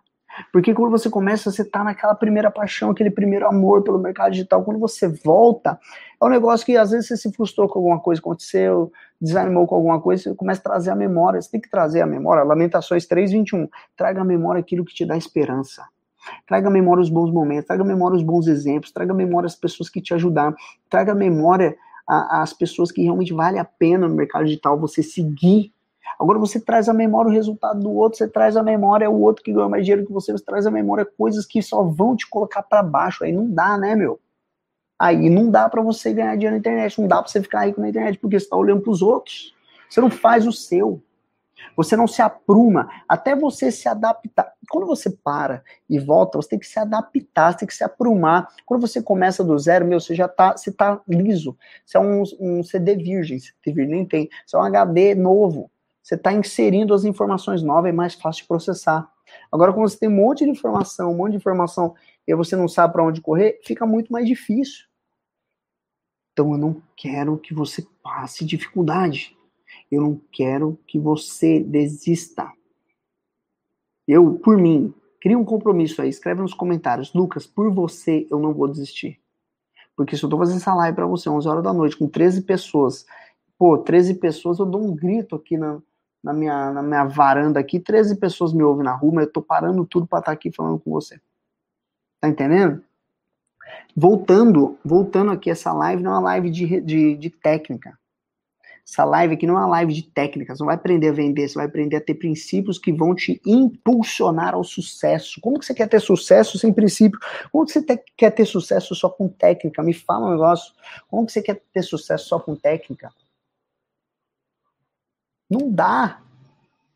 Porque 0.52 0.74
quando 0.74 0.90
você 0.90 1.08
começa, 1.08 1.50
você 1.50 1.64
tá 1.64 1.84
naquela 1.84 2.14
primeira 2.14 2.50
paixão, 2.50 2.90
aquele 2.90 3.10
primeiro 3.10 3.46
amor 3.46 3.82
pelo 3.82 3.98
mercado 3.98 4.32
digital. 4.32 4.64
Quando 4.64 4.80
você 4.80 5.06
volta, 5.06 5.78
é 6.20 6.24
um 6.24 6.28
negócio 6.28 6.66
que 6.66 6.76
às 6.76 6.90
vezes 6.90 7.06
você 7.06 7.16
se 7.16 7.32
frustrou 7.32 7.68
com 7.68 7.78
alguma 7.78 8.00
coisa, 8.00 8.20
aconteceu, 8.20 8.90
desanimou 9.20 9.66
com 9.66 9.76
alguma 9.76 10.00
coisa, 10.00 10.24
você 10.24 10.34
começa 10.34 10.60
a 10.60 10.64
trazer 10.64 10.90
a 10.90 10.96
memória. 10.96 11.40
Você 11.40 11.50
tem 11.50 11.60
que 11.60 11.70
trazer 11.70 12.00
a 12.00 12.06
memória. 12.06 12.42
Lamentações 12.42 13.06
3:21. 13.06 13.68
Traga 13.96 14.22
a 14.22 14.24
memória 14.24 14.60
aquilo 14.60 14.84
que 14.84 14.94
te 14.94 15.06
dá 15.06 15.16
esperança. 15.16 15.84
Traga 16.46 16.68
a 16.68 16.70
memória 16.70 17.02
os 17.02 17.10
bons 17.10 17.30
momentos, 17.30 17.66
traga 17.66 17.82
a 17.82 17.86
memória 17.86 18.16
os 18.16 18.22
bons 18.22 18.46
exemplos, 18.46 18.90
traga 18.90 19.12
a 19.12 19.16
memória 19.16 19.46
as 19.46 19.54
pessoas 19.54 19.90
que 19.90 20.00
te 20.00 20.14
ajudaram, 20.14 20.54
traga 20.88 21.12
a 21.12 21.14
memória 21.14 21.76
a, 22.06 22.42
as 22.42 22.52
pessoas 22.52 22.92
que 22.92 23.02
realmente 23.02 23.32
vale 23.32 23.58
a 23.58 23.64
pena 23.64 24.08
no 24.08 24.14
mercado 24.14 24.44
digital 24.44 24.78
você 24.78 25.02
seguir. 25.02 25.72
Agora 26.20 26.38
você 26.38 26.60
traz 26.60 26.88
a 26.88 26.94
memória 26.94 27.30
o 27.30 27.32
resultado 27.32 27.80
do 27.80 27.92
outro, 27.92 28.18
você 28.18 28.28
traz 28.28 28.56
a 28.56 28.62
memória 28.62 29.10
o 29.10 29.20
outro 29.20 29.42
que 29.42 29.52
ganha 29.52 29.68
mais 29.68 29.84
dinheiro 29.84 30.06
que 30.06 30.12
você, 30.12 30.32
você 30.32 30.44
traz 30.44 30.66
a 30.66 30.70
memória 30.70 31.04
coisas 31.04 31.46
que 31.46 31.60
só 31.62 31.82
vão 31.82 32.14
te 32.14 32.28
colocar 32.28 32.62
para 32.62 32.82
baixo. 32.82 33.24
Aí 33.24 33.32
não 33.32 33.50
dá, 33.50 33.76
né, 33.78 33.94
meu? 33.94 34.20
Aí 34.98 35.28
não 35.28 35.50
dá 35.50 35.68
para 35.68 35.82
você 35.82 36.12
ganhar 36.12 36.34
dinheiro 36.34 36.54
na 36.54 36.60
internet, 36.60 37.00
não 37.00 37.08
dá 37.08 37.20
para 37.20 37.30
você 37.30 37.42
ficar 37.42 37.66
rico 37.66 37.80
na 37.80 37.88
internet, 37.88 38.18
porque 38.18 38.38
você 38.38 38.44
está 38.44 38.56
olhando 38.56 38.82
para 38.82 38.92
os 38.92 39.02
outros. 39.02 39.54
Você 39.88 40.00
não 40.00 40.10
faz 40.10 40.46
o 40.46 40.52
seu. 40.52 41.02
Você 41.76 41.96
não 41.96 42.06
se 42.06 42.22
apruma 42.22 42.88
até 43.08 43.34
você 43.34 43.70
se 43.70 43.88
adaptar. 43.88 44.52
Quando 44.68 44.86
você 44.86 45.10
para 45.10 45.62
e 45.88 45.98
volta, 45.98 46.38
você 46.38 46.50
tem 46.50 46.58
que 46.58 46.66
se 46.66 46.78
adaptar, 46.78 47.52
você 47.52 47.58
tem 47.60 47.68
que 47.68 47.74
se 47.74 47.84
aprumar. 47.84 48.48
Quando 48.64 48.80
você 48.80 49.02
começa 49.02 49.42
do 49.42 49.58
zero, 49.58 49.86
meu, 49.86 50.00
você 50.00 50.14
já 50.14 50.28
tá, 50.28 50.56
você 50.56 50.72
tá 50.72 51.00
liso. 51.08 51.56
Você 51.84 51.96
é 51.96 52.00
um, 52.00 52.22
um 52.40 52.62
CD 52.62 52.96
virgem, 52.96 53.38
CD 53.38 53.72
virgem 53.72 53.96
nem 53.96 54.06
tem. 54.06 54.28
Você 54.46 54.56
é 54.56 54.58
um 54.58 54.62
HD 54.62 55.14
novo. 55.14 55.70
Você 56.02 56.16
está 56.16 56.32
inserindo 56.32 56.92
as 56.92 57.04
informações 57.04 57.62
novas, 57.62 57.88
é 57.88 57.92
mais 57.92 58.14
fácil 58.14 58.42
de 58.42 58.48
processar. 58.48 59.10
Agora, 59.50 59.72
quando 59.72 59.88
você 59.88 59.98
tem 59.98 60.08
um 60.08 60.12
monte 60.12 60.44
de 60.44 60.50
informação, 60.50 61.12
um 61.12 61.16
monte 61.16 61.30
de 61.30 61.36
informação, 61.38 61.94
e 62.26 62.34
você 62.34 62.56
não 62.56 62.68
sabe 62.68 62.92
para 62.92 63.04
onde 63.04 63.20
correr, 63.20 63.58
fica 63.64 63.86
muito 63.86 64.12
mais 64.12 64.26
difícil. 64.26 64.84
Então, 66.32 66.52
eu 66.52 66.58
não 66.58 66.82
quero 66.96 67.38
que 67.38 67.54
você 67.54 67.86
passe 68.02 68.44
dificuldade. 68.44 69.36
Eu 69.94 70.02
não 70.02 70.20
quero 70.32 70.78
que 70.86 70.98
você 70.98 71.60
desista. 71.60 72.50
Eu, 74.06 74.34
por 74.34 74.56
mim, 74.56 74.92
cria 75.20 75.38
um 75.38 75.44
compromisso 75.44 76.02
aí, 76.02 76.08
escreve 76.08 76.42
nos 76.42 76.52
comentários. 76.52 77.14
Lucas, 77.14 77.46
por 77.46 77.72
você 77.72 78.26
eu 78.30 78.38
não 78.38 78.52
vou 78.52 78.68
desistir. 78.68 79.20
Porque 79.96 80.16
se 80.16 80.24
eu 80.24 80.28
tô 80.28 80.36
fazendo 80.36 80.56
essa 80.56 80.74
live 80.74 80.94
pra 80.94 81.06
você, 81.06 81.28
11 81.28 81.48
horas 81.48 81.64
da 81.64 81.72
noite, 81.72 81.96
com 81.96 82.08
13 82.08 82.42
pessoas, 82.42 83.06
pô, 83.58 83.78
13 83.78 84.14
pessoas, 84.14 84.58
eu 84.58 84.66
dou 84.66 84.82
um 84.82 84.94
grito 84.94 85.36
aqui 85.36 85.56
na, 85.56 85.80
na, 86.22 86.32
minha, 86.32 86.72
na 86.72 86.82
minha 86.82 87.04
varanda 87.04 87.60
aqui, 87.60 87.78
13 87.78 88.16
pessoas 88.16 88.52
me 88.52 88.62
ouvem 88.62 88.84
na 88.84 88.94
rua, 88.94 89.14
mas 89.14 89.26
eu 89.26 89.32
tô 89.32 89.40
parando 89.40 89.86
tudo 89.86 90.06
para 90.06 90.18
estar 90.18 90.32
tá 90.32 90.34
aqui 90.34 90.50
falando 90.50 90.78
com 90.80 90.90
você. 90.90 91.20
Tá 92.20 92.28
entendendo? 92.28 92.82
Voltando, 93.96 94.78
voltando 94.84 95.30
aqui, 95.30 95.50
essa 95.50 95.72
live 95.72 96.02
não 96.02 96.10
é 96.10 96.14
uma 96.14 96.20
live 96.20 96.50
de, 96.50 96.80
de, 96.80 97.16
de 97.16 97.30
técnica. 97.30 97.98
Essa 98.86 99.04
live 99.04 99.34
aqui 99.34 99.46
não 99.46 99.56
é 99.56 99.60
uma 99.60 99.68
live 99.68 99.94
de 99.94 100.02
técnicas, 100.02 100.60
não 100.60 100.66
vai 100.66 100.74
aprender 100.74 101.08
a 101.08 101.12
vender, 101.12 101.48
você 101.48 101.54
vai 101.54 101.66
aprender 101.66 101.96
a 101.96 102.00
ter 102.02 102.14
princípios 102.14 102.78
que 102.78 102.92
vão 102.92 103.14
te 103.14 103.40
impulsionar 103.46 104.54
ao 104.54 104.62
sucesso. 104.62 105.40
Como 105.40 105.58
que 105.58 105.64
você 105.64 105.74
quer 105.74 105.88
ter 105.88 106.00
sucesso 106.00 106.58
sem 106.58 106.72
princípio? 106.72 107.18
Como 107.50 107.64
que 107.64 107.72
você 107.72 107.82
te, 107.82 107.96
quer 108.14 108.30
ter 108.30 108.44
sucesso 108.44 108.94
só 108.94 109.08
com 109.08 109.26
técnica? 109.26 109.82
Me 109.82 109.94
fala 109.94 110.26
um 110.26 110.30
negócio. 110.32 110.74
Como 111.08 111.24
que 111.24 111.32
você 111.32 111.40
quer 111.40 111.62
ter 111.72 111.82
sucesso 111.82 112.28
só 112.28 112.38
com 112.38 112.54
técnica? 112.54 113.10
Não 115.48 115.70
dá. 115.70 116.20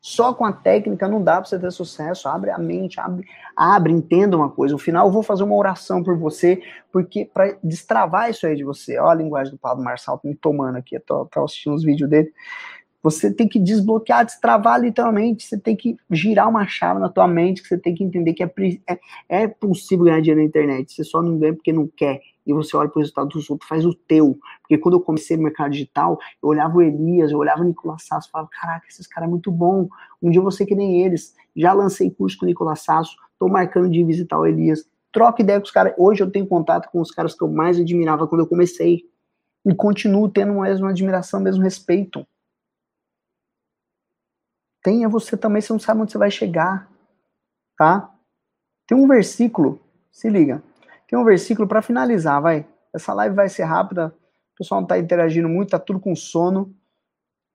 Só 0.01 0.33
com 0.33 0.45
a 0.45 0.53
técnica 0.53 1.07
não 1.07 1.21
dá 1.21 1.33
para 1.37 1.45
você 1.45 1.59
ter 1.59 1.71
sucesso. 1.71 2.29
Abre 2.29 2.51
a 2.51 2.57
mente, 2.57 2.99
abre, 2.99 3.25
abre, 3.55 3.91
entenda 3.91 4.37
uma 4.37 4.49
coisa. 4.49 4.73
No 4.73 4.79
final 4.79 5.07
eu 5.07 5.11
vou 5.11 5.21
fazer 5.21 5.43
uma 5.43 5.55
oração 5.55 6.01
por 6.01 6.17
você, 6.17 6.61
porque 6.91 7.25
para 7.25 7.57
destravar 7.63 8.29
isso 8.29 8.47
aí 8.47 8.55
de 8.55 8.63
você. 8.63 8.97
Olha 8.97 9.11
a 9.11 9.15
linguagem 9.15 9.53
do 9.53 9.59
Pablo 9.59 9.83
Marçal 9.83 10.19
me 10.23 10.35
tomando 10.35 10.77
aqui, 10.77 10.95
eu 10.95 11.01
tô, 11.01 11.25
tô 11.25 11.43
assistindo 11.43 11.75
os 11.75 11.83
vídeos 11.83 12.09
dele. 12.09 12.31
Você 13.01 13.33
tem 13.33 13.47
que 13.47 13.59
desbloquear, 13.59 14.25
destravar 14.25 14.79
literalmente. 14.79 15.45
Você 15.45 15.57
tem 15.57 15.75
que 15.75 15.97
girar 16.11 16.49
uma 16.49 16.67
chave 16.67 16.99
na 16.99 17.09
tua 17.09 17.27
mente, 17.27 17.61
que 17.61 17.67
você 17.67 17.77
tem 17.77 17.95
que 17.95 18.03
entender 18.03 18.33
que 18.33 18.43
é, 18.43 18.51
é, 18.87 18.99
é 19.29 19.47
possível 19.47 20.05
ganhar 20.05 20.19
dinheiro 20.19 20.41
na 20.41 20.47
internet. 20.47 20.91
Você 20.91 21.03
só 21.03 21.21
não 21.21 21.37
ganha 21.37 21.53
porque 21.53 21.71
não 21.71 21.87
quer. 21.87 22.21
E 22.49 22.53
você 22.53 22.75
olha 22.75 22.89
para 22.89 22.97
o 22.97 23.01
resultado 23.01 23.27
dos 23.29 23.49
outros, 23.49 23.67
faz 23.67 23.85
o 23.85 23.93
teu. 23.93 24.39
Porque 24.61 24.77
quando 24.77 24.95
eu 24.95 25.01
comecei 25.01 25.37
no 25.37 25.43
mercado 25.43 25.71
digital, 25.71 26.17
eu 26.41 26.49
olhava 26.49 26.77
o 26.77 26.81
Elias, 26.81 27.31
eu 27.31 27.37
olhava 27.37 27.61
o 27.61 27.63
Nicolas 27.63 28.03
Sasso, 28.05 28.29
falava, 28.31 28.49
caraca, 28.51 28.87
esses 28.87 29.07
caras 29.07 29.27
é 29.27 29.29
muito 29.29 29.51
bom. 29.51 29.87
Um 30.21 30.29
dia 30.31 30.39
eu 30.39 30.43
vou 30.43 30.51
ser 30.51 30.65
que 30.65 30.75
nem 30.75 31.03
eles. 31.03 31.35
Já 31.55 31.73
lancei 31.73 32.09
curso 32.09 32.37
com 32.37 32.45
o 32.45 32.47
Nicolas 32.47 32.81
Sasso, 32.81 33.15
tô 33.37 33.47
marcando 33.47 33.89
de 33.89 34.03
visitar 34.03 34.39
o 34.39 34.45
Elias. 34.45 34.85
Troca 35.11 35.41
ideia 35.41 35.59
com 35.59 35.65
os 35.65 35.71
caras. 35.71 35.93
Hoje 35.97 36.23
eu 36.23 36.31
tenho 36.31 36.47
contato 36.47 36.89
com 36.91 36.99
os 37.01 37.11
caras 37.11 37.35
que 37.35 37.43
eu 37.43 37.47
mais 37.47 37.79
admirava 37.79 38.27
quando 38.27 38.41
eu 38.41 38.47
comecei. 38.47 39.03
E 39.65 39.75
continuo 39.75 40.29
tendo 40.29 40.59
a 40.59 40.63
mesma 40.63 40.89
admiração, 40.89 41.39
mesmo 41.39 41.63
respeito 41.63 42.25
tenha 44.81 45.09
você 45.09 45.37
também, 45.37 45.61
você 45.61 45.73
não 45.73 45.79
sabe 45.79 46.01
onde 46.01 46.11
você 46.11 46.17
vai 46.17 46.31
chegar, 46.31 46.89
tá? 47.77 48.13
Tem 48.87 48.97
um 48.97 49.07
versículo, 49.07 49.79
se 50.11 50.29
liga. 50.29 50.63
Tem 51.09 51.17
um 51.17 51.23
versículo 51.23 51.67
para 51.67 51.81
finalizar, 51.81 52.39
vai. 52.39 52.67
Essa 52.93 53.13
live 53.15 53.35
vai 53.35 53.49
ser 53.49 53.63
rápida. 53.63 54.15
O 54.53 54.57
pessoal 54.57 54.81
não 54.81 54.87
tá 54.87 54.99
interagindo 54.99 55.49
muito, 55.49 55.71
tá 55.71 55.79
tudo 55.79 55.99
com 55.99 56.15
sono. 56.15 56.75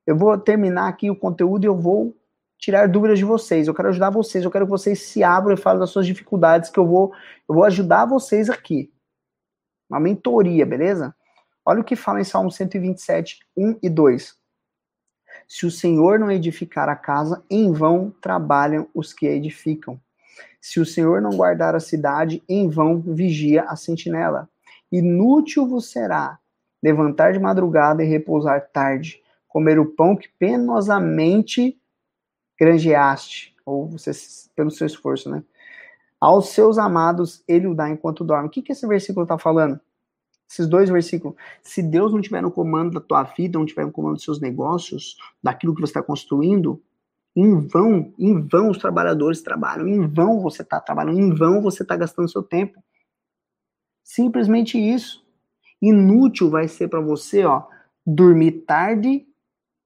Eu 0.05 0.16
vou 0.16 0.36
terminar 0.36 0.88
aqui 0.88 1.09
o 1.09 1.16
conteúdo 1.16 1.64
e 1.64 1.68
eu 1.68 1.76
vou 1.76 2.16
tirar 2.59 2.88
dúvidas 2.88 3.18
de 3.18 3.24
vocês. 3.24 3.68
Eu 3.68 3.74
quero 3.74 3.90
ajudar 3.90 4.11
vocês, 4.11 4.44
eu 4.44 4.50
quero 4.50 4.66
que 4.66 4.70
vocês 4.70 5.00
se 5.02 5.22
abram 5.22 5.55
e 5.55 5.57
falem 5.57 5.78
das 5.78 5.90
suas 5.90 6.05
dificuldades, 6.05 6.68
que 6.68 6.78
eu 6.78 6.86
vou, 6.86 7.12
eu 7.48 7.55
vou 7.55 7.62
ajudar 7.64 8.07
vocês 8.07 8.50
aqui. 8.50 8.92
Uma 9.88 10.00
mentoria, 10.00 10.66
beleza? 10.66 11.14
Olha 11.64 11.80
o 11.80 11.84
que 11.84 11.94
fala 11.94 12.20
em 12.20 12.24
Salmo 12.24 12.50
127, 12.50 13.38
1 13.57 13.78
e 13.82 13.88
2. 13.88 14.36
Se 15.46 15.64
o 15.64 15.70
Senhor 15.70 16.18
não 16.18 16.30
edificar 16.30 16.88
a 16.88 16.96
casa, 16.96 17.44
em 17.48 17.70
vão 17.70 18.11
trabalham 18.20 18.88
os 18.92 19.12
que 19.12 19.28
a 19.28 19.32
edificam. 19.32 20.00
Se 20.64 20.80
o 20.80 20.86
Senhor 20.86 21.20
não 21.20 21.36
guardar 21.36 21.74
a 21.74 21.78
cidade, 21.78 22.42
em 22.48 22.70
vão 22.70 22.98
vigia 22.98 23.64
a 23.64 23.76
sentinela. 23.76 24.48
Inútil 24.90 25.68
vos 25.68 25.90
será 25.90 26.38
levantar 26.82 27.34
de 27.34 27.38
madrugada 27.38 28.02
e 28.02 28.08
repousar 28.08 28.70
tarde, 28.72 29.22
comer 29.46 29.78
o 29.78 29.84
pão 29.84 30.16
que 30.16 30.26
penosamente 30.38 31.78
granjeaste, 32.58 33.54
ou 33.66 33.86
você, 33.90 34.10
pelo 34.56 34.70
seu 34.70 34.86
esforço, 34.86 35.28
né? 35.28 35.44
Aos 36.18 36.48
seus 36.48 36.78
amados 36.78 37.44
ele 37.46 37.66
o 37.66 37.74
dá 37.74 37.90
enquanto 37.90 38.24
dorme. 38.24 38.48
O 38.48 38.50
que, 38.50 38.62
que 38.62 38.72
esse 38.72 38.86
versículo 38.86 39.24
está 39.24 39.36
falando? 39.36 39.78
Esses 40.50 40.66
dois 40.66 40.88
versículos. 40.88 41.36
Se 41.62 41.82
Deus 41.82 42.10
não 42.10 42.20
estiver 42.20 42.40
no 42.40 42.50
comando 42.50 42.94
da 42.94 43.00
tua 43.02 43.22
vida, 43.22 43.58
não 43.58 43.66
estiver 43.66 43.84
no 43.84 43.92
comando 43.92 44.14
dos 44.14 44.24
seus 44.24 44.40
negócios, 44.40 45.18
daquilo 45.42 45.74
que 45.74 45.82
você 45.82 45.90
está 45.90 46.02
construindo, 46.02 46.82
em 47.37 47.66
vão, 47.66 48.12
em 48.18 48.41
vão 48.41 48.70
os 48.70 48.78
trabalhadores 48.78 49.43
trabalham, 49.43 49.89
em 49.89 50.07
vão 50.07 50.41
você 50.41 50.62
está 50.62 50.80
trabalhando, 50.80 51.18
em 51.18 51.35
vão 51.35 51.61
você 51.61 51.82
está 51.82 51.97
gastando 51.97 52.30
seu 52.30 52.43
tempo. 52.43 52.82
Simplesmente 54.05 54.78
isso. 54.78 55.24
Inútil 55.82 56.49
vai 56.51 56.68
ser 56.68 56.89
para 56.89 57.01
você, 57.01 57.45
ó, 57.45 57.64
dormir 58.07 58.64
tarde, 58.66 59.26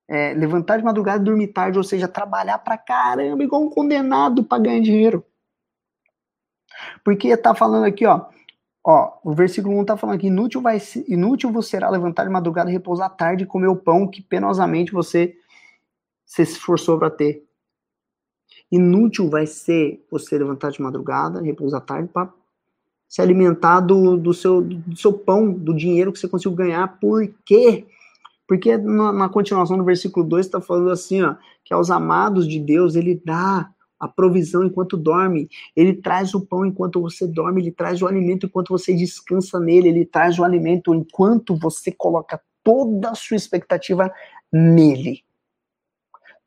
é, 0.07 0.35
levantar 0.35 0.77
de 0.77 0.85
madrugada 0.85 1.23
e 1.23 1.25
dormir 1.25 1.49
tarde, 1.49 1.79
ou 1.79 1.85
seja, 1.85 2.07
trabalhar 2.07 2.59
pra 2.59 2.77
caramba, 2.77 3.43
igual 3.43 3.63
um 3.63 3.71
condenado 3.71 4.45
para 4.45 4.63
ganhar 4.63 4.81
dinheiro. 4.81 5.25
Porque 7.03 7.35
tá 7.37 7.55
falando 7.55 7.85
aqui, 7.85 8.05
ó, 8.07 8.27
Ó, 8.91 9.19
o 9.23 9.35
versículo 9.35 9.77
1 9.77 9.83
está 9.83 9.97
falando 9.99 10.19
que 10.19 10.29
inútil, 10.29 10.63
vai, 10.63 10.79
inútil 11.07 11.53
você 11.53 11.71
será 11.71 11.91
levantar 11.91 12.25
de 12.25 12.31
madrugada, 12.31 12.71
repousar 12.71 13.11
tarde 13.11 13.45
e 13.45 13.47
comer 13.47 13.67
o 13.67 13.77
pão 13.77 14.09
que 14.09 14.23
penosamente 14.23 14.93
você 14.93 15.37
se 16.29 16.43
esforçou 16.43 16.99
para 16.99 17.11
ter. 17.11 17.43
Inútil 18.71 19.31
vai 19.31 19.47
ser 19.47 20.05
você 20.11 20.37
levantar 20.37 20.71
de 20.71 20.83
madrugada, 20.83 21.41
repousar 21.41 21.81
tarde 21.81 22.11
para 22.13 22.31
se 23.09 23.23
alimentar 23.23 23.81
do, 23.81 24.19
do, 24.19 24.35
seu, 24.35 24.61
do 24.61 24.95
seu 24.95 25.15
pão, 25.15 25.51
do 25.51 25.75
dinheiro 25.75 26.13
que 26.13 26.19
você 26.19 26.29
conseguiu 26.29 26.55
ganhar. 26.55 27.01
Por 27.01 27.27
quê? 27.47 27.87
Porque 28.47 28.77
na, 28.77 29.11
na 29.11 29.29
continuação 29.31 29.79
do 29.79 29.85
versículo 29.85 30.27
2 30.27 30.45
está 30.45 30.61
falando 30.61 30.91
assim, 30.91 31.23
ó, 31.23 31.35
que 31.65 31.73
aos 31.73 31.91
amados 31.91 32.47
de 32.47 32.61
Deus 32.61 32.95
ele 32.95 33.21
dá 33.25 33.71
a 33.99 34.07
provisão 34.07 34.63
enquanto 34.63 34.97
dorme, 34.97 35.49
ele 35.75 35.95
traz 35.95 36.35
o 36.35 36.41
pão 36.41 36.65
enquanto 36.65 37.01
você 37.01 37.27
dorme, 37.27 37.63
ele 37.63 37.73
traz 37.73 38.03
o 38.03 38.07
alimento 38.07 38.47
enquanto 38.47 38.69
você 38.69 38.95
descansa 38.95 39.59
nele, 39.59 39.89
ele 39.89 40.05
traz 40.05 40.39
o 40.39 40.45
alimento 40.45 40.95
enquanto 40.95 41.57
você 41.57 41.91
coloca 41.91 42.41
toda 42.63 43.11
a 43.11 43.15
sua 43.15 43.37
expectativa 43.37 44.13
nele. 44.53 45.25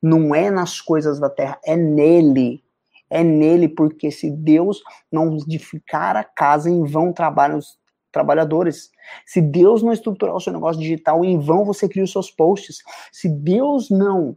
Não 0.02 0.34
é 0.34 0.50
nas 0.50 0.80
coisas 0.80 1.20
da 1.20 1.30
terra, 1.30 1.58
é 1.64 1.76
nele. 1.76 2.62
É 3.08 3.22
nele, 3.22 3.68
porque 3.68 4.10
se 4.10 4.30
Deus 4.30 4.82
não 5.10 5.36
edificar 5.36 6.16
a 6.16 6.24
casa, 6.24 6.70
em 6.70 6.82
vão 6.82 7.12
trabalham 7.12 7.58
os 7.58 7.78
trabalhadores. 8.10 8.90
Se 9.26 9.40
Deus 9.40 9.82
não 9.82 9.92
estruturar 9.92 10.34
o 10.34 10.40
seu 10.40 10.52
negócio 10.52 10.80
digital, 10.80 11.24
em 11.24 11.38
vão 11.38 11.64
você 11.64 11.88
cria 11.88 12.04
os 12.04 12.12
seus 12.12 12.30
posts. 12.30 12.78
Se 13.10 13.28
Deus 13.28 13.90
não 13.90 14.36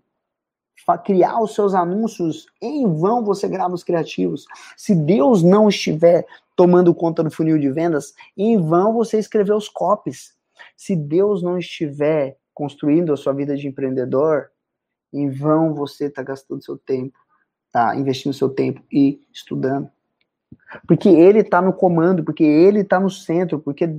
criar 1.03 1.41
os 1.41 1.55
seus 1.55 1.73
anúncios, 1.73 2.45
em 2.61 2.85
vão 2.99 3.23
você 3.23 3.47
grava 3.47 3.73
os 3.73 3.83
criativos. 3.83 4.45
Se 4.77 4.93
Deus 4.93 5.41
não 5.41 5.67
estiver 5.67 6.25
tomando 6.55 6.93
conta 6.93 7.23
do 7.23 7.31
funil 7.31 7.57
de 7.57 7.71
vendas, 7.71 8.13
em 8.37 8.57
vão 8.57 8.93
você 8.93 9.17
escrever 9.17 9.53
os 9.53 9.67
copies. 9.67 10.33
Se 10.77 10.95
Deus 10.95 11.41
não 11.41 11.57
estiver 11.57 12.37
construindo 12.53 13.11
a 13.11 13.17
sua 13.17 13.33
vida 13.33 13.57
de 13.57 13.67
empreendedor, 13.67 14.51
em 15.13 15.29
vão 15.29 15.73
você 15.73 16.05
está 16.05 16.21
gastando 16.21 16.63
seu 16.63 16.77
tempo, 16.77 17.17
tá 17.71 17.95
investindo 17.95 18.33
seu 18.33 18.49
tempo 18.49 18.81
e 18.91 19.21
estudando. 19.33 19.89
Porque 20.87 21.09
ele 21.09 21.39
está 21.39 21.61
no 21.61 21.73
comando, 21.73 22.23
porque 22.23 22.43
ele 22.43 22.81
está 22.81 22.99
no 22.99 23.09
centro, 23.09 23.59
porque 23.59 23.89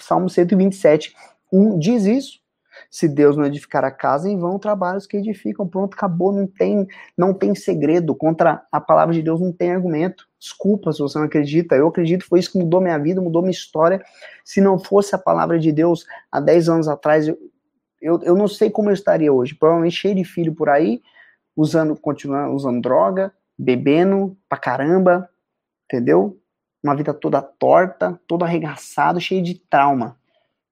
Salmo 0.00 0.28
127, 0.28 1.14
1 1.52 1.78
diz 1.78 2.04
isso. 2.04 2.40
Se 2.90 3.08
Deus 3.08 3.36
não 3.36 3.46
edificar 3.46 3.84
a 3.84 3.90
casa, 3.90 4.28
em 4.28 4.38
vão 4.38 4.58
trabalhos 4.58 5.06
que 5.06 5.16
edificam. 5.16 5.66
Pronto, 5.66 5.94
acabou, 5.94 6.30
não 6.30 6.46
tem, 6.46 6.86
não 7.16 7.32
tem 7.32 7.54
segredo. 7.54 8.14
Contra 8.14 8.66
a 8.70 8.80
palavra 8.80 9.14
de 9.14 9.22
Deus 9.22 9.40
não 9.40 9.50
tem 9.50 9.72
argumento. 9.72 10.28
Desculpa 10.38 10.92
se 10.92 10.98
você 10.98 11.18
não 11.18 11.24
acredita. 11.24 11.74
Eu 11.74 11.88
acredito 11.88 12.26
foi 12.26 12.38
isso 12.38 12.52
que 12.52 12.58
mudou 12.58 12.80
minha 12.80 12.98
vida, 12.98 13.20
mudou 13.20 13.40
minha 13.40 13.50
história. 13.50 14.04
Se 14.44 14.60
não 14.60 14.78
fosse 14.78 15.14
a 15.14 15.18
palavra 15.18 15.58
de 15.58 15.72
Deus 15.72 16.04
há 16.30 16.38
10 16.38 16.68
anos 16.68 16.88
atrás, 16.88 17.26
eu, 17.26 17.38
eu, 18.00 18.20
eu 18.22 18.36
não 18.36 18.48
sei 18.48 18.70
como 18.70 18.90
eu 18.90 18.94
estaria 18.94 19.32
hoje. 19.32 19.54
Provavelmente 19.54 19.96
cheio 19.96 20.14
de 20.14 20.24
filho 20.24 20.54
por 20.54 20.68
aí, 20.68 21.02
usando, 21.56 21.96
continuando 21.96 22.54
usando 22.54 22.80
droga, 22.80 23.32
bebendo 23.58 24.36
pra 24.48 24.58
caramba, 24.58 25.28
entendeu? 25.84 26.38
Uma 26.82 26.94
vida 26.94 27.12
toda 27.14 27.40
torta, 27.42 28.20
todo 28.26 28.44
arregaçado, 28.44 29.20
cheio 29.20 29.42
de 29.42 29.54
trauma. 29.54 30.16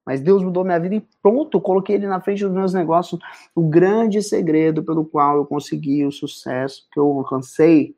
Mas 0.06 0.20
Deus 0.20 0.42
mudou 0.42 0.64
minha 0.64 0.78
vida 0.78 0.96
e 0.96 1.06
pronto, 1.22 1.60
coloquei 1.60 1.96
ele 1.96 2.06
na 2.06 2.20
frente 2.20 2.44
dos 2.44 2.52
meus 2.52 2.74
negócios. 2.74 3.18
O 3.54 3.62
grande 3.62 4.22
segredo 4.22 4.82
pelo 4.82 5.04
qual 5.04 5.36
eu 5.38 5.46
consegui 5.46 6.04
o 6.04 6.12
sucesso 6.12 6.86
que 6.92 7.00
eu 7.00 7.06
alcancei 7.06 7.96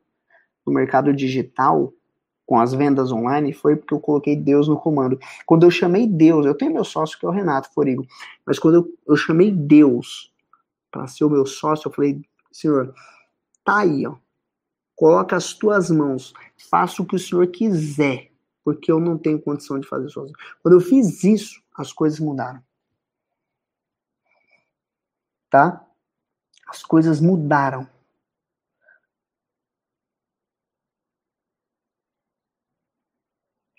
no 0.65 0.71
mercado 0.71 1.13
digital 1.13 1.93
com 2.47 2.57
as 2.57 2.73
vendas 2.73 3.11
online 3.11 3.53
foi 3.53 3.75
porque 3.75 3.93
eu 3.93 3.99
coloquei 3.99 4.35
Deus 4.35 4.69
no 4.69 4.79
comando. 4.79 5.19
Quando 5.45 5.63
eu 5.63 5.69
chamei 5.69 6.07
Deus, 6.07 6.45
eu 6.45 6.55
tenho 6.55 6.73
meu 6.73 6.85
sócio 6.85 7.19
que 7.19 7.25
é 7.25 7.29
o 7.29 7.31
Renato 7.31 7.71
Forigo, 7.73 8.07
mas 8.45 8.57
quando 8.57 8.75
eu, 8.75 8.97
eu 9.05 9.17
chamei 9.17 9.51
Deus 9.51 10.33
para 10.89 11.05
ser 11.07 11.25
o 11.25 11.29
meu 11.29 11.45
sócio, 11.45 11.89
eu 11.89 11.91
falei, 11.93 12.21
Senhor, 12.49 12.95
tá 13.63 13.79
aí, 13.79 14.07
ó. 14.07 14.15
Coloca 14.95 15.35
as 15.35 15.53
tuas 15.53 15.91
mãos, 15.91 16.33
faça 16.71 17.03
o 17.03 17.05
que 17.05 17.17
o 17.17 17.19
Senhor 17.19 17.45
quiser, 17.47 18.31
porque 18.63 18.91
eu 18.91 18.99
não 18.99 19.17
tenho 19.17 19.39
condição 19.39 19.77
de 19.77 19.87
fazer 19.87 20.09
sozinho. 20.09 20.35
Quando 20.63 20.75
eu 20.75 20.81
fiz 20.81 21.23
isso, 21.23 21.61
as 21.75 21.91
coisas 21.91 22.19
mudaram. 22.19 22.63
Tá? 25.49 25.85
As 26.67 26.81
coisas 26.81 27.19
mudaram. 27.19 27.87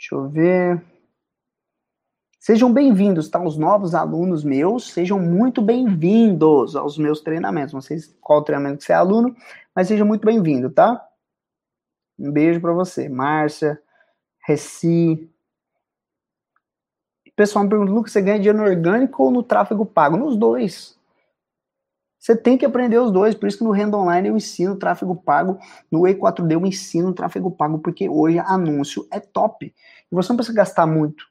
Deixa 0.09 0.15
eu 0.15 0.29
ver. 0.31 0.83
Sejam 2.41 2.73
bem-vindos, 2.73 3.29
tá? 3.29 3.43
Os 3.45 3.59
novos 3.59 3.95
alunos 3.95 4.43
meus, 4.43 4.91
sejam 4.91 5.21
muito 5.21 5.61
bem-vindos 5.61 6.75
aos 6.75 6.97
meus 6.97 7.21
treinamentos. 7.21 7.75
Não 7.75 7.83
sei 7.83 7.99
qual 8.19 8.43
treinamento 8.43 8.79
que 8.79 8.85
você 8.85 8.93
é 8.95 8.97
aluno, 8.97 9.37
mas 9.75 9.89
seja 9.89 10.07
muito 10.07 10.25
bem-vindo, 10.25 10.71
tá? 10.71 11.07
Um 12.19 12.33
beijo 12.33 12.59
para 12.59 12.73
você, 12.73 13.07
Márcia, 13.07 13.79
Reci, 14.47 15.31
pessoal 17.37 17.65
me 17.65 17.71
pergunta, 17.71 17.93
Lucas, 17.93 18.11
você 18.11 18.23
ganha 18.23 18.39
dinheiro 18.39 18.59
no 18.59 18.65
orgânico 18.65 19.23
ou 19.23 19.31
no 19.31 19.43
tráfego 19.43 19.85
pago? 19.85 20.17
Nos 20.17 20.37
dois. 20.37 20.99
Você 22.19 22.37
tem 22.37 22.59
que 22.59 22.67
aprender 22.67 22.99
os 22.99 23.13
dois, 23.13 23.35
por 23.35 23.47
isso 23.47 23.59
que 23.59 23.65
no 23.65 23.71
Renda 23.71 23.97
Online 23.97 24.29
eu 24.29 24.37
ensino 24.37 24.77
tráfego 24.77 25.15
pago, 25.15 25.57
no 25.91 26.01
E4D 26.01 26.53
eu 26.53 26.67
ensino 26.67 27.15
tráfego 27.15 27.51
pago, 27.51 27.79
porque 27.79 28.09
hoje 28.09 28.41
anúncio 28.41 29.07
é 29.11 29.21
top. 29.21 29.73
E 30.11 30.15
você 30.15 30.31
não 30.31 30.37
precisa 30.37 30.57
gastar 30.57 30.87
muito. 30.87 31.25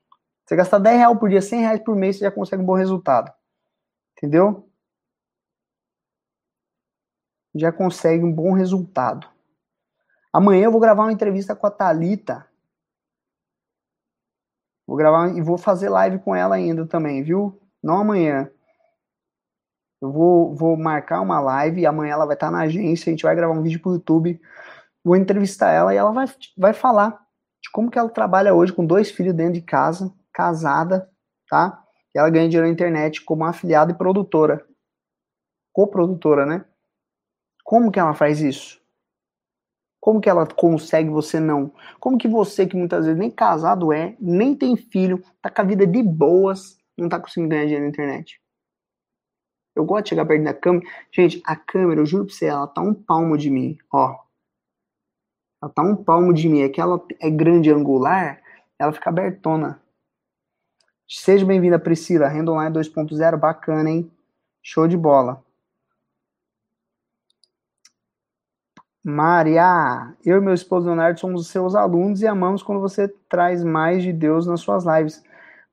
Você 0.45 0.55
gastar 0.55 0.79
10 0.79 0.97
reais 0.97 1.19
por 1.19 1.29
dia, 1.29 1.41
100 1.41 1.61
reais 1.61 1.83
por 1.83 1.95
mês, 1.95 2.17
você 2.17 2.25
já 2.25 2.31
consegue 2.31 2.61
um 2.61 2.65
bom 2.65 2.75
resultado. 2.75 3.31
Entendeu? 4.17 4.67
já 7.57 7.71
consegue 7.71 8.23
um 8.23 8.31
bom 8.31 8.53
resultado. 8.53 9.27
Amanhã 10.31 10.65
eu 10.65 10.71
vou 10.71 10.79
gravar 10.79 11.03
uma 11.03 11.11
entrevista 11.11 11.55
com 11.55 11.65
a 11.67 11.71
Talita. 11.71 12.47
Vou 14.85 14.95
gravar 14.95 15.35
e 15.35 15.41
vou 15.41 15.57
fazer 15.57 15.89
live 15.89 16.19
com 16.19 16.35
ela 16.35 16.55
ainda 16.55 16.85
também, 16.85 17.23
viu? 17.23 17.59
Não 17.83 17.97
amanhã. 17.97 18.49
Eu 20.01 20.11
vou, 20.11 20.55
vou 20.55 20.77
marcar 20.77 21.21
uma 21.21 21.39
live 21.39 21.81
e 21.81 21.85
amanhã 21.85 22.13
ela 22.13 22.25
vai 22.25 22.35
estar 22.35 22.51
na 22.51 22.61
agência. 22.61 23.09
A 23.09 23.11
gente 23.11 23.23
vai 23.23 23.35
gravar 23.35 23.53
um 23.53 23.63
vídeo 23.63 23.81
pro 23.81 23.93
YouTube. 23.93 24.39
Vou 25.03 25.15
entrevistar 25.15 25.71
ela 25.71 25.93
e 25.93 25.97
ela 25.97 26.11
vai, 26.11 26.27
vai 26.57 26.73
falar 26.73 27.26
de 27.61 27.71
como 27.71 27.89
que 27.89 27.97
ela 27.97 28.09
trabalha 28.09 28.53
hoje 28.53 28.73
com 28.73 28.85
dois 28.85 29.11
filhos 29.11 29.33
dentro 29.33 29.53
de 29.53 29.61
casa, 29.61 30.13
casada, 30.33 31.09
tá? 31.49 31.83
E 32.13 32.19
ela 32.19 32.29
ganha 32.29 32.47
dinheiro 32.47 32.67
na 32.67 32.73
internet 32.73 33.23
como 33.23 33.45
afiliada 33.45 33.91
e 33.91 33.97
produtora. 33.97 34.65
Coprodutora, 35.73 36.45
né? 36.45 36.65
Como 37.63 37.91
que 37.91 37.99
ela 37.99 38.13
faz 38.13 38.41
isso? 38.41 38.81
Como 39.99 40.21
que 40.21 40.29
ela 40.29 40.47
consegue, 40.47 41.09
você 41.09 41.39
não? 41.39 41.73
Como 41.99 42.17
que 42.17 42.27
você, 42.27 42.65
que 42.65 42.77
muitas 42.77 43.05
vezes 43.05 43.19
nem 43.19 43.29
casado 43.29 43.91
é, 43.91 44.15
nem 44.19 44.55
tem 44.55 44.77
filho, 44.77 45.21
tá 45.41 45.49
com 45.49 45.61
a 45.61 45.65
vida 45.65 45.85
de 45.85 46.01
boas, 46.01 46.77
não 46.97 47.09
tá 47.09 47.19
conseguindo 47.19 47.49
ganhar 47.49 47.65
dinheiro 47.65 47.83
na 47.83 47.89
internet? 47.89 48.41
Eu 49.75 49.85
gosto 49.85 50.05
de 50.05 50.09
chegar 50.09 50.25
perto 50.25 50.43
da 50.43 50.53
câmera. 50.53 50.85
Gente, 51.11 51.41
a 51.45 51.55
câmera, 51.55 52.01
eu 52.01 52.05
juro 52.05 52.25
pra 52.25 52.33
você, 52.33 52.45
ela 52.45 52.67
tá 52.67 52.81
um 52.81 52.93
palmo 52.93 53.37
de 53.37 53.49
mim, 53.49 53.77
ó. 53.91 54.26
Ela 55.61 55.71
tá 55.71 55.81
um 55.81 55.95
palmo 55.95 56.33
de 56.33 56.47
mim. 56.47 56.61
É 56.61 56.69
que 56.69 56.81
ela 56.81 57.01
é 57.19 57.29
grande 57.29 57.71
angular, 57.71 58.41
ela 58.77 58.93
fica 58.93 59.09
abertona. 59.09 59.81
Seja 61.07 61.45
bem-vinda, 61.45 61.79
Priscila. 61.79 62.27
Renda 62.27 62.51
Online 62.51 62.73
2.0, 62.73 63.37
bacana, 63.37 63.89
hein? 63.89 64.11
Show 64.61 64.87
de 64.87 64.97
bola. 64.97 65.43
Maria, 69.03 70.13
eu 70.25 70.37
e 70.37 70.41
meu 70.41 70.53
esposo 70.53 70.87
Leonardo 70.87 71.17
somos 71.17 71.41
os 71.41 71.47
seus 71.47 71.75
alunos 71.75 72.21
e 72.21 72.27
amamos 72.27 72.61
quando 72.61 72.81
você 72.81 73.07
traz 73.29 73.63
mais 73.63 74.03
de 74.03 74.11
Deus 74.11 74.45
nas 74.45 74.59
suas 74.59 74.83
lives. 74.83 75.23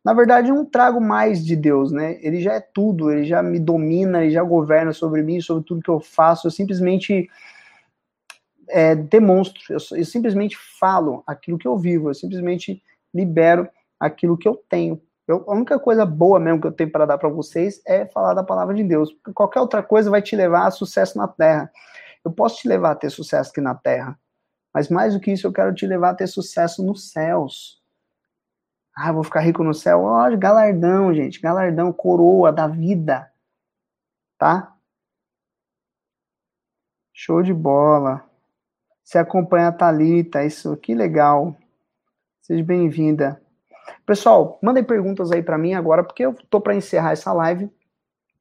Na 0.04 0.14
verdade, 0.14 0.50
eu 0.50 0.54
não 0.54 0.64
trago 0.64 1.00
mais 1.00 1.44
de 1.44 1.56
Deus, 1.56 1.90
né? 1.90 2.16
Ele 2.22 2.40
já 2.40 2.54
é 2.54 2.60
tudo, 2.60 3.10
ele 3.10 3.24
já 3.24 3.42
me 3.42 3.58
domina, 3.58 4.22
ele 4.22 4.30
já 4.30 4.42
governa 4.44 4.92
sobre 4.92 5.20
mim, 5.22 5.40
sobre 5.40 5.64
tudo 5.64 5.82
que 5.82 5.90
eu 5.90 5.98
faço. 5.98 6.46
Eu 6.46 6.52
simplesmente 6.52 7.28
é, 8.68 8.94
demonstro, 8.94 9.60
eu, 9.70 9.78
eu 9.98 10.04
simplesmente 10.04 10.56
falo 10.78 11.22
aquilo 11.26 11.58
que 11.58 11.68
eu 11.68 11.76
vivo, 11.76 12.10
eu 12.10 12.14
simplesmente 12.14 12.82
libero 13.12 13.68
aquilo 13.98 14.36
que 14.36 14.48
eu 14.48 14.56
tenho. 14.68 15.00
Eu, 15.26 15.44
a 15.48 15.54
única 15.54 15.78
coisa 15.78 16.04
boa 16.04 16.38
mesmo 16.38 16.60
que 16.60 16.66
eu 16.66 16.72
tenho 16.72 16.90
para 16.90 17.06
dar 17.06 17.16
para 17.16 17.28
vocês 17.28 17.80
é 17.86 18.04
falar 18.06 18.34
da 18.34 18.44
palavra 18.44 18.74
de 18.74 18.84
Deus. 18.84 19.12
Porque 19.12 19.32
qualquer 19.32 19.60
outra 19.60 19.82
coisa 19.82 20.10
vai 20.10 20.20
te 20.20 20.36
levar 20.36 20.66
a 20.66 20.70
sucesso 20.70 21.16
na 21.16 21.26
terra. 21.26 21.70
Eu 22.24 22.30
posso 22.30 22.58
te 22.58 22.68
levar 22.68 22.92
a 22.92 22.94
ter 22.94 23.10
sucesso 23.10 23.50
aqui 23.50 23.60
na 23.60 23.74
terra, 23.74 24.18
mas 24.72 24.88
mais 24.88 25.14
do 25.14 25.20
que 25.20 25.32
isso, 25.32 25.46
eu 25.46 25.52
quero 25.52 25.74
te 25.74 25.86
levar 25.86 26.10
a 26.10 26.14
ter 26.14 26.26
sucesso 26.26 26.84
nos 26.84 27.10
céus. 27.10 27.82
Ah, 28.96 29.12
vou 29.12 29.24
ficar 29.24 29.40
rico 29.40 29.64
no 29.64 29.74
céu? 29.74 30.02
Olha, 30.02 30.36
galardão, 30.36 31.12
gente. 31.12 31.40
Galardão, 31.40 31.92
coroa 31.92 32.52
da 32.52 32.68
vida. 32.68 33.30
Tá? 34.38 34.74
Show 37.12 37.42
de 37.42 37.52
bola. 37.52 38.28
Você 39.04 39.18
acompanha 39.18 39.68
a 39.68 39.72
Thalita, 39.72 40.42
isso, 40.42 40.74
que 40.78 40.94
legal. 40.94 41.54
Seja 42.40 42.64
bem-vinda. 42.64 43.38
Pessoal, 44.06 44.58
mandem 44.62 44.82
perguntas 44.82 45.30
aí 45.30 45.42
para 45.42 45.58
mim 45.58 45.74
agora, 45.74 46.02
porque 46.02 46.24
eu 46.24 46.34
tô 46.48 46.58
para 46.58 46.74
encerrar 46.74 47.12
essa 47.12 47.30
live. 47.30 47.70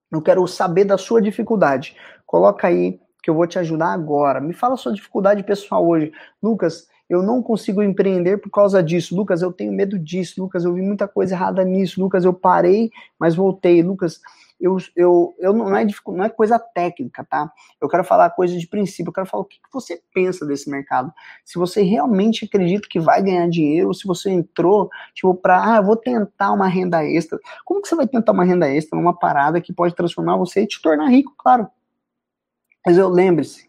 Eu 0.09 0.21
quero 0.21 0.47
saber 0.47 0.85
da 0.85 0.97
sua 0.97 1.21
dificuldade. 1.21 1.97
Coloca 2.25 2.65
aí 2.65 2.97
que 3.21 3.29
eu 3.29 3.35
vou 3.35 3.45
te 3.45 3.59
ajudar 3.59 3.91
agora. 3.91 4.39
Me 4.39 4.53
fala 4.53 4.75
a 4.75 4.77
sua 4.77 4.93
dificuldade 4.93 5.43
pessoal 5.43 5.85
hoje. 5.85 6.13
Lucas, 6.41 6.87
eu 7.09 7.21
não 7.21 7.43
consigo 7.43 7.83
empreender 7.83 8.37
por 8.37 8.49
causa 8.49 8.81
disso. 8.81 9.15
Lucas, 9.15 9.41
eu 9.41 9.51
tenho 9.51 9.73
medo 9.73 9.99
disso. 9.99 10.41
Lucas, 10.41 10.63
eu 10.63 10.73
vi 10.73 10.81
muita 10.81 11.09
coisa 11.09 11.35
errada 11.35 11.63
nisso. 11.65 12.01
Lucas, 12.01 12.23
eu 12.23 12.33
parei, 12.33 12.89
mas 13.19 13.35
voltei. 13.35 13.83
Lucas, 13.83 14.21
eu, 14.59 14.77
eu, 14.95 15.35
eu 15.39 15.53
não, 15.53 15.75
é, 15.75 15.85
não 16.07 16.23
é 16.23 16.29
coisa 16.29 16.57
técnica, 16.57 17.23
tá? 17.23 17.51
Eu 17.81 17.89
quero 17.89 18.03
falar 18.03 18.29
coisa 18.29 18.57
de 18.57 18.67
princípio. 18.67 19.09
Eu 19.09 19.13
quero 19.13 19.27
falar 19.27 19.43
o 19.43 19.45
que, 19.45 19.57
que 19.57 19.71
você 19.71 20.01
pensa 20.13 20.45
desse 20.45 20.69
mercado. 20.69 21.11
Se 21.43 21.57
você 21.59 21.81
realmente 21.81 22.45
acredita 22.45 22.87
que 22.89 22.99
vai 22.99 23.21
ganhar 23.21 23.49
dinheiro, 23.49 23.87
ou 23.87 23.93
se 23.93 24.07
você 24.07 24.29
entrou, 24.29 24.89
tipo, 25.13 25.33
pra, 25.35 25.73
ah, 25.73 25.77
eu 25.77 25.83
vou 25.83 25.97
tentar 25.97 26.51
uma 26.51 26.67
renda 26.67 27.03
extra. 27.03 27.37
Como 27.65 27.81
que 27.81 27.87
você 27.87 27.95
vai 27.95 28.07
tentar 28.07 28.31
uma 28.31 28.45
renda 28.45 28.69
extra 28.69 28.97
numa 28.97 29.17
parada 29.17 29.59
que 29.59 29.73
pode 29.73 29.95
transformar 29.95 30.37
você 30.37 30.61
e 30.61 30.67
te 30.67 30.81
tornar 30.81 31.09
rico, 31.09 31.33
claro? 31.37 31.67
Mas 32.85 32.97
eu 32.97 33.09
lembre-se, 33.09 33.67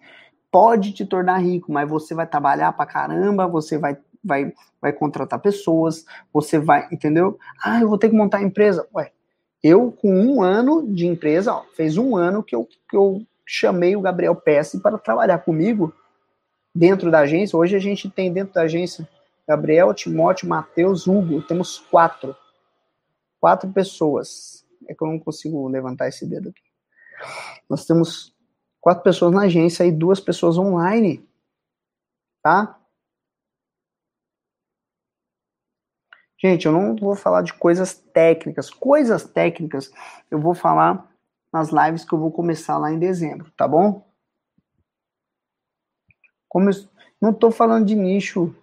pode 0.51 0.93
te 0.93 1.05
tornar 1.05 1.39
rico, 1.39 1.73
mas 1.73 1.89
você 1.89 2.15
vai 2.15 2.27
trabalhar 2.27 2.73
pra 2.73 2.87
caramba, 2.87 3.47
você 3.47 3.79
vai, 3.79 3.97
vai, 4.23 4.53
vai 4.81 4.93
contratar 4.93 5.41
pessoas, 5.41 6.05
você 6.33 6.59
vai, 6.59 6.89
entendeu? 6.93 7.39
Ah, 7.65 7.81
eu 7.81 7.89
vou 7.89 7.99
ter 7.99 8.09
que 8.09 8.17
montar 8.17 8.39
a 8.39 8.43
empresa. 8.43 8.87
Ué, 8.95 9.13
eu 9.65 9.91
com 9.91 10.15
um 10.15 10.43
ano 10.43 10.87
de 10.87 11.07
empresa, 11.07 11.55
ó, 11.55 11.65
fez 11.75 11.97
um 11.97 12.15
ano 12.15 12.43
que 12.43 12.55
eu, 12.55 12.69
que 12.91 12.95
eu 12.95 13.27
chamei 13.47 13.97
o 13.97 14.01
Gabriel 14.03 14.37
Pesce 14.37 14.79
para 14.79 14.99
trabalhar 14.99 15.39
comigo 15.39 15.91
dentro 16.75 17.11
da 17.11 17.21
agência. 17.21 17.57
Hoje 17.57 17.75
a 17.75 17.79
gente 17.79 18.11
tem 18.11 18.31
dentro 18.31 18.53
da 18.53 18.63
agência 18.63 19.09
Gabriel, 19.49 19.95
Timóteo, 19.95 20.47
Matheus, 20.47 21.07
Hugo. 21.07 21.41
Temos 21.41 21.79
quatro. 21.79 22.37
Quatro 23.41 23.71
pessoas. 23.73 24.67
É 24.87 24.95
que 24.95 25.03
eu 25.03 25.09
não 25.09 25.19
consigo 25.19 25.67
levantar 25.67 26.09
esse 26.09 26.27
dedo 26.27 26.51
aqui. 26.51 26.61
Nós 27.67 27.87
temos 27.87 28.35
quatro 28.83 29.03
pessoas 29.03 29.33
na 29.33 29.45
agência 29.45 29.85
e 29.87 29.91
duas 29.91 30.21
pessoas 30.21 30.59
online, 30.59 31.27
tá? 32.43 32.79
Gente, 36.45 36.67
eu 36.67 36.73
não 36.73 36.95
vou 36.95 37.17
falar 37.17 37.41
de 37.41 37.55
coisas 37.55 37.95
técnicas. 37.95 38.69
Coisas 38.69 39.25
técnicas 39.25 39.91
eu 40.31 40.39
vou 40.39 40.55
falar 40.55 41.11
nas 41.51 41.71
lives 41.71 42.05
que 42.05 42.13
eu 42.13 42.19
vou 42.19 42.31
começar 42.31 42.77
lá 42.77 42.93
em 42.93 42.99
dezembro, 42.99 43.51
tá 43.57 43.67
bom? 43.67 44.07
Como 46.47 46.69
eu 46.69 46.75
não 47.19 47.33
tô 47.33 47.51
falando 47.51 47.87
de 47.87 47.95
nicho, 47.95 48.55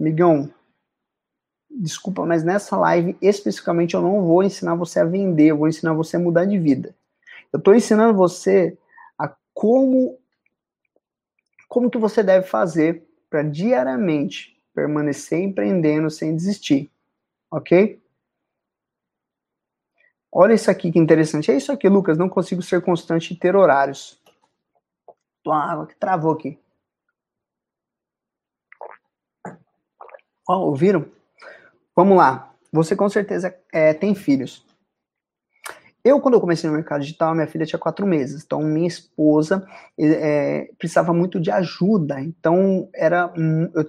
migão. 0.00 0.52
Desculpa, 1.70 2.26
mas 2.26 2.42
nessa 2.42 2.76
live 2.76 3.16
especificamente 3.22 3.94
eu 3.94 4.02
não 4.02 4.24
vou 4.24 4.42
ensinar 4.42 4.74
você 4.74 4.98
a 4.98 5.04
vender, 5.04 5.52
eu 5.52 5.58
vou 5.58 5.68
ensinar 5.68 5.92
você 5.92 6.16
a 6.16 6.20
mudar 6.20 6.44
de 6.44 6.58
vida. 6.58 6.92
Eu 7.52 7.60
tô 7.60 7.72
ensinando 7.72 8.18
você 8.18 8.76
como 9.54 10.18
como 11.68 11.88
que 11.88 11.98
você 11.98 12.20
deve 12.20 12.48
fazer 12.48 13.06
para 13.30 13.44
diariamente 13.44 14.60
permanecer 14.74 15.38
empreendendo 15.38 16.10
sem 16.10 16.34
desistir, 16.34 16.90
ok? 17.50 18.02
Olha 20.30 20.54
isso 20.54 20.70
aqui 20.70 20.92
que 20.92 20.98
interessante. 20.98 21.50
É 21.50 21.56
isso 21.56 21.72
aqui, 21.72 21.88
Lucas. 21.88 22.18
Não 22.18 22.28
consigo 22.28 22.62
ser 22.62 22.82
constante 22.82 23.32
e 23.32 23.36
ter 23.36 23.56
horários. 23.56 24.20
Tô 25.42 25.50
a 25.50 25.72
água 25.72 25.86
que 25.86 25.96
travou 25.96 26.32
aqui. 26.32 26.58
Ó, 30.48 30.58
ouviram? 30.66 31.10
Vamos 31.96 32.16
lá. 32.16 32.54
Você 32.72 32.94
com 32.94 33.08
certeza 33.08 33.58
é, 33.72 33.94
tem 33.94 34.14
filhos. 34.14 34.67
Eu, 36.04 36.20
quando 36.20 36.34
eu 36.34 36.40
comecei 36.40 36.70
no 36.70 36.76
mercado 36.76 37.00
digital, 37.00 37.34
minha 37.34 37.46
filha 37.46 37.66
tinha 37.66 37.78
quatro 37.78 38.06
meses. 38.06 38.44
Então, 38.44 38.62
minha 38.62 38.86
esposa 38.86 39.66
é, 39.98 40.70
precisava 40.78 41.12
muito 41.12 41.40
de 41.40 41.50
ajuda. 41.50 42.20
Então, 42.20 42.88
era 42.94 43.32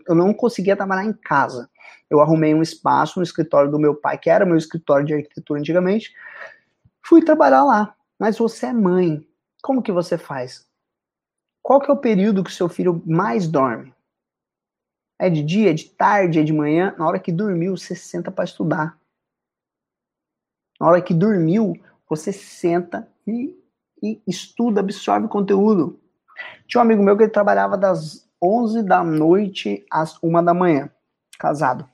eu 0.08 0.16
não 0.16 0.34
conseguia 0.34 0.76
trabalhar 0.76 1.06
em 1.06 1.14
casa. 1.14 1.70
Eu 2.10 2.20
arrumei 2.20 2.54
um 2.54 2.62
espaço 2.62 3.20
no 3.20 3.24
escritório 3.24 3.70
do 3.72 3.80
meu 3.80 3.96
pai, 3.96 4.18
que 4.18 4.30
era 4.30 4.46
meu 4.46 4.58
escritório 4.58 5.06
de 5.06 5.14
arquitetura 5.14 5.60
antigamente. 5.60 6.12
Fui 7.06 7.24
trabalhar 7.24 7.64
lá. 7.64 7.96
Mas 8.20 8.38
você 8.38 8.68
é 8.68 8.74
mãe. 8.74 9.26
Como 9.62 9.82
que 9.82 9.92
você 9.92 10.18
faz? 10.18 10.68
Qual 11.62 11.80
que 11.80 11.90
é 11.90 11.94
o 11.94 11.98
período 11.98 12.44
que 12.44 12.52
seu 12.52 12.68
filho 12.68 13.02
mais 13.06 13.48
dorme? 13.48 13.94
É 15.20 15.30
de 15.30 15.44
dia, 15.44 15.70
é 15.70 15.74
de 15.74 15.90
tarde, 15.90 16.40
é 16.40 16.44
de 16.44 16.54
manhã? 16.54 16.96
Na 16.98 17.08
hora 17.08 17.20
que 17.20 17.32
dormiu, 17.32 17.78
você 17.78 17.94
senta 17.94 18.32
para 18.32 18.46
estudar. 18.46 18.98
Na 20.80 20.88
hora 20.88 21.02
que 21.02 21.14
dormiu, 21.14 21.74
você 22.10 22.34
senta 22.34 23.08
e, 23.28 23.56
e 24.02 24.20
estuda, 24.28 24.82
absorve 24.82 25.28
conteúdo. 25.28 26.00
Tinha 26.68 26.82
um 26.82 26.86
amigo 26.86 27.04
meu 27.04 27.16
que 27.16 27.24
ele 27.24 27.32
trabalhava 27.32 27.78
das 27.78 28.28
11 28.42 28.82
da 28.84 29.04
noite 29.04 29.86
às 29.92 30.18
1 30.24 30.44
da 30.44 30.54
manhã, 30.54 30.90
casado. 31.38 31.88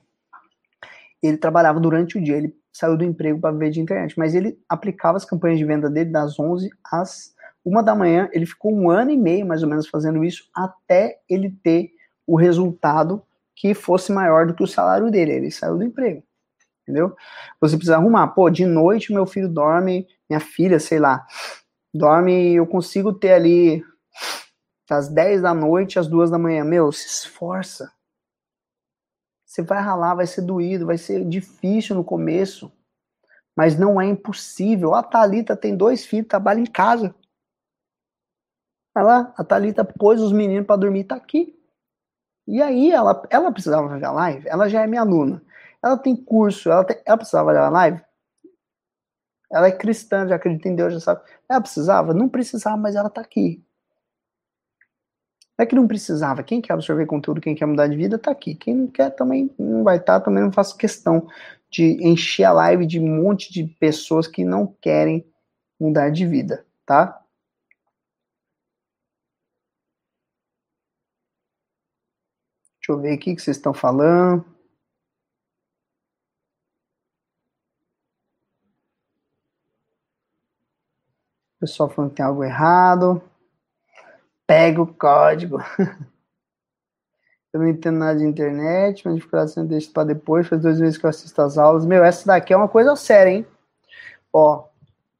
Ele 1.22 1.36
trabalhava 1.36 1.78
durante 1.78 2.16
o 2.16 2.22
dia, 2.22 2.36
ele 2.36 2.56
saiu 2.72 2.96
do 2.96 3.04
emprego 3.04 3.40
para 3.40 3.52
viver 3.52 3.70
de 3.70 3.80
internet, 3.80 4.18
mas 4.18 4.34
ele 4.34 4.58
aplicava 4.68 5.16
as 5.16 5.24
campanhas 5.24 5.58
de 5.58 5.64
venda 5.64 5.90
dele 5.90 6.10
das 6.10 6.38
11 6.38 6.70
às 6.90 7.34
1 7.64 7.82
da 7.82 7.94
manhã. 7.94 8.28
Ele 8.32 8.46
ficou 8.46 8.72
um 8.72 8.88
ano 8.88 9.10
e 9.10 9.16
meio, 9.16 9.44
mais 9.44 9.62
ou 9.62 9.68
menos, 9.68 9.88
fazendo 9.88 10.24
isso, 10.24 10.48
até 10.54 11.18
ele 11.28 11.50
ter 11.62 11.90
o 12.26 12.36
resultado 12.36 13.22
que 13.54 13.74
fosse 13.74 14.12
maior 14.12 14.46
do 14.46 14.54
que 14.54 14.62
o 14.62 14.68
salário 14.68 15.10
dele. 15.10 15.32
Ele 15.32 15.50
saiu 15.50 15.76
do 15.76 15.84
emprego 15.84 16.22
entendeu? 16.86 17.16
Você 17.60 17.76
precisa 17.76 17.96
arrumar. 17.96 18.28
Pô, 18.28 18.48
de 18.48 18.64
noite 18.64 19.12
meu 19.12 19.26
filho 19.26 19.48
dorme, 19.48 20.06
minha 20.30 20.38
filha, 20.38 20.78
sei 20.78 21.00
lá, 21.00 21.26
dorme, 21.92 22.54
eu 22.54 22.66
consigo 22.66 23.12
ter 23.12 23.32
ali 23.32 23.84
das 24.88 25.08
10 25.08 25.42
da 25.42 25.52
noite 25.52 25.98
às 25.98 26.06
2 26.06 26.30
da 26.30 26.38
manhã. 26.38 26.64
Meu, 26.64 26.92
se 26.92 27.06
esforça. 27.06 27.92
Você 29.44 29.62
vai 29.62 29.80
ralar, 29.80 30.14
vai 30.14 30.26
ser 30.26 30.42
doído, 30.42 30.86
vai 30.86 30.98
ser 30.98 31.24
difícil 31.24 31.96
no 31.96 32.04
começo. 32.04 32.70
Mas 33.56 33.76
não 33.78 34.00
é 34.00 34.06
impossível. 34.06 34.94
A 34.94 35.02
Thalita 35.02 35.56
tem 35.56 35.76
dois 35.76 36.04
filhos, 36.04 36.28
trabalha 36.28 36.60
em 36.60 36.66
casa. 36.66 37.14
Ela, 38.94 39.34
a 39.36 39.44
Thalita 39.44 39.84
pôs 39.84 40.20
os 40.20 40.32
meninos 40.32 40.66
para 40.66 40.76
dormir, 40.76 41.04
tá 41.04 41.16
aqui. 41.16 41.56
E 42.46 42.62
aí 42.62 42.92
ela, 42.92 43.22
ela 43.28 43.50
precisava 43.50 43.88
fazer 43.88 44.04
a 44.04 44.12
live, 44.12 44.48
ela 44.48 44.68
já 44.68 44.82
é 44.82 44.86
minha 44.86 45.00
aluna. 45.00 45.42
Ela 45.82 45.96
tem 45.96 46.16
curso, 46.16 46.70
ela, 46.70 46.84
tem, 46.84 46.96
ela 47.04 47.16
precisava 47.16 47.46
fazer 47.48 47.60
a 47.60 47.68
live. 47.68 48.00
Ela 49.50 49.68
é 49.68 49.72
cristã, 49.72 50.26
já 50.26 50.36
acredita 50.36 50.68
em 50.68 50.74
Deus, 50.74 50.92
já 50.92 51.00
sabe. 51.00 51.22
Ela 51.48 51.60
precisava? 51.60 52.12
Não 52.12 52.28
precisava, 52.28 52.76
mas 52.76 52.96
ela 52.96 53.08
tá 53.08 53.20
aqui. 53.20 53.64
Não 55.58 55.62
é 55.62 55.66
que 55.66 55.74
não 55.74 55.86
precisava. 55.88 56.42
Quem 56.42 56.60
quer 56.60 56.74
absorver 56.74 57.06
conteúdo, 57.06 57.40
quem 57.40 57.54
quer 57.54 57.66
mudar 57.66 57.86
de 57.86 57.96
vida, 57.96 58.18
tá 58.18 58.30
aqui. 58.30 58.54
Quem 58.54 58.74
não 58.74 58.86
quer 58.88 59.10
também 59.10 59.50
não 59.58 59.82
vai 59.84 59.96
estar, 59.96 60.20
tá, 60.20 60.24
também 60.26 60.42
não 60.42 60.52
faço 60.52 60.76
questão 60.76 61.28
de 61.70 61.96
encher 62.06 62.44
a 62.44 62.52
live 62.52 62.86
de 62.86 63.00
um 63.00 63.22
monte 63.22 63.52
de 63.52 63.64
pessoas 63.64 64.26
que 64.26 64.44
não 64.44 64.66
querem 64.80 65.26
mudar 65.80 66.10
de 66.10 66.26
vida, 66.26 66.66
tá? 66.84 67.22
Deixa 72.78 72.92
eu 72.92 73.00
ver 73.00 73.14
aqui 73.14 73.32
o 73.32 73.36
que 73.36 73.42
vocês 73.42 73.56
estão 73.56 73.74
falando. 73.74 74.44
O 81.56 81.60
pessoal 81.60 81.88
falando 81.88 82.10
que 82.10 82.16
tem 82.16 82.26
algo 82.26 82.44
errado. 82.44 83.22
Pega 84.46 84.82
o 84.82 84.86
código. 84.86 85.58
eu 87.52 87.60
não 87.60 87.68
entendo 87.68 87.98
nada 87.98 88.18
de 88.18 88.24
internet, 88.24 89.02
mas 89.04 89.14
dificuldade 89.14 89.52
sempre 89.52 89.70
deixo 89.70 89.90
para 89.90 90.08
depois. 90.08 90.46
Faz 90.46 90.60
dois 90.60 90.78
meses 90.78 90.98
que 90.98 91.06
eu 91.06 91.10
assisto 91.10 91.40
as 91.40 91.56
aulas. 91.56 91.86
Meu, 91.86 92.04
essa 92.04 92.26
daqui 92.26 92.52
é 92.52 92.56
uma 92.56 92.68
coisa 92.68 92.94
séria, 92.94 93.30
hein? 93.30 93.46
Ó, 94.30 94.64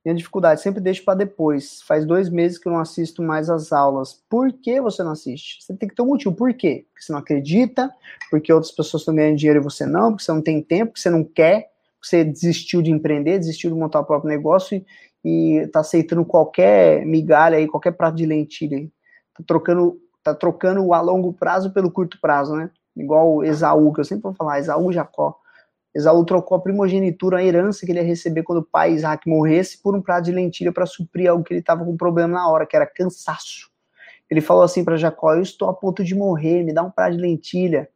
minha 0.05 0.15
dificuldade, 0.15 0.61
sempre 0.61 0.81
deixo 0.81 1.03
para 1.05 1.15
depois. 1.15 1.81
Faz 1.83 2.05
dois 2.05 2.29
meses 2.29 2.59
que 2.59 2.69
eu 2.69 2.73
não 2.73 2.81
assisto 2.81 3.23
mais 3.23 3.49
as 3.49 3.73
aulas. 3.73 4.23
Por 4.29 4.53
que 4.53 4.79
você 4.79 5.03
não 5.03 5.13
assiste? 5.13 5.65
Você 5.65 5.75
tem 5.75 5.89
que 5.89 5.95
ter 5.95 6.03
um 6.03 6.07
motivo. 6.07 6.35
Por 6.35 6.53
quê? 6.53 6.87
Porque 6.91 7.03
você 7.03 7.13
não 7.13 7.19
acredita, 7.19 7.91
porque 8.31 8.53
outras 8.53 8.71
pessoas 8.71 9.01
estão 9.01 9.15
ganhando 9.15 9.39
dinheiro 9.39 9.61
e 9.61 9.65
você 9.65 9.87
não, 9.87 10.11
porque 10.11 10.23
você 10.23 10.33
não 10.33 10.43
tem 10.43 10.63
tempo, 10.63 10.93
porque 10.93 11.01
você 11.01 11.11
não 11.11 11.25
quer, 11.25 11.73
porque 11.99 12.09
você 12.09 12.23
desistiu 12.23 12.83
de 12.83 12.91
empreender, 12.91 13.39
desistiu 13.39 13.71
de 13.71 13.77
montar 13.77 14.01
o 14.01 14.05
próprio 14.05 14.29
negócio 14.29 14.85
está 15.27 15.81
aceitando 15.81 16.25
qualquer 16.25 17.05
migalha 17.05 17.59
aí, 17.59 17.67
qualquer 17.67 17.93
prato 17.93 18.17
de 18.17 18.27
lentilha. 18.27 18.89
Tá 19.37 19.45
trocando, 19.47 20.01
tá 20.23 20.35
trocando 20.35 20.93
a 20.93 21.01
longo 21.01 21.33
prazo 21.33 21.73
pelo 21.73 21.91
curto 21.91 22.19
prazo, 22.21 22.55
né? 22.55 22.71
Igual 22.97 23.45
Esaú, 23.45 23.93
que 23.93 24.01
eu 24.01 24.05
sempre 24.05 24.23
vou 24.23 24.35
falar, 24.35 24.59
Esaú 24.59 24.93
Jacó. 24.93 25.39
Esaú 25.95 26.25
trocou 26.25 26.59
a 26.59 26.61
primogenitura, 26.61 27.39
a 27.39 27.45
herança 27.45 27.87
que 27.87 27.93
ele 27.93 28.01
ia 28.01 28.05
receber 28.05 28.43
quando 28.43 28.59
o 28.59 28.65
pai 28.65 28.93
Isaac 28.93 29.29
morresse, 29.29 29.81
por 29.83 29.97
um 29.97 30.03
prato 30.03 30.27
de 30.27 30.33
lentilha 30.33 30.71
para 30.71 30.85
suprir 30.85 31.31
algo 31.31 31.43
que 31.43 31.55
ele 31.55 31.61
estava 31.61 31.85
com 31.85 31.97
problema 31.97 32.35
na 32.35 32.49
hora, 32.49 32.67
que 32.67 32.77
era 32.77 32.87
cansaço. 32.87 33.71
Ele 34.29 34.41
falou 34.41 34.63
assim 34.63 34.85
para 34.85 34.97
Jacó: 34.97 35.35
Eu 35.35 35.43
estou 35.43 35.71
a 35.71 35.75
ponto 35.75 36.05
de 36.05 36.15
morrer, 36.15 36.63
me 36.63 36.73
dá 36.75 36.83
um 36.83 36.91
prato 36.91 37.17
de 37.17 37.23
lentilha, 37.23 37.89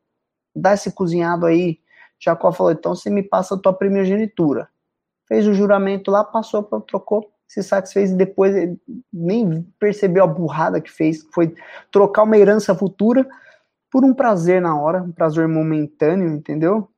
dá 0.57 0.75
esse 0.75 0.93
cozinhado 0.93 1.45
aí. 1.45 1.79
Jacó 2.19 2.53
falou: 2.53 2.73
Então 2.73 2.95
você 2.95 3.11
me 3.11 3.23
passa 3.23 3.55
a 3.55 3.59
tua 3.59 3.73
primogenitura. 3.73 4.69
Fez 5.31 5.47
o 5.47 5.55
juramento 5.55 6.11
lá, 6.11 6.25
passou, 6.25 6.63
trocou, 6.83 7.33
se 7.47 7.63
satisfez 7.63 8.11
e 8.11 8.17
depois 8.17 8.55
nem 9.13 9.63
percebeu 9.79 10.25
a 10.25 10.27
burrada 10.27 10.81
que 10.81 10.91
fez, 10.91 11.23
que 11.23 11.33
foi 11.33 11.55
trocar 11.91 12.25
uma 12.25 12.37
herança 12.37 12.75
futura 12.75 13.27
por 13.91 14.05
um 14.05 14.13
prazer 14.13 14.61
na 14.61 14.79
hora, 14.79 15.03
um 15.03 15.13
prazer 15.13 15.49
momentâneo, 15.49 16.29
entendeu? 16.29 16.91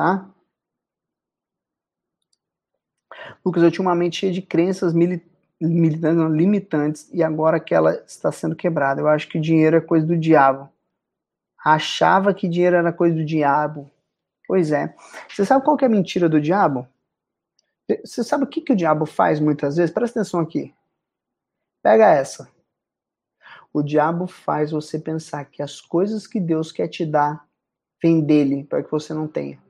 tá? 0.00 0.30
Lucas, 3.44 3.62
eu 3.62 3.70
tinha 3.70 3.86
uma 3.86 3.94
mente 3.94 4.16
cheia 4.16 4.32
de 4.32 4.40
crenças 4.40 4.94
limitantes 5.60 7.10
e 7.12 7.22
agora 7.22 7.60
que 7.60 7.74
ela 7.74 7.94
está 8.06 8.32
sendo 8.32 8.56
quebrada. 8.56 9.02
Eu 9.02 9.08
acho 9.08 9.28
que 9.28 9.38
dinheiro 9.38 9.76
é 9.76 9.80
coisa 9.80 10.06
do 10.06 10.16
diabo. 10.16 10.70
Achava 11.62 12.32
que 12.32 12.48
dinheiro 12.48 12.76
era 12.76 12.92
coisa 12.92 13.14
do 13.14 13.24
diabo. 13.24 13.90
Pois 14.50 14.72
é. 14.72 14.92
Você 15.28 15.44
sabe 15.44 15.64
qual 15.64 15.76
que 15.76 15.84
é 15.84 15.86
a 15.86 15.88
mentira 15.88 16.28
do 16.28 16.40
diabo? 16.40 16.84
Você 18.04 18.24
sabe 18.24 18.42
o 18.42 18.46
que, 18.48 18.60
que 18.60 18.72
o 18.72 18.76
diabo 18.76 19.06
faz 19.06 19.38
muitas 19.38 19.76
vezes? 19.76 19.94
Presta 19.94 20.18
atenção 20.18 20.40
aqui. 20.40 20.74
Pega 21.80 22.08
essa. 22.08 22.50
O 23.72 23.80
diabo 23.80 24.26
faz 24.26 24.72
você 24.72 24.98
pensar 24.98 25.44
que 25.44 25.62
as 25.62 25.80
coisas 25.80 26.26
que 26.26 26.40
Deus 26.40 26.72
quer 26.72 26.88
te 26.88 27.06
dar 27.06 27.46
vêm 28.02 28.20
dele 28.20 28.64
para 28.64 28.82
que 28.82 28.90
você 28.90 29.14
não 29.14 29.28
tenha. 29.28 29.62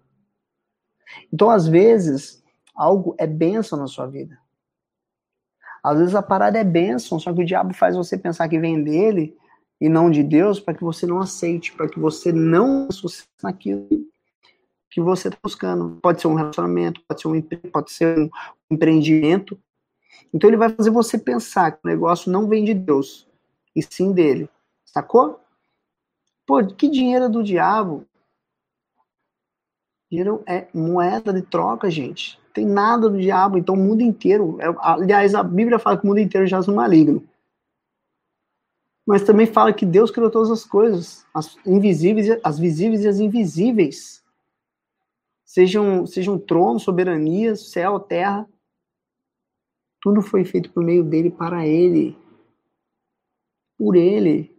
Então, 1.30 1.50
às 1.50 1.68
vezes, 1.68 2.42
algo 2.74 3.14
é 3.18 3.26
bênção 3.26 3.78
na 3.78 3.86
sua 3.86 4.06
vida. 4.06 4.40
Às 5.84 5.98
vezes 5.98 6.14
a 6.14 6.22
parada 6.22 6.58
é 6.58 6.64
bênção, 6.64 7.20
só 7.20 7.34
que 7.34 7.42
o 7.42 7.46
diabo 7.46 7.74
faz 7.74 7.94
você 7.94 8.16
pensar 8.16 8.48
que 8.48 8.58
vem 8.58 8.82
dele 8.82 9.36
e 9.78 9.90
não 9.90 10.10
de 10.10 10.22
Deus 10.22 10.58
para 10.58 10.72
que 10.72 10.82
você 10.82 11.04
não 11.04 11.20
aceite, 11.20 11.70
para 11.70 11.86
que 11.86 12.00
você 12.00 12.32
não 12.32 12.90
sucesso 12.90 13.28
naquilo 13.42 14.08
que 14.90 15.00
você 15.00 15.28
está 15.28 15.38
buscando. 15.42 15.98
Pode 16.02 16.20
ser 16.20 16.26
um 16.26 16.34
relacionamento, 16.34 17.00
pode 17.06 17.20
ser 17.20 17.28
um 17.28 17.36
emprego, 17.36 17.70
pode 17.70 17.92
ser 17.92 18.18
um 18.18 18.30
empreendimento. 18.70 19.58
Então 20.34 20.50
ele 20.50 20.56
vai 20.56 20.68
fazer 20.70 20.90
você 20.90 21.16
pensar 21.16 21.72
que 21.72 21.78
o 21.84 21.88
negócio 21.88 22.30
não 22.30 22.48
vem 22.48 22.64
de 22.64 22.74
Deus, 22.74 23.28
e 23.74 23.82
sim 23.82 24.12
dele. 24.12 24.48
Sacou? 24.84 25.40
Pô, 26.46 26.64
que 26.66 26.88
dinheiro 26.88 27.26
é 27.26 27.28
do 27.28 27.42
diabo? 27.42 28.04
Dinheiro 30.10 30.42
é 30.46 30.66
moeda 30.74 31.32
de 31.32 31.42
troca, 31.42 31.88
gente. 31.88 32.40
Tem 32.52 32.66
nada 32.66 33.08
do 33.08 33.20
diabo, 33.20 33.56
então 33.56 33.76
o 33.76 33.78
mundo 33.78 34.02
inteiro. 34.02 34.58
É, 34.60 34.66
aliás, 34.80 35.34
a 35.36 35.42
Bíblia 35.42 35.78
fala 35.78 35.96
que 35.96 36.04
o 36.04 36.08
mundo 36.08 36.18
inteiro 36.18 36.46
já 36.48 36.58
é 36.58 36.70
maligno. 36.70 37.24
Mas 39.06 39.22
também 39.22 39.46
fala 39.46 39.72
que 39.72 39.86
Deus 39.86 40.10
criou 40.10 40.30
todas 40.30 40.50
as 40.50 40.64
coisas, 40.64 41.24
as 41.32 41.56
invisíveis, 41.64 42.38
as 42.42 42.58
visíveis 42.58 43.04
e 43.04 43.08
as 43.08 43.20
invisíveis. 43.20 44.19
Sejam, 45.50 46.06
sejam 46.06 46.38
trono, 46.38 46.78
soberania, 46.78 47.56
céu, 47.56 47.98
terra. 47.98 48.48
Tudo 50.00 50.22
foi 50.22 50.44
feito 50.44 50.70
por 50.70 50.80
meio 50.80 51.02
dele, 51.02 51.28
para 51.28 51.66
ele. 51.66 52.16
Por 53.76 53.96
ele. 53.96 54.56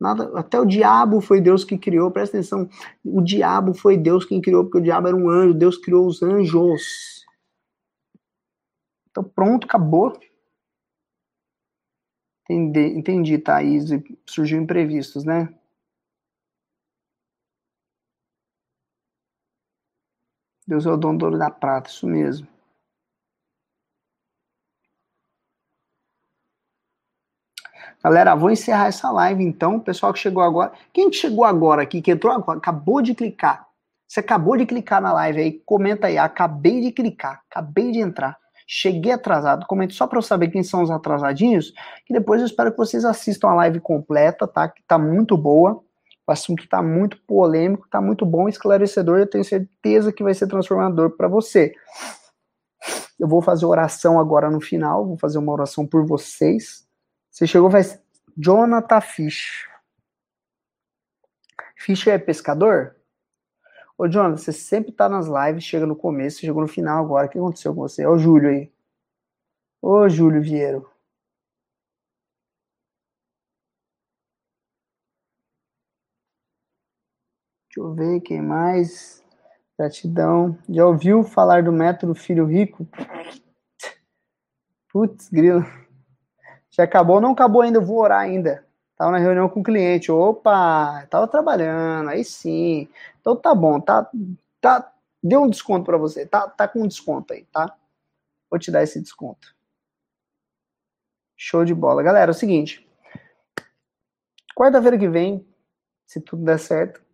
Nada, 0.00 0.36
até 0.36 0.58
o 0.58 0.66
diabo 0.66 1.20
foi 1.20 1.40
Deus 1.40 1.62
que 1.62 1.78
criou, 1.78 2.10
presta 2.10 2.38
atenção. 2.38 2.68
O 3.04 3.22
diabo 3.22 3.72
foi 3.72 3.96
Deus 3.96 4.24
quem 4.24 4.40
criou, 4.40 4.64
porque 4.64 4.78
o 4.78 4.82
diabo 4.82 5.06
era 5.06 5.16
um 5.16 5.30
anjo, 5.30 5.54
Deus 5.54 5.78
criou 5.78 6.08
os 6.08 6.20
anjos. 6.20 7.24
Então 9.08 9.22
pronto, 9.22 9.64
acabou. 9.64 10.20
Entendi, 12.50 12.98
entendi 12.98 13.38
Thaís. 13.38 13.90
Surgiu 14.26 14.60
imprevistos, 14.60 15.22
né? 15.22 15.56
Deus 20.66 20.84
é 20.84 20.90
o 20.90 20.96
dono 20.96 21.38
da 21.38 21.50
prata, 21.50 21.88
isso 21.88 22.06
mesmo. 22.06 22.48
Galera, 28.02 28.34
vou 28.34 28.50
encerrar 28.50 28.86
essa 28.86 29.10
live 29.10 29.42
então. 29.42 29.76
O 29.76 29.80
pessoal 29.80 30.12
que 30.12 30.18
chegou 30.18 30.42
agora. 30.42 30.72
Quem 30.92 31.12
chegou 31.12 31.44
agora 31.44 31.82
aqui, 31.82 32.02
que 32.02 32.10
entrou 32.10 32.32
agora, 32.32 32.58
acabou 32.58 33.00
de 33.00 33.14
clicar. 33.14 33.66
Você 34.06 34.20
acabou 34.20 34.56
de 34.56 34.66
clicar 34.66 35.00
na 35.00 35.12
live 35.12 35.40
aí, 35.40 35.52
comenta 35.64 36.06
aí. 36.06 36.18
Acabei 36.18 36.80
de 36.80 36.92
clicar, 36.92 37.42
acabei 37.50 37.90
de 37.92 38.00
entrar. 38.00 38.36
Cheguei 38.66 39.12
atrasado. 39.12 39.66
Comente 39.66 39.94
só 39.94 40.06
para 40.06 40.18
eu 40.18 40.22
saber 40.22 40.48
quem 40.48 40.62
são 40.62 40.82
os 40.82 40.90
atrasadinhos. 40.90 41.72
E 42.08 42.12
depois 42.12 42.40
eu 42.40 42.46
espero 42.46 42.72
que 42.72 42.76
vocês 42.76 43.04
assistam 43.04 43.48
a 43.48 43.54
live 43.54 43.80
completa, 43.80 44.46
tá? 44.46 44.68
Que 44.68 44.82
tá 44.82 44.98
muito 44.98 45.36
boa. 45.36 45.82
O 46.26 46.32
assunto 46.32 46.68
tá 46.68 46.82
muito 46.82 47.18
polêmico, 47.26 47.86
tá 47.88 48.00
muito 48.00 48.26
bom, 48.26 48.48
esclarecedor. 48.48 49.18
Eu 49.18 49.30
tenho 49.30 49.44
certeza 49.44 50.12
que 50.12 50.24
vai 50.24 50.34
ser 50.34 50.48
transformador 50.48 51.10
para 51.10 51.28
você. 51.28 51.74
Eu 53.18 53.28
vou 53.28 53.40
fazer 53.40 53.64
oração 53.66 54.18
agora 54.18 54.50
no 54.50 54.60
final. 54.60 55.06
Vou 55.06 55.16
fazer 55.16 55.38
uma 55.38 55.52
oração 55.52 55.86
por 55.86 56.04
vocês 56.04 56.86
você 57.36 57.46
chegou 57.46 57.70
faz 57.70 58.02
Jonathan 58.34 58.98
Fish. 59.02 59.68
Fish 61.76 62.06
é 62.06 62.16
pescador? 62.16 62.96
Ô, 63.98 64.08
Jonathan, 64.08 64.38
você 64.38 64.54
sempre 64.54 64.90
tá 64.90 65.06
nas 65.06 65.26
lives, 65.26 65.62
chega 65.62 65.84
no 65.84 65.94
começo, 65.94 66.40
chegou 66.40 66.62
no 66.62 66.66
final 66.66 67.04
agora. 67.04 67.26
O 67.26 67.28
que 67.28 67.36
aconteceu 67.36 67.74
com 67.74 67.82
você? 67.82 68.04
É 68.04 68.08
o 68.08 68.16
Júlio 68.16 68.48
aí. 68.48 68.72
Ô, 69.82 70.08
Júlio 70.08 70.40
Vieiro. 70.40 70.90
Deixa 77.76 77.90
eu 77.90 77.94
ver 77.94 78.20
quem 78.20 78.40
mais. 78.40 79.22
Gratidão. 79.78 80.58
Já 80.66 80.86
ouviu 80.86 81.22
falar 81.22 81.62
do 81.62 81.70
método 81.70 82.14
Filho 82.14 82.46
Rico? 82.46 82.88
Putz, 84.90 85.28
grilo. 85.28 85.62
Já 86.70 86.84
acabou? 86.84 87.20
Não 87.20 87.32
acabou 87.32 87.60
ainda, 87.60 87.76
eu 87.76 87.84
vou 87.84 87.98
orar 87.98 88.20
ainda. 88.20 88.66
Tava 88.96 89.10
na 89.10 89.18
reunião 89.18 89.46
com 89.50 89.60
o 89.60 89.62
cliente. 89.62 90.10
Opa, 90.10 91.06
tava 91.10 91.28
trabalhando, 91.28 92.08
aí 92.08 92.24
sim. 92.24 92.88
Então 93.20 93.36
tá 93.36 93.54
bom, 93.54 93.78
tá, 93.78 94.10
tá, 94.58 94.90
deu 95.22 95.42
um 95.42 95.50
desconto 95.50 95.84
para 95.84 95.98
você. 95.98 96.24
Tá, 96.24 96.48
tá 96.48 96.66
com 96.66 96.80
um 96.80 96.88
desconto 96.88 97.34
aí, 97.34 97.44
tá? 97.52 97.76
Vou 98.50 98.58
te 98.58 98.70
dar 98.70 98.84
esse 98.84 99.02
desconto. 99.02 99.54
Show 101.36 101.62
de 101.62 101.74
bola. 101.74 102.02
Galera, 102.02 102.30
é 102.30 102.34
o 102.34 102.34
seguinte. 102.34 102.88
Quarta-feira 104.56 104.98
que 104.98 105.10
vem, 105.10 105.46
se 106.06 106.22
tudo 106.22 106.42
der 106.42 106.58
certo, 106.58 107.05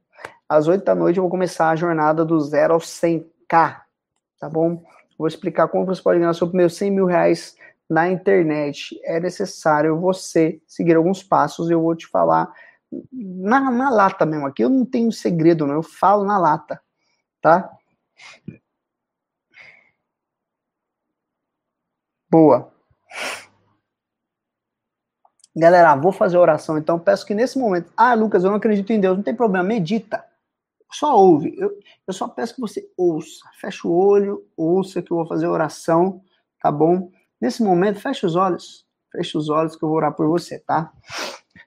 às 0.52 0.68
8 0.68 0.84
da 0.84 0.94
noite 0.94 1.16
eu 1.16 1.22
vou 1.22 1.30
começar 1.30 1.70
a 1.70 1.76
jornada 1.76 2.24
do 2.24 2.38
zero 2.40 2.74
ao 2.74 2.80
100k, 2.80 3.80
tá 4.38 4.48
bom? 4.50 4.82
Vou 5.18 5.26
explicar 5.26 5.68
como 5.68 5.86
você 5.86 6.02
pode 6.02 6.18
ganhar 6.18 6.34
seu 6.34 6.46
primeiro 6.46 6.70
100 6.70 6.90
mil 6.90 7.06
reais 7.06 7.56
na 7.88 8.10
internet. 8.10 9.00
É 9.04 9.18
necessário 9.18 9.98
você 9.98 10.60
seguir 10.66 10.96
alguns 10.96 11.22
passos 11.22 11.70
eu 11.70 11.80
vou 11.80 11.94
te 11.94 12.06
falar 12.06 12.52
na, 13.10 13.70
na 13.70 13.90
lata 13.90 14.26
mesmo. 14.26 14.46
Aqui 14.46 14.62
eu 14.62 14.68
não 14.68 14.84
tenho 14.84 15.10
segredo, 15.10 15.66
não. 15.66 15.74
Eu 15.74 15.82
falo 15.82 16.24
na 16.24 16.38
lata, 16.38 16.80
tá? 17.40 17.70
Boa. 22.30 22.70
Galera, 25.54 25.94
vou 25.96 26.12
fazer 26.12 26.38
oração, 26.38 26.78
então 26.78 26.98
peço 26.98 27.26
que 27.26 27.34
nesse 27.34 27.58
momento. 27.58 27.92
Ah, 27.96 28.14
Lucas, 28.14 28.44
eu 28.44 28.50
não 28.50 28.56
acredito 28.56 28.90
em 28.92 29.00
Deus. 29.00 29.16
Não 29.16 29.24
tem 29.24 29.34
problema, 29.34 29.64
medita. 29.64 30.31
Só 30.92 31.16
ouve. 31.16 31.54
Eu, 31.56 31.70
eu 32.06 32.12
só 32.12 32.28
peço 32.28 32.54
que 32.54 32.60
você 32.60 32.86
ouça. 32.96 33.48
Feche 33.60 33.86
o 33.86 33.92
olho, 33.92 34.44
ouça 34.56 35.02
que 35.02 35.10
eu 35.10 35.16
vou 35.16 35.26
fazer 35.26 35.46
oração, 35.46 36.22
tá 36.60 36.70
bom? 36.70 37.10
Nesse 37.40 37.62
momento, 37.62 38.00
feche 38.00 38.26
os 38.26 38.36
olhos. 38.36 38.86
Feche 39.10 39.36
os 39.36 39.48
olhos 39.48 39.74
que 39.74 39.82
eu 39.82 39.88
vou 39.88 39.96
orar 39.96 40.14
por 40.14 40.28
você, 40.28 40.58
tá? 40.58 40.92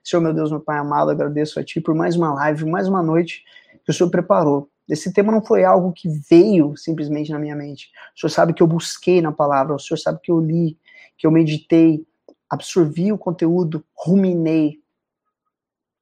Senhor, 0.02 0.22
meu 0.22 0.32
Deus, 0.32 0.50
meu 0.50 0.60
Pai 0.60 0.78
amado, 0.78 1.10
agradeço 1.10 1.58
a 1.58 1.64
Ti 1.64 1.80
por 1.80 1.94
mais 1.94 2.16
uma 2.16 2.32
live, 2.34 2.64
mais 2.64 2.88
uma 2.88 3.02
noite 3.02 3.44
que 3.84 3.90
o 3.90 3.94
Senhor 3.94 4.10
preparou. 4.10 4.70
Esse 4.88 5.12
tema 5.12 5.32
não 5.32 5.44
foi 5.44 5.64
algo 5.64 5.92
que 5.92 6.08
veio 6.08 6.76
simplesmente 6.76 7.32
na 7.32 7.38
minha 7.38 7.56
mente. 7.56 7.90
O 8.16 8.20
Senhor 8.20 8.30
sabe 8.30 8.54
que 8.54 8.62
eu 8.62 8.66
busquei 8.66 9.20
na 9.20 9.32
palavra, 9.32 9.74
o 9.74 9.78
Senhor 9.78 9.98
sabe 9.98 10.20
que 10.22 10.30
eu 10.30 10.40
li, 10.40 10.78
que 11.18 11.26
eu 11.26 11.30
meditei, 11.30 12.06
absorvi 12.48 13.12
o 13.12 13.18
conteúdo, 13.18 13.84
ruminei, 13.96 14.80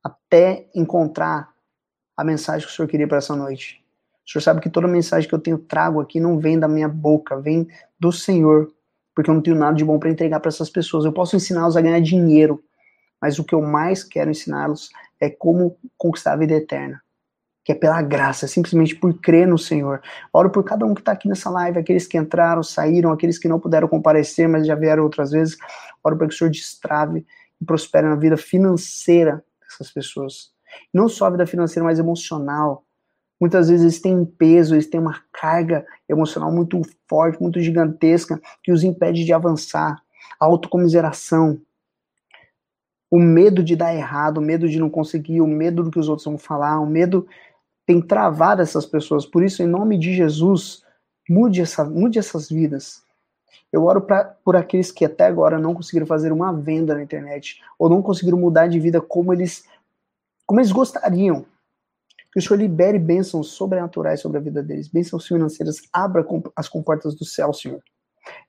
até 0.02 0.68
encontrar 0.74 1.53
a 2.16 2.24
mensagem 2.24 2.66
que 2.66 2.72
o 2.72 2.76
Senhor 2.76 2.88
queria 2.88 3.08
para 3.08 3.18
essa 3.18 3.34
noite. 3.34 3.82
O 4.26 4.30
Senhor 4.30 4.42
sabe 4.42 4.60
que 4.60 4.70
toda 4.70 4.88
mensagem 4.88 5.28
que 5.28 5.34
eu 5.34 5.38
tenho 5.38 5.58
trago 5.58 6.00
aqui 6.00 6.18
não 6.18 6.38
vem 6.38 6.58
da 6.58 6.68
minha 6.68 6.88
boca, 6.88 7.40
vem 7.40 7.68
do 7.98 8.10
Senhor, 8.10 8.72
porque 9.14 9.30
eu 9.30 9.34
não 9.34 9.42
tenho 9.42 9.56
nada 9.56 9.76
de 9.76 9.84
bom 9.84 9.98
para 9.98 10.10
entregar 10.10 10.40
para 10.40 10.48
essas 10.48 10.70
pessoas. 10.70 11.04
Eu 11.04 11.12
posso 11.12 11.36
ensiná-los 11.36 11.76
a 11.76 11.80
ganhar 11.80 12.00
dinheiro, 12.00 12.62
mas 13.20 13.38
o 13.38 13.44
que 13.44 13.54
eu 13.54 13.60
mais 13.60 14.02
quero 14.02 14.30
ensiná-los 14.30 14.90
é 15.20 15.28
como 15.28 15.76
conquistar 15.96 16.32
a 16.32 16.36
vida 16.36 16.54
eterna 16.54 17.04
que 17.64 17.72
é 17.72 17.74
pela 17.74 18.02
graça, 18.02 18.46
simplesmente 18.46 18.94
por 18.94 19.18
crer 19.18 19.48
no 19.48 19.56
Senhor. 19.56 20.02
Oro 20.30 20.50
por 20.50 20.62
cada 20.62 20.84
um 20.84 20.92
que 20.94 21.00
está 21.00 21.12
aqui 21.12 21.26
nessa 21.26 21.48
live, 21.48 21.78
aqueles 21.78 22.06
que 22.06 22.18
entraram, 22.18 22.62
saíram, 22.62 23.10
aqueles 23.10 23.38
que 23.38 23.48
não 23.48 23.58
puderam 23.58 23.88
comparecer, 23.88 24.46
mas 24.46 24.66
já 24.66 24.74
vieram 24.74 25.02
outras 25.02 25.30
vezes. 25.30 25.56
Oro 26.02 26.18
para 26.18 26.28
que 26.28 26.34
o 26.34 26.36
Senhor 26.36 26.50
destrave 26.50 27.26
e 27.58 27.64
prospere 27.64 28.06
na 28.06 28.16
vida 28.16 28.36
financeira 28.36 29.42
dessas 29.62 29.90
pessoas. 29.90 30.53
Não 30.92 31.08
só 31.08 31.26
a 31.26 31.30
vida 31.30 31.46
financeira, 31.46 31.84
mas 31.84 31.98
emocional. 31.98 32.84
Muitas 33.40 33.68
vezes 33.68 33.82
eles 33.82 34.00
têm 34.00 34.16
um 34.16 34.24
peso, 34.24 34.74
eles 34.74 34.86
têm 34.86 35.00
uma 35.00 35.20
carga 35.32 35.86
emocional 36.08 36.52
muito 36.52 36.80
forte, 37.08 37.42
muito 37.42 37.60
gigantesca, 37.60 38.40
que 38.62 38.72
os 38.72 38.84
impede 38.84 39.24
de 39.24 39.32
avançar. 39.32 40.02
A 40.40 40.46
autocomiseração, 40.46 41.60
o 43.10 43.18
medo 43.18 43.62
de 43.62 43.76
dar 43.76 43.94
errado, 43.94 44.38
o 44.38 44.42
medo 44.42 44.68
de 44.68 44.78
não 44.78 44.90
conseguir, 44.90 45.40
o 45.40 45.46
medo 45.46 45.82
do 45.82 45.90
que 45.90 45.98
os 45.98 46.08
outros 46.08 46.24
vão 46.24 46.38
falar, 46.38 46.80
o 46.80 46.86
medo 46.86 47.26
tem 47.86 48.00
travado 48.00 48.62
essas 48.62 48.86
pessoas. 48.86 49.26
Por 49.26 49.44
isso, 49.44 49.62
em 49.62 49.66
nome 49.66 49.98
de 49.98 50.14
Jesus, 50.14 50.82
mude, 51.28 51.60
essa, 51.60 51.84
mude 51.84 52.18
essas 52.18 52.48
vidas. 52.48 53.02
Eu 53.72 53.84
oro 53.84 54.00
pra, 54.00 54.24
por 54.44 54.56
aqueles 54.56 54.90
que 54.90 55.04
até 55.04 55.26
agora 55.26 55.58
não 55.58 55.74
conseguiram 55.74 56.06
fazer 56.06 56.32
uma 56.32 56.52
venda 56.52 56.94
na 56.94 57.02
internet, 57.02 57.60
ou 57.78 57.88
não 57.88 58.02
conseguiram 58.02 58.38
mudar 58.38 58.66
de 58.66 58.78
vida 58.78 59.00
como 59.00 59.32
eles, 59.32 59.64
como 60.46 60.60
eles 60.60 60.72
gostariam. 60.72 61.44
Que 62.32 62.40
o 62.40 62.42
Senhor 62.42 62.58
libere 62.58 62.98
bênçãos 62.98 63.50
sobrenaturais 63.50 64.20
sobre 64.20 64.38
a 64.38 64.40
vida 64.40 64.62
deles, 64.62 64.88
bênçãos 64.88 65.26
financeiras, 65.26 65.76
abra 65.92 66.26
as 66.56 66.68
comportas 66.68 67.14
do 67.14 67.24
céu, 67.24 67.52
Senhor. 67.52 67.80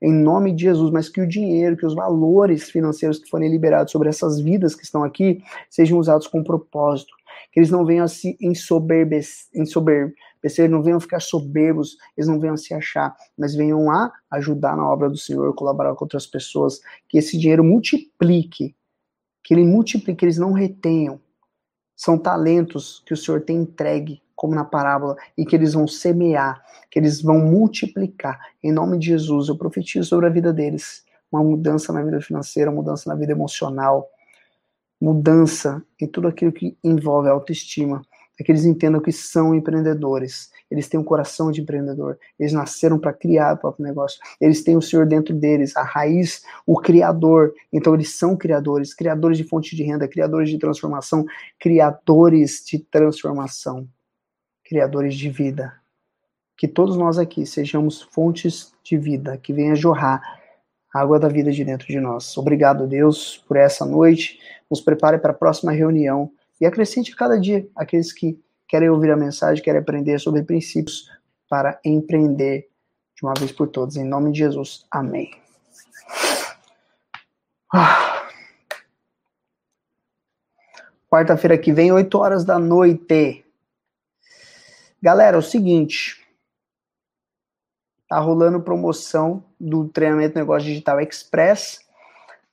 Em 0.01 0.11
nome 0.11 0.53
de 0.53 0.63
Jesus, 0.63 0.91
mas 0.91 1.09
que 1.09 1.21
o 1.21 1.27
dinheiro, 1.27 1.77
que 1.77 1.85
os 1.85 1.93
valores 1.93 2.69
financeiros 2.69 3.19
que 3.19 3.29
forem 3.29 3.49
liberados 3.49 3.91
sobre 3.91 4.09
essas 4.09 4.39
vidas 4.39 4.73
que 4.73 4.83
estão 4.83 5.03
aqui 5.03 5.43
sejam 5.69 5.99
usados 5.99 6.27
com 6.27 6.43
propósito, 6.43 7.13
que 7.51 7.59
eles 7.59 7.69
não 7.69 7.85
venham 7.85 8.05
a 8.05 8.07
se 8.07 8.37
ensoberbecer, 8.41 9.47
ensoberbecer, 9.53 10.69
não 10.69 10.81
venham 10.81 10.97
a 10.97 11.01
ficar 11.01 11.19
soberbos, 11.19 11.97
eles 12.17 12.27
não 12.27 12.39
venham 12.39 12.55
a 12.55 12.57
se 12.57 12.73
achar, 12.73 13.15
mas 13.37 13.55
venham 13.55 13.91
a 13.91 14.11
ajudar 14.31 14.75
na 14.75 14.89
obra 14.89 15.09
do 15.09 15.17
Senhor, 15.17 15.53
colaborar 15.53 15.93
com 15.95 16.05
outras 16.05 16.25
pessoas, 16.25 16.79
que 17.07 17.17
esse 17.17 17.37
dinheiro 17.37 17.63
multiplique, 17.63 18.75
que 19.43 19.53
ele 19.53 19.65
multiplique, 19.65 20.15
que 20.15 20.25
eles 20.25 20.37
não 20.37 20.53
retenham. 20.53 21.19
São 21.95 22.17
talentos 22.17 23.01
que 23.05 23.13
o 23.13 23.17
Senhor 23.17 23.41
tem 23.41 23.57
entregue, 23.57 24.21
como 24.35 24.53
na 24.53 24.65
parábola, 24.65 25.15
e 25.37 25.45
que 25.45 25.55
eles 25.55 25.73
vão 25.73 25.87
semear, 25.87 26.61
que 26.91 26.99
eles 26.99 27.21
vão 27.21 27.39
multiplicar. 27.39 28.39
Em 28.61 28.71
nome 28.71 28.97
de 28.97 29.07
Jesus, 29.07 29.47
eu 29.47 29.57
profetizo 29.57 30.09
sobre 30.09 30.27
a 30.27 30.29
vida 30.29 30.51
deles 30.51 31.05
uma 31.31 31.43
mudança 31.43 31.91
na 31.91 32.01
vida 32.03 32.21
financeira, 32.21 32.71
mudança 32.71 33.09
na 33.09 33.15
vida 33.15 33.31
emocional, 33.31 34.09
mudança 35.01 35.83
em 35.99 36.07
tudo 36.07 36.27
aquilo 36.27 36.51
que 36.51 36.77
envolve 36.83 37.27
a 37.27 37.31
autoestima, 37.31 38.01
é 38.39 38.43
que 38.43 38.51
eles 38.51 38.65
entendam 38.65 39.01
que 39.01 39.11
são 39.11 39.53
empreendedores, 39.53 40.51
eles 40.69 40.87
têm 40.87 40.99
um 40.99 41.03
coração 41.03 41.51
de 41.51 41.61
empreendedor, 41.61 42.17
eles 42.39 42.53
nasceram 42.53 42.99
para 42.99 43.13
criar 43.13 43.53
o 43.53 43.57
próprio 43.57 43.85
negócio, 43.85 44.19
eles 44.39 44.63
têm 44.63 44.75
o 44.75 44.81
Senhor 44.81 45.05
dentro 45.05 45.33
deles, 45.33 45.75
a 45.75 45.83
raiz, 45.83 46.43
o 46.65 46.79
Criador, 46.79 47.53
então 47.71 47.93
eles 47.93 48.13
são 48.13 48.35
criadores, 48.35 48.93
criadores 48.93 49.37
de 49.37 49.43
fonte 49.43 49.75
de 49.75 49.83
renda, 49.83 50.07
criadores 50.07 50.49
de 50.49 50.57
transformação, 50.57 51.25
criadores 51.59 52.63
de 52.65 52.79
transformação, 52.79 53.87
criadores 54.63 55.15
de 55.15 55.29
vida. 55.29 55.73
Que 56.57 56.67
todos 56.67 56.95
nós 56.97 57.17
aqui 57.17 57.45
sejamos 57.45 58.01
fontes 58.01 58.73
de 58.83 58.97
vida, 58.97 59.37
que 59.37 59.51
venha 59.51 59.75
jorrar 59.75 60.21
a 60.93 61.01
água 61.01 61.19
da 61.19 61.27
vida 61.27 61.51
de 61.51 61.65
dentro 61.65 61.87
de 61.87 61.99
nós. 61.99 62.37
Obrigado, 62.37 62.87
Deus, 62.87 63.43
por 63.45 63.57
essa 63.57 63.85
noite 63.85 64.39
nos 64.69 64.81
prepare 64.81 65.17
para 65.17 65.31
a 65.31 65.35
próxima 65.35 65.71
reunião 65.71 66.31
e 66.59 66.65
acrescente 66.65 67.15
cada 67.15 67.39
dia 67.39 67.67
aqueles 67.75 68.11
que 68.11 68.39
querem 68.67 68.89
ouvir 68.89 69.11
a 69.11 69.17
mensagem, 69.17 69.63
querem 69.63 69.81
aprender 69.81 70.19
sobre 70.19 70.43
princípios 70.43 71.09
para 71.49 71.79
empreender 71.83 72.69
de 73.15 73.25
uma 73.25 73.33
vez 73.37 73.51
por 73.51 73.67
todas. 73.67 73.95
Em 73.95 74.03
nome 74.03 74.31
de 74.31 74.39
Jesus. 74.39 74.85
Amém. 74.91 75.31
Ah. 77.73 78.27
Quarta-feira 81.09 81.57
que 81.57 81.71
vem, 81.71 81.91
8 81.91 82.17
horas 82.17 82.43
da 82.43 82.59
noite. 82.59 83.45
Galera, 85.01 85.37
é 85.37 85.39
o 85.39 85.43
seguinte. 85.43 86.25
Tá 88.07 88.19
rolando 88.19 88.61
promoção 88.61 89.43
do 89.59 89.87
treinamento 89.87 90.37
Negócio 90.37 90.67
Digital 90.67 90.99
Express 91.01 91.85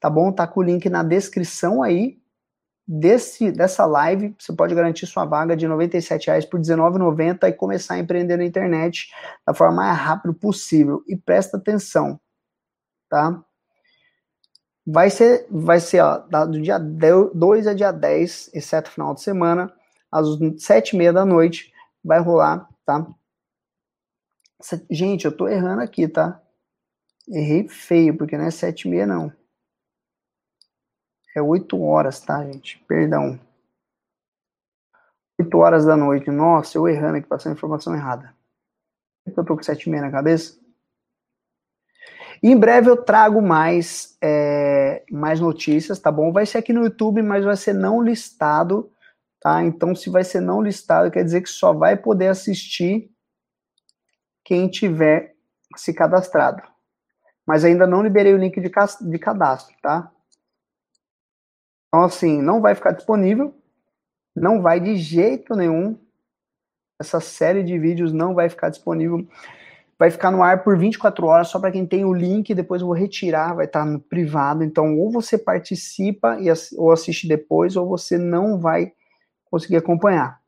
tá 0.02 0.10
bom? 0.10 0.32
Tá 0.32 0.48
com 0.48 0.58
o 0.58 0.62
link 0.64 0.90
na 0.90 1.04
descrição 1.04 1.80
aí 1.80 2.20
desse, 2.92 3.50
dessa 3.50 3.86
live. 3.86 4.34
Você 4.38 4.52
pode 4.52 4.74
garantir 4.74 5.06
sua 5.06 5.24
vaga 5.24 5.56
de 5.56 5.66
R$ 5.66 5.72
97,00 5.72 6.48
por 6.48 6.58
R$19,90 6.60 7.48
e 7.48 7.52
começar 7.52 7.94
a 7.94 7.98
empreender 7.98 8.36
na 8.36 8.44
internet 8.44 9.10
da 9.46 9.54
forma 9.54 9.76
mais 9.76 9.98
rápida 9.98 10.34
possível. 10.34 11.02
E 11.08 11.16
presta 11.16 11.56
atenção, 11.56 12.20
tá? 13.08 13.42
Vai 14.86 15.10
ser, 15.10 15.46
vai 15.48 15.80
ser 15.80 16.00
ó, 16.00 16.18
do 16.18 16.60
dia 16.60 16.78
2 16.78 17.66
a 17.66 17.72
dia 17.72 17.92
10, 17.92 18.50
exceto 18.52 18.90
final 18.90 19.14
de 19.14 19.22
semana, 19.22 19.72
às 20.10 20.26
7h30 20.26 21.12
da 21.12 21.24
noite, 21.24 21.72
vai 22.04 22.20
rolar, 22.20 22.68
tá? 22.84 23.06
Gente, 24.90 25.24
eu 25.24 25.34
tô 25.34 25.48
errando 25.48 25.82
aqui, 25.82 26.08
tá? 26.08 26.40
Errei 27.28 27.68
feio, 27.68 28.18
porque 28.18 28.36
não 28.36 28.44
é 28.44 28.48
7h30 28.48 29.06
não. 29.06 29.32
É 31.34 31.40
8 31.40 31.80
horas, 31.80 32.20
tá, 32.20 32.44
gente? 32.44 32.78
Perdão. 32.86 33.38
8 35.40 35.58
horas 35.58 35.84
da 35.84 35.96
noite. 35.96 36.30
Nossa, 36.30 36.76
eu 36.76 36.88
errando 36.88 37.18
aqui, 37.18 37.26
passando 37.26 37.54
informação 37.54 37.94
errada. 37.94 38.34
Eu 39.26 39.44
tô 39.44 39.56
com 39.56 39.62
7 39.62 39.84
e 39.84 39.90
meia 39.90 40.02
na 40.02 40.10
cabeça. 40.10 40.60
E 42.42 42.50
em 42.50 42.58
breve 42.58 42.90
eu 42.90 42.96
trago 42.96 43.40
mais, 43.40 44.16
é, 44.20 45.04
mais 45.10 45.38
notícias, 45.38 46.00
tá 46.00 46.10
bom? 46.10 46.32
Vai 46.32 46.44
ser 46.44 46.58
aqui 46.58 46.72
no 46.72 46.82
YouTube, 46.82 47.22
mas 47.22 47.44
vai 47.44 47.56
ser 47.56 47.72
não 47.72 48.02
listado, 48.02 48.92
tá? 49.40 49.62
Então, 49.62 49.94
se 49.94 50.10
vai 50.10 50.24
ser 50.24 50.40
não 50.40 50.60
listado, 50.60 51.10
quer 51.10 51.22
dizer 51.22 51.42
que 51.42 51.48
só 51.48 51.72
vai 51.72 51.96
poder 51.96 52.28
assistir 52.28 53.10
quem 54.44 54.68
tiver 54.68 55.36
se 55.76 55.94
cadastrado. 55.94 56.62
Mas 57.46 57.64
ainda 57.64 57.86
não 57.86 58.02
liberei 58.02 58.34
o 58.34 58.38
link 58.38 58.60
de 58.60 59.18
cadastro, 59.18 59.76
tá? 59.80 60.10
Então, 61.92 62.04
assim, 62.04 62.40
não 62.40 62.62
vai 62.62 62.74
ficar 62.74 62.92
disponível, 62.92 63.54
não 64.34 64.62
vai 64.62 64.80
de 64.80 64.96
jeito 64.96 65.54
nenhum. 65.54 65.98
Essa 66.98 67.20
série 67.20 67.62
de 67.62 67.78
vídeos 67.78 68.14
não 68.14 68.32
vai 68.32 68.48
ficar 68.48 68.70
disponível. 68.70 69.28
Vai 69.98 70.10
ficar 70.10 70.30
no 70.30 70.42
ar 70.42 70.64
por 70.64 70.78
24 70.78 71.26
horas, 71.26 71.48
só 71.48 71.60
para 71.60 71.70
quem 71.70 71.86
tem 71.86 72.02
o 72.02 72.14
link, 72.14 72.54
depois 72.54 72.80
eu 72.80 72.86
vou 72.86 72.96
retirar, 72.96 73.54
vai 73.54 73.66
estar 73.66 73.84
no 73.84 74.00
privado. 74.00 74.64
Então, 74.64 74.98
ou 74.98 75.12
você 75.12 75.36
participa 75.36 76.40
e, 76.40 76.48
ou 76.78 76.90
assiste 76.90 77.28
depois, 77.28 77.76
ou 77.76 77.86
você 77.86 78.16
não 78.16 78.58
vai 78.58 78.94
conseguir 79.50 79.76
acompanhar. 79.76 80.40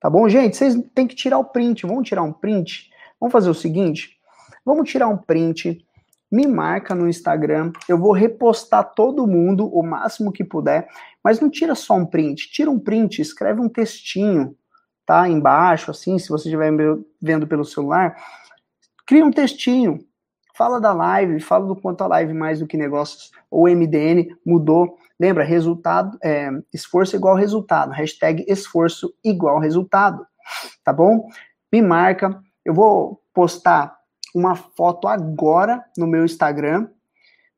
Tá 0.00 0.08
bom, 0.08 0.26
gente? 0.26 0.56
Vocês 0.56 0.74
têm 0.94 1.06
que 1.06 1.14
tirar 1.14 1.38
o 1.38 1.44
print. 1.44 1.86
Vamos 1.86 2.08
tirar 2.08 2.22
um 2.22 2.32
print? 2.32 2.90
Vamos 3.20 3.30
fazer 3.30 3.50
o 3.50 3.54
seguinte: 3.54 4.18
vamos 4.64 4.88
tirar 4.88 5.08
um 5.08 5.18
print, 5.18 5.86
me 6.30 6.46
marca 6.46 6.94
no 6.94 7.08
Instagram, 7.08 7.72
eu 7.88 7.98
vou 7.98 8.12
repostar 8.12 8.94
todo 8.94 9.26
mundo 9.26 9.66
o 9.66 9.82
máximo 9.82 10.32
que 10.32 10.44
puder, 10.44 10.88
mas 11.24 11.40
não 11.40 11.50
tira 11.50 11.74
só 11.74 11.94
um 11.94 12.06
print, 12.06 12.50
tira 12.50 12.70
um 12.70 12.78
print, 12.78 13.20
escreve 13.20 13.60
um 13.60 13.68
textinho, 13.68 14.54
tá? 15.06 15.28
Embaixo, 15.28 15.90
assim, 15.90 16.18
se 16.18 16.28
você 16.28 16.48
estiver 16.48 16.70
vendo 17.20 17.46
pelo 17.46 17.64
celular, 17.64 18.16
cria 19.06 19.24
um 19.24 19.30
textinho, 19.30 20.04
fala 20.54 20.80
da 20.80 20.92
live, 20.92 21.40
fala 21.40 21.66
do 21.66 21.76
quanto 21.76 22.02
a 22.02 22.06
live 22.08 22.34
mais 22.34 22.60
do 22.60 22.66
que 22.66 22.76
negócios 22.76 23.30
ou 23.50 23.68
MDN 23.68 24.36
mudou. 24.44 24.98
Lembra, 25.18 25.44
resultado, 25.44 26.18
é, 26.22 26.50
esforço 26.72 27.16
igual 27.16 27.34
resultado, 27.34 27.90
hashtag 27.92 28.44
esforço 28.46 29.14
igual 29.24 29.58
resultado, 29.58 30.26
tá 30.84 30.92
bom? 30.92 31.28
Me 31.72 31.80
marca, 31.80 32.38
eu 32.64 32.74
vou 32.74 33.22
postar 33.32 33.97
uma 34.34 34.54
foto 34.54 35.08
agora 35.08 35.84
no 35.96 36.06
meu 36.06 36.24
Instagram, 36.24 36.88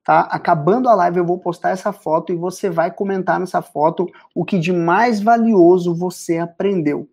tá? 0.04 0.20
Acabando 0.22 0.88
a 0.88 0.94
live 0.94 1.18
eu 1.18 1.26
vou 1.26 1.38
postar 1.38 1.70
essa 1.70 1.92
foto 1.92 2.32
e 2.32 2.36
você 2.36 2.70
vai 2.70 2.90
comentar 2.90 3.38
nessa 3.38 3.62
foto 3.62 4.06
o 4.34 4.44
que 4.44 4.58
de 4.58 4.72
mais 4.72 5.20
valioso 5.20 5.94
você 5.94 6.38
aprendeu, 6.38 7.08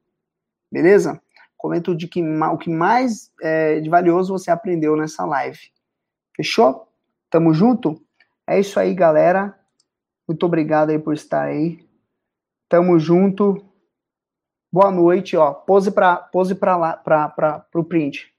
beleza? 0.71 1.21
Comenta 1.57 1.91
o, 1.91 1.95
de 1.95 2.07
que, 2.07 2.21
o 2.21 2.57
que 2.57 2.69
mais 2.69 3.31
é, 3.41 3.79
de 3.79 3.89
valioso 3.89 4.31
você 4.31 4.51
aprendeu 4.51 4.95
nessa 4.95 5.25
live. 5.25 5.59
Fechou? 6.35 6.87
Tamo 7.31 7.51
junto? 7.53 7.99
É 8.45 8.59
isso 8.59 8.79
aí, 8.79 8.93
galera. 8.93 9.57
Muito 10.27 10.45
obrigado 10.45 10.91
aí 10.91 10.99
por 10.99 11.13
estar 11.13 11.43
aí. 11.43 11.83
Tamo 12.69 12.99
junto. 12.99 13.65
Boa 14.71 14.91
noite, 14.91 15.35
ó. 15.35 15.53
Pose 15.53 15.89
para 15.89 16.17
pose 16.17 16.53
para 16.53 16.77
lá 16.77 16.95
para 16.95 17.29
para 17.29 17.59
pro 17.59 17.83
print. 17.83 18.31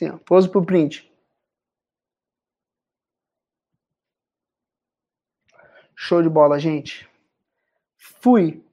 Sim, 0.00 0.08
ó, 0.08 0.16
pose 0.16 0.48
pro 0.48 0.64
print. 0.64 1.06
Show 5.94 6.22
de 6.22 6.28
bola, 6.30 6.58
gente. 6.58 7.06
Fui. 7.98 8.64